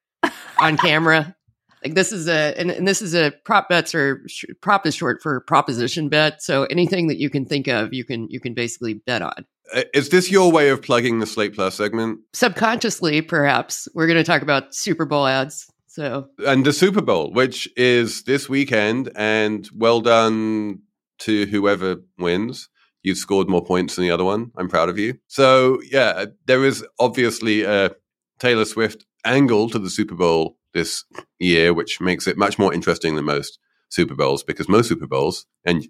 on 0.59 0.77
camera? 0.77 1.35
like 1.83 1.95
this 1.95 2.11
is 2.11 2.27
a 2.27 2.57
and, 2.57 2.71
and, 2.71 2.87
this 2.87 3.01
is 3.01 3.13
a 3.15 3.33
prop 3.43 3.69
bets 3.69 3.95
or 3.95 4.23
sh- 4.27 4.45
prop 4.61 4.85
is 4.85 4.95
short 4.95 5.21
for 5.21 5.39
proposition 5.41 6.09
bet. 6.09 6.41
So 6.41 6.63
anything 6.65 7.07
that 7.07 7.17
you 7.17 7.29
can 7.29 7.45
think 7.45 7.67
of, 7.67 7.93
you 7.93 8.03
can 8.03 8.27
you 8.29 8.39
can 8.39 8.53
basically 8.53 8.93
bet 8.93 9.21
on. 9.21 9.45
Uh, 9.73 9.83
is 9.93 10.09
this 10.09 10.29
your 10.29 10.51
way 10.51 10.69
of 10.69 10.81
plugging 10.81 11.19
the 11.19 11.25
Slate 11.25 11.55
Plus 11.55 11.75
segment? 11.75 12.19
Subconsciously, 12.33 13.21
perhaps. 13.21 13.87
We're 13.93 14.07
going 14.07 14.17
to 14.17 14.23
talk 14.23 14.41
about 14.41 14.75
Super 14.75 15.05
Bowl 15.05 15.27
ads. 15.27 15.67
So 15.87 16.29
and 16.47 16.65
the 16.65 16.71
Super 16.71 17.01
Bowl, 17.01 17.33
which 17.33 17.67
is 17.75 18.23
this 18.23 18.47
weekend, 18.47 19.11
and 19.15 19.69
well 19.75 19.99
done 19.99 20.79
to 21.19 21.45
whoever 21.47 21.97
wins. 22.17 22.69
You've 23.03 23.17
scored 23.17 23.49
more 23.49 23.65
points 23.65 23.95
than 23.95 24.03
the 24.03 24.11
other 24.11 24.23
one. 24.23 24.51
I'm 24.55 24.69
proud 24.69 24.87
of 24.87 24.97
you. 24.97 25.15
So 25.27 25.81
yeah, 25.89 26.25
there 26.45 26.63
is 26.63 26.85
obviously 26.99 27.63
a 27.63 27.91
Taylor 28.39 28.65
Swift 28.65 29.05
angle 29.25 29.69
to 29.69 29.79
the 29.79 29.89
Super 29.89 30.15
Bowl 30.15 30.57
this 30.73 31.03
year, 31.39 31.73
which 31.73 31.99
makes 31.99 32.25
it 32.25 32.37
much 32.37 32.57
more 32.57 32.73
interesting 32.73 33.15
than 33.15 33.25
most 33.25 33.59
Super 33.89 34.15
Bowls 34.15 34.43
because 34.43 34.69
most 34.69 34.87
Super 34.87 35.07
Bowls, 35.07 35.45
and 35.65 35.87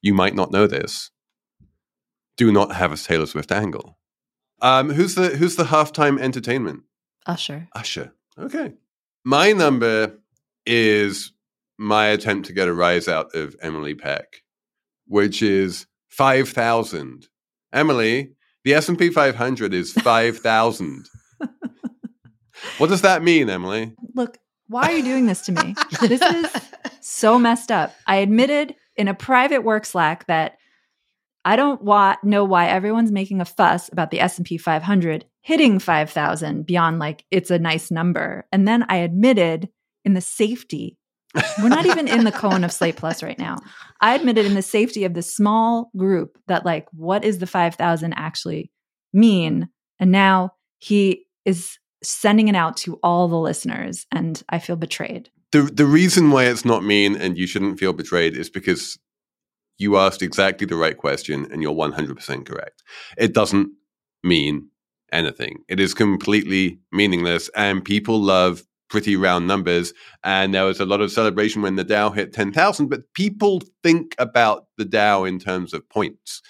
you 0.00 0.14
might 0.14 0.34
not 0.34 0.52
know 0.52 0.66
this, 0.66 1.10
do 2.40 2.50
not 2.50 2.72
have 2.74 2.90
a 2.90 2.96
Taylor 2.96 3.26
Swift 3.26 3.52
angle. 3.52 3.98
Um, 4.62 4.88
who's 4.88 5.14
the 5.14 5.28
who's 5.28 5.56
the 5.56 5.64
halftime 5.64 6.18
entertainment? 6.18 6.84
Usher. 7.26 7.68
Usher. 7.74 8.14
Okay. 8.38 8.72
My 9.26 9.52
number 9.52 10.16
is 10.64 11.32
my 11.76 12.06
attempt 12.06 12.46
to 12.46 12.54
get 12.54 12.66
a 12.66 12.72
rise 12.72 13.08
out 13.08 13.34
of 13.34 13.54
Emily 13.60 13.94
Peck, 13.94 14.42
which 15.06 15.42
is 15.42 15.86
five 16.08 16.48
thousand. 16.48 17.28
Emily, 17.74 18.32
the 18.64 18.72
S 18.72 18.88
and 18.88 18.98
P 18.98 19.10
500 19.10 19.74
is 19.74 19.92
five 20.02 20.38
thousand. 20.38 21.10
what 22.78 22.88
does 22.88 23.02
that 23.02 23.22
mean, 23.22 23.50
Emily? 23.50 23.94
Look, 24.14 24.38
why 24.66 24.84
are 24.84 24.92
you 24.96 25.02
doing 25.04 25.26
this 25.26 25.42
to 25.42 25.52
me? 25.52 25.74
this 26.00 26.22
is 26.22 26.50
so 27.02 27.38
messed 27.38 27.70
up. 27.70 27.94
I 28.06 28.16
admitted 28.16 28.76
in 28.96 29.08
a 29.08 29.14
private 29.14 29.62
work 29.62 29.84
Slack 29.84 30.26
that 30.26 30.56
I 31.44 31.56
don't 31.56 31.82
wa- 31.82 32.16
know 32.22 32.44
why 32.44 32.66
everyone's 32.66 33.12
making 33.12 33.40
a 33.40 33.46
fuss 33.46 33.88
about 33.90 34.10
the 34.10 34.20
S&P 34.20 34.58
500 34.58 35.24
hitting 35.42 35.78
5000 35.78 36.66
beyond 36.66 36.98
like 36.98 37.24
it's 37.30 37.50
a 37.50 37.58
nice 37.58 37.90
number. 37.90 38.46
And 38.52 38.68
then 38.68 38.84
I 38.88 38.96
admitted 38.96 39.70
in 40.04 40.14
the 40.14 40.20
safety 40.20 40.98
we're 41.62 41.68
not 41.68 41.86
even 41.86 42.08
in 42.08 42.24
the 42.24 42.32
cone 42.32 42.64
of 42.64 42.72
Slate 42.72 42.96
Plus 42.96 43.22
right 43.22 43.38
now. 43.38 43.58
I 44.00 44.14
admitted 44.14 44.46
in 44.46 44.54
the 44.54 44.62
safety 44.62 45.04
of 45.04 45.14
the 45.14 45.22
small 45.22 45.90
group 45.96 46.36
that 46.48 46.64
like 46.64 46.86
what 46.92 47.24
is 47.24 47.38
the 47.38 47.46
5000 47.46 48.12
actually 48.14 48.70
mean? 49.12 49.68
And 49.98 50.10
now 50.10 50.54
he 50.78 51.26
is 51.44 51.78
sending 52.02 52.48
it 52.48 52.56
out 52.56 52.76
to 52.78 52.98
all 53.02 53.28
the 53.28 53.38
listeners 53.38 54.06
and 54.10 54.42
I 54.48 54.58
feel 54.58 54.76
betrayed. 54.76 55.30
The 55.52 55.62
the 55.62 55.86
reason 55.86 56.30
why 56.30 56.44
it's 56.44 56.64
not 56.64 56.84
mean 56.84 57.16
and 57.16 57.36
you 57.36 57.46
shouldn't 57.46 57.78
feel 57.78 57.92
betrayed 57.92 58.36
is 58.36 58.50
because 58.50 58.98
you 59.80 59.96
asked 59.96 60.22
exactly 60.22 60.66
the 60.66 60.76
right 60.76 60.96
question 60.96 61.48
and 61.50 61.62
you're 61.62 61.72
100% 61.72 62.46
correct. 62.46 62.82
It 63.16 63.32
doesn't 63.32 63.70
mean 64.22 64.68
anything. 65.10 65.64
It 65.68 65.80
is 65.80 65.94
completely 65.94 66.78
meaningless 66.92 67.48
and 67.56 67.84
people 67.84 68.20
love 68.20 68.62
pretty 68.90 69.16
round 69.16 69.46
numbers 69.46 69.94
and 70.22 70.54
there 70.54 70.66
was 70.66 70.80
a 70.80 70.84
lot 70.84 71.00
of 71.00 71.10
celebration 71.10 71.62
when 71.62 71.76
the 71.76 71.84
Dow 71.84 72.10
hit 72.10 72.32
10,000 72.34 72.88
but 72.88 73.12
people 73.14 73.62
think 73.82 74.14
about 74.18 74.66
the 74.76 74.84
Dow 74.84 75.24
in 75.24 75.38
terms 75.38 75.72
of 75.72 75.88
points. 75.88 76.42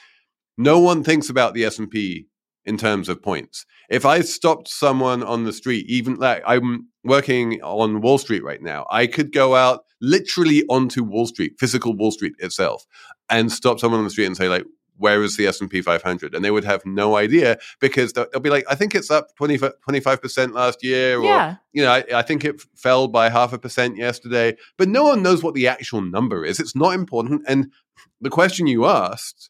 No 0.58 0.80
one 0.80 1.04
thinks 1.04 1.30
about 1.30 1.54
the 1.54 1.64
S&P 1.64 2.26
in 2.64 2.76
terms 2.76 3.08
of 3.08 3.22
points. 3.22 3.64
If 3.88 4.04
I 4.04 4.22
stopped 4.22 4.68
someone 4.68 5.22
on 5.22 5.44
the 5.44 5.52
street, 5.52 5.86
even 5.88 6.16
like 6.16 6.42
I'm 6.46 6.88
working 7.04 7.62
on 7.62 8.00
Wall 8.00 8.18
Street 8.18 8.42
right 8.42 8.60
now, 8.60 8.86
I 8.90 9.06
could 9.06 9.32
go 9.32 9.54
out 9.54 9.84
literally 10.00 10.64
onto 10.68 11.02
Wall 11.02 11.26
Street, 11.26 11.54
physical 11.58 11.94
Wall 11.94 12.10
Street 12.10 12.34
itself, 12.38 12.86
and 13.28 13.50
stop 13.50 13.80
someone 13.80 13.98
on 13.98 14.04
the 14.04 14.10
street 14.10 14.26
and 14.26 14.36
say 14.36 14.48
like, 14.48 14.64
where 14.96 15.22
is 15.22 15.38
the 15.38 15.46
S&P 15.46 15.80
500? 15.80 16.34
And 16.34 16.44
they 16.44 16.50
would 16.50 16.64
have 16.64 16.84
no 16.84 17.16
idea 17.16 17.58
because 17.80 18.12
they'll, 18.12 18.26
they'll 18.30 18.40
be 18.42 18.50
like, 18.50 18.66
I 18.68 18.74
think 18.74 18.94
it's 18.94 19.10
up 19.10 19.34
20, 19.36 19.56
25% 19.56 20.52
last 20.52 20.84
year. 20.84 21.18
Or, 21.18 21.24
yeah. 21.24 21.56
you 21.72 21.82
know, 21.82 21.90
I, 21.90 22.04
I, 22.16 22.20
think 22.20 22.44
it 22.44 22.60
fell 22.76 23.08
by 23.08 23.30
half 23.30 23.54
a 23.54 23.58
percent 23.58 23.96
yesterday. 23.96 24.58
But 24.76 24.90
no 24.90 25.04
one 25.04 25.22
knows 25.22 25.42
what 25.42 25.54
the 25.54 25.68
actual 25.68 26.02
number 26.02 26.44
is. 26.44 26.60
It's 26.60 26.76
not 26.76 26.92
important. 26.92 27.44
And 27.48 27.72
the 28.20 28.28
question 28.28 28.66
you 28.66 28.84
asked 28.84 29.48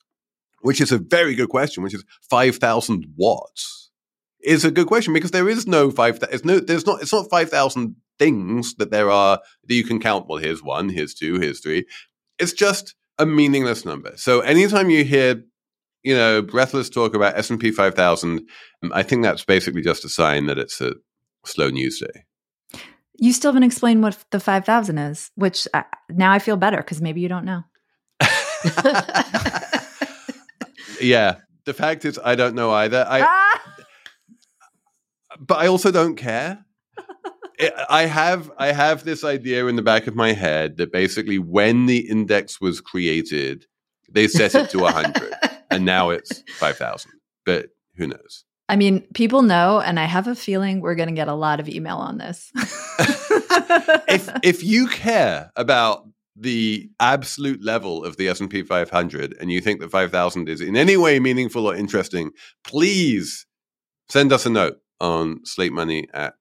which 0.60 0.80
is 0.80 0.92
a 0.92 0.98
very 0.98 1.34
good 1.34 1.48
question, 1.48 1.82
which 1.82 1.94
is 1.94 2.04
5,000 2.28 3.06
watts, 3.16 3.90
is 4.42 4.64
a 4.64 4.70
good 4.70 4.86
question 4.86 5.12
because 5.12 5.30
there 5.30 5.48
is 5.48 5.66
no 5.66 5.90
5,000, 5.90 6.34
it's, 6.34 6.44
no, 6.44 6.60
there's 6.60 6.86
not, 6.86 7.02
it's 7.02 7.12
not 7.12 7.28
5,000 7.30 7.96
things 8.20 8.74
that 8.74 8.90
there 8.92 9.10
are 9.10 9.40
that 9.66 9.74
you 9.74 9.82
can 9.82 9.98
count. 9.98 10.28
Well, 10.28 10.38
here's 10.38 10.62
one, 10.62 10.90
here's 10.90 11.14
two, 11.14 11.40
here's 11.40 11.60
three. 11.60 11.86
It's 12.38 12.52
just 12.52 12.94
a 13.18 13.26
meaningless 13.26 13.84
number. 13.84 14.12
So 14.16 14.40
anytime 14.40 14.90
you 14.90 15.04
hear, 15.04 15.42
you 16.02 16.14
know, 16.14 16.42
breathless 16.42 16.90
talk 16.90 17.14
about 17.14 17.36
S&P 17.38 17.70
5,000, 17.70 18.46
um, 18.82 18.92
I 18.94 19.02
think 19.02 19.22
that's 19.22 19.44
basically 19.44 19.82
just 19.82 20.04
a 20.04 20.08
sign 20.08 20.46
that 20.46 20.58
it's 20.58 20.80
a 20.80 20.94
slow 21.44 21.70
news 21.70 21.98
day. 21.98 22.24
You 23.14 23.32
still 23.32 23.52
haven't 23.52 23.64
explained 23.64 24.02
what 24.02 24.22
the 24.30 24.38
5,000 24.40 24.98
is, 24.98 25.30
which 25.34 25.66
uh, 25.74 25.82
now 26.10 26.30
I 26.30 26.38
feel 26.38 26.56
better 26.56 26.76
because 26.76 27.00
maybe 27.00 27.20
you 27.20 27.28
don't 27.28 27.44
know. 27.44 27.62
yeah. 31.00 31.36
The 31.64 31.74
fact 31.74 32.04
is, 32.04 32.18
I 32.22 32.34
don't 32.34 32.54
know 32.54 32.70
either. 32.70 33.06
I, 33.08 33.20
ah! 33.22 33.60
but 35.38 35.58
I 35.58 35.66
also 35.68 35.90
don't 35.90 36.16
care. 36.16 36.64
I 37.88 38.06
have 38.06 38.50
I 38.58 38.72
have 38.72 39.04
this 39.04 39.24
idea 39.24 39.66
in 39.66 39.76
the 39.76 39.82
back 39.82 40.06
of 40.06 40.14
my 40.14 40.32
head 40.32 40.76
that 40.78 40.92
basically 40.92 41.38
when 41.38 41.86
the 41.86 42.08
index 42.08 42.60
was 42.60 42.80
created, 42.80 43.66
they 44.08 44.28
set 44.28 44.54
it 44.54 44.70
to 44.70 44.78
100 44.78 45.34
and 45.70 45.84
now 45.84 46.10
it's 46.10 46.42
5000. 46.58 47.10
But 47.44 47.70
who 47.96 48.06
knows? 48.06 48.44
I 48.68 48.76
mean, 48.76 49.02
people 49.14 49.42
know 49.42 49.80
and 49.80 49.98
I 49.98 50.04
have 50.04 50.28
a 50.28 50.34
feeling 50.34 50.80
we're 50.80 50.94
going 50.94 51.08
to 51.08 51.14
get 51.14 51.28
a 51.28 51.34
lot 51.34 51.60
of 51.60 51.68
email 51.68 51.96
on 51.96 52.18
this. 52.18 52.52
if 54.08 54.28
if 54.42 54.64
you 54.64 54.86
care 54.86 55.50
about 55.56 56.06
the 56.36 56.88
absolute 57.00 57.62
level 57.62 58.04
of 58.04 58.16
the 58.16 58.28
S&P 58.28 58.62
500 58.62 59.36
and 59.40 59.50
you 59.50 59.60
think 59.60 59.80
that 59.80 59.90
5000 59.90 60.48
is 60.48 60.60
in 60.60 60.76
any 60.76 60.96
way 60.96 61.18
meaningful 61.20 61.66
or 61.66 61.74
interesting, 61.74 62.30
please 62.64 63.46
send 64.08 64.32
us 64.32 64.46
a 64.46 64.50
note 64.50 64.78
on 65.00 65.40
slatemoney 65.40 66.06
at 66.14 66.34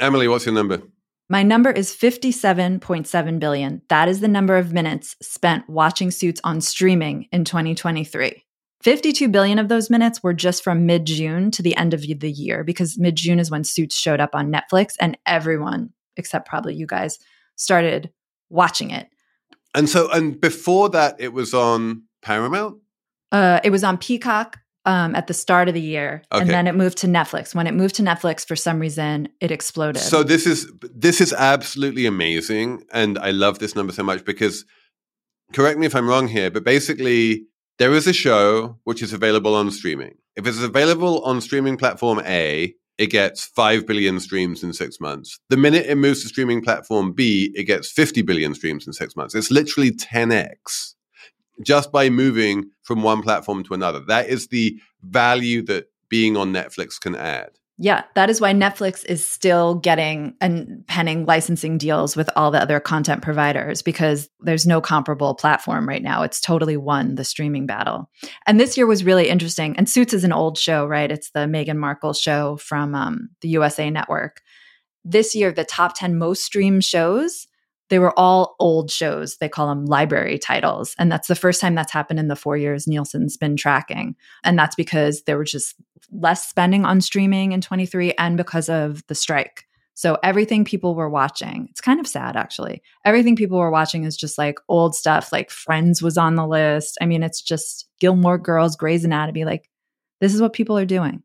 Emily, 0.00 0.28
what's 0.28 0.46
your 0.46 0.54
number? 0.54 0.82
My 1.30 1.42
number 1.42 1.70
is 1.70 1.94
57.7 1.94 3.38
billion. 3.38 3.82
That 3.88 4.08
is 4.08 4.20
the 4.20 4.28
number 4.28 4.56
of 4.56 4.72
minutes 4.72 5.14
spent 5.20 5.68
watching 5.68 6.10
Suits 6.10 6.40
on 6.42 6.60
streaming 6.60 7.28
in 7.32 7.44
2023. 7.44 8.44
52 8.82 9.28
billion 9.28 9.58
of 9.58 9.68
those 9.68 9.90
minutes 9.90 10.22
were 10.22 10.32
just 10.32 10.62
from 10.62 10.86
mid 10.86 11.04
June 11.04 11.50
to 11.50 11.62
the 11.62 11.76
end 11.76 11.92
of 11.92 12.02
the 12.02 12.30
year 12.30 12.64
because 12.64 12.96
mid 12.96 13.16
June 13.16 13.38
is 13.38 13.50
when 13.50 13.64
Suits 13.64 13.96
showed 13.96 14.20
up 14.20 14.34
on 14.34 14.52
Netflix 14.52 14.94
and 15.00 15.18
everyone, 15.26 15.90
except 16.16 16.48
probably 16.48 16.74
you 16.74 16.86
guys, 16.86 17.18
started 17.56 18.10
watching 18.48 18.90
it. 18.90 19.08
And 19.74 19.88
so, 19.88 20.10
and 20.10 20.40
before 20.40 20.88
that, 20.90 21.16
it 21.18 21.32
was 21.32 21.52
on 21.52 22.04
Paramount. 22.22 22.78
Uh, 23.30 23.60
it 23.62 23.70
was 23.70 23.84
on 23.84 23.98
Peacock 23.98 24.58
um, 24.88 25.14
at 25.14 25.26
the 25.26 25.34
start 25.34 25.68
of 25.68 25.74
the 25.74 25.82
year, 25.82 26.22
okay. 26.32 26.40
and 26.40 26.50
then 26.50 26.66
it 26.66 26.74
moved 26.74 26.96
to 26.98 27.06
Netflix. 27.06 27.54
When 27.54 27.66
it 27.66 27.74
moved 27.74 27.96
to 27.96 28.02
Netflix, 28.02 28.46
for 28.46 28.56
some 28.56 28.80
reason, 28.80 29.28
it 29.38 29.50
exploded. 29.50 30.00
So 30.00 30.22
this 30.22 30.46
is 30.46 30.72
this 30.80 31.20
is 31.20 31.34
absolutely 31.34 32.06
amazing, 32.06 32.84
and 32.90 33.18
I 33.18 33.30
love 33.30 33.58
this 33.58 33.76
number 33.76 33.92
so 33.92 34.02
much 34.02 34.24
because, 34.24 34.64
correct 35.52 35.78
me 35.78 35.84
if 35.84 35.94
I'm 35.94 36.08
wrong 36.08 36.26
here, 36.26 36.50
but 36.50 36.64
basically 36.64 37.44
there 37.78 37.92
is 37.92 38.06
a 38.06 38.14
show 38.14 38.78
which 38.84 39.02
is 39.02 39.12
available 39.12 39.54
on 39.54 39.70
streaming. 39.70 40.16
If 40.36 40.46
it's 40.46 40.62
available 40.62 41.22
on 41.22 41.42
streaming 41.42 41.76
platform 41.76 42.22
A, 42.24 42.74
it 42.96 43.08
gets 43.08 43.44
5 43.44 43.86
billion 43.86 44.18
streams 44.20 44.64
in 44.64 44.72
six 44.72 44.98
months. 45.00 45.38
The 45.50 45.56
minute 45.56 45.86
it 45.86 45.96
moves 45.96 46.22
to 46.22 46.28
streaming 46.28 46.62
platform 46.62 47.12
B, 47.12 47.52
it 47.54 47.64
gets 47.64 47.92
50 47.92 48.22
billion 48.22 48.54
streams 48.54 48.86
in 48.86 48.92
six 48.92 49.14
months. 49.14 49.34
It's 49.34 49.50
literally 49.50 49.92
10x 49.92 50.94
just 51.62 51.92
by 51.92 52.10
moving 52.10 52.70
from 52.82 53.02
one 53.02 53.22
platform 53.22 53.64
to 53.64 53.74
another. 53.74 54.00
That 54.00 54.28
is 54.28 54.48
the 54.48 54.78
value 55.02 55.62
that 55.62 55.90
being 56.08 56.36
on 56.36 56.52
Netflix 56.52 57.00
can 57.00 57.14
add. 57.14 57.50
Yeah, 57.80 58.02
that 58.16 58.28
is 58.28 58.40
why 58.40 58.52
Netflix 58.52 59.04
is 59.04 59.24
still 59.24 59.76
getting 59.76 60.34
and 60.40 60.84
penning 60.88 61.26
licensing 61.26 61.78
deals 61.78 62.16
with 62.16 62.28
all 62.34 62.50
the 62.50 62.60
other 62.60 62.80
content 62.80 63.22
providers 63.22 63.82
because 63.82 64.28
there's 64.40 64.66
no 64.66 64.80
comparable 64.80 65.34
platform 65.34 65.88
right 65.88 66.02
now. 66.02 66.24
It's 66.24 66.40
totally 66.40 66.76
won 66.76 67.14
the 67.14 67.22
streaming 67.22 67.66
battle. 67.66 68.10
And 68.46 68.58
this 68.58 68.76
year 68.76 68.86
was 68.86 69.04
really 69.04 69.28
interesting. 69.28 69.76
And 69.76 69.88
Suits 69.88 70.12
is 70.12 70.24
an 70.24 70.32
old 70.32 70.58
show, 70.58 70.86
right? 70.86 71.10
It's 71.10 71.30
the 71.30 71.40
Meghan 71.40 71.76
Markle 71.76 72.14
show 72.14 72.56
from 72.56 72.96
um, 72.96 73.28
the 73.42 73.48
USA 73.50 73.90
Network. 73.90 74.40
This 75.04 75.36
year, 75.36 75.52
the 75.52 75.64
top 75.64 75.96
10 75.96 76.18
most 76.18 76.42
streamed 76.42 76.84
shows 76.84 77.46
they 77.90 77.98
were 77.98 78.18
all 78.18 78.56
old 78.58 78.90
shows. 78.90 79.36
They 79.36 79.48
call 79.48 79.68
them 79.68 79.86
library 79.86 80.38
titles. 80.38 80.94
And 80.98 81.10
that's 81.10 81.28
the 81.28 81.34
first 81.34 81.60
time 81.60 81.74
that's 81.74 81.92
happened 81.92 82.18
in 82.18 82.28
the 82.28 82.36
four 82.36 82.56
years 82.56 82.86
Nielsen's 82.86 83.36
been 83.36 83.56
tracking. 83.56 84.16
And 84.44 84.58
that's 84.58 84.74
because 84.74 85.22
there 85.22 85.38
was 85.38 85.50
just 85.50 85.74
less 86.10 86.48
spending 86.48 86.84
on 86.84 87.00
streaming 87.00 87.52
in 87.52 87.60
23 87.60 88.12
and 88.18 88.36
because 88.36 88.68
of 88.68 89.06
the 89.06 89.14
strike. 89.14 89.66
So 89.94 90.16
everything 90.22 90.64
people 90.64 90.94
were 90.94 91.10
watching, 91.10 91.66
it's 91.70 91.80
kind 91.80 91.98
of 91.98 92.06
sad 92.06 92.36
actually. 92.36 92.82
Everything 93.04 93.34
people 93.34 93.58
were 93.58 93.70
watching 93.70 94.04
is 94.04 94.16
just 94.16 94.38
like 94.38 94.58
old 94.68 94.94
stuff, 94.94 95.32
like 95.32 95.50
Friends 95.50 96.00
was 96.00 96.16
on 96.16 96.36
the 96.36 96.46
list. 96.46 96.98
I 97.00 97.06
mean, 97.06 97.24
it's 97.24 97.42
just 97.42 97.88
Gilmore 98.00 98.38
Girls, 98.38 98.76
Grey's 98.76 99.04
Anatomy. 99.04 99.44
Like, 99.44 99.68
this 100.20 100.34
is 100.34 100.40
what 100.40 100.52
people 100.52 100.78
are 100.78 100.86
doing. 100.86 101.22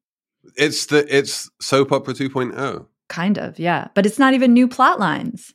It's 0.55 0.87
the 0.87 1.05
it's 1.15 1.51
soap 1.61 1.91
opera 1.91 2.15
2.0. 2.15 2.87
Kind 3.09 3.37
of, 3.37 3.59
yeah. 3.59 3.89
But 3.93 4.07
it's 4.07 4.17
not 4.17 4.33
even 4.33 4.53
new 4.53 4.67
plot 4.67 4.99
lines. 4.99 5.53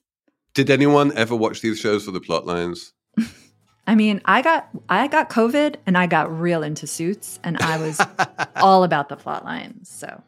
Did 0.59 0.71
anyone 0.71 1.17
ever 1.17 1.37
watch 1.37 1.61
these 1.61 1.79
shows 1.79 2.05
for 2.05 2.11
the 2.11 2.21
plot 2.21 2.45
lines? 2.45 2.93
I 3.87 3.95
mean, 3.95 4.21
I 4.25 4.43
got 4.43 4.69
I 4.89 5.07
got 5.07 5.31
COVID 5.31 5.77
and 5.87 5.97
I 5.97 6.09
got 6.09 6.37
real 6.37 6.65
into 6.65 6.85
suits 6.85 7.39
and 7.45 7.57
I 7.59 7.79
was 7.79 8.01
all 8.57 8.83
about 8.83 9.09
the 9.09 9.15
plot 9.15 9.45
lines. 9.45 9.89
So 9.89 10.21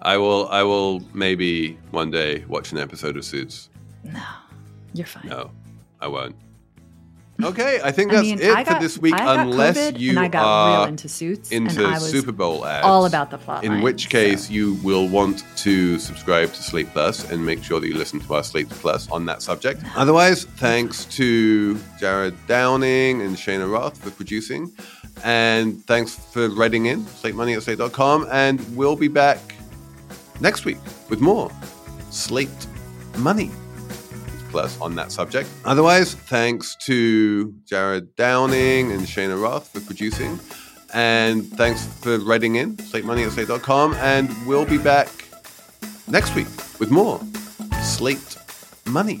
I 0.00 0.16
will 0.16 0.46
I 0.48 0.62
will 0.62 1.02
maybe 1.12 1.76
one 1.90 2.12
day 2.12 2.44
watch 2.46 2.70
an 2.70 2.78
episode 2.78 3.16
of 3.16 3.24
Suits. 3.24 3.68
No. 4.04 4.22
You're 4.94 5.08
fine. 5.08 5.26
No, 5.26 5.50
I 6.00 6.06
won't. 6.06 6.36
Okay, 7.44 7.80
I 7.82 7.90
think 7.90 8.10
that's 8.10 8.20
I 8.20 8.30
mean, 8.30 8.40
it 8.40 8.52
got, 8.52 8.66
for 8.66 8.78
this 8.80 8.98
week. 8.98 9.14
unless 9.16 9.76
COVID 9.76 9.98
you 9.98 10.18
I 10.18 10.28
got 10.28 10.44
are 10.44 10.80
real 10.80 10.88
into 10.88 11.08
suits 11.08 11.52
into 11.52 11.98
Super 12.00 12.32
Bowl 12.32 12.66
ads, 12.66 12.86
all 12.86 13.06
about 13.06 13.30
the 13.30 13.38
plot. 13.38 13.64
In 13.64 13.82
which 13.82 14.08
case, 14.08 14.46
so. 14.46 14.52
you 14.52 14.74
will 14.82 15.08
want 15.08 15.44
to 15.58 15.98
subscribe 15.98 16.52
to 16.52 16.62
Slate 16.62 16.90
Plus 16.92 17.30
and 17.30 17.44
make 17.44 17.62
sure 17.62 17.80
that 17.80 17.88
you 17.88 17.94
listen 17.94 18.20
to 18.20 18.34
our 18.34 18.42
Slate 18.42 18.68
Plus 18.68 19.10
on 19.10 19.26
that 19.26 19.42
subject. 19.42 19.82
Otherwise, 19.96 20.44
thanks 20.44 21.04
to 21.16 21.78
Jared 21.98 22.34
Downing 22.46 23.22
and 23.22 23.36
Cheyna 23.36 23.66
Roth 23.66 23.98
for 23.98 24.10
producing, 24.10 24.72
and 25.24 25.84
thanks 25.86 26.14
for 26.14 26.48
writing 26.50 26.86
in 26.86 27.06
Slate 27.06 27.34
Money 27.34 27.54
at 27.54 27.62
Slate.com, 27.62 28.28
and 28.30 28.60
we'll 28.76 28.96
be 28.96 29.08
back 29.08 29.38
next 30.40 30.64
week 30.64 30.78
with 31.08 31.20
more 31.20 31.50
Slate 32.10 32.66
Money 33.18 33.50
plus 34.50 34.80
on 34.80 34.94
that 34.96 35.12
subject. 35.12 35.48
Otherwise, 35.64 36.14
thanks 36.14 36.76
to 36.86 37.54
Jared 37.64 38.14
Downing 38.16 38.92
and 38.92 39.06
Cheyna 39.06 39.36
Roth 39.36 39.68
for 39.68 39.80
producing. 39.80 40.38
And 40.92 41.46
thanks 41.56 41.86
for 41.86 42.18
writing 42.18 42.56
in, 42.56 42.76
slatemoney 42.76 43.26
at 43.26 43.32
slate.com. 43.32 43.94
And 43.94 44.28
we'll 44.46 44.66
be 44.66 44.78
back 44.78 45.08
next 46.08 46.34
week 46.34 46.48
with 46.78 46.90
more 46.90 47.20
Slate 47.82 48.36
Money. 48.86 49.20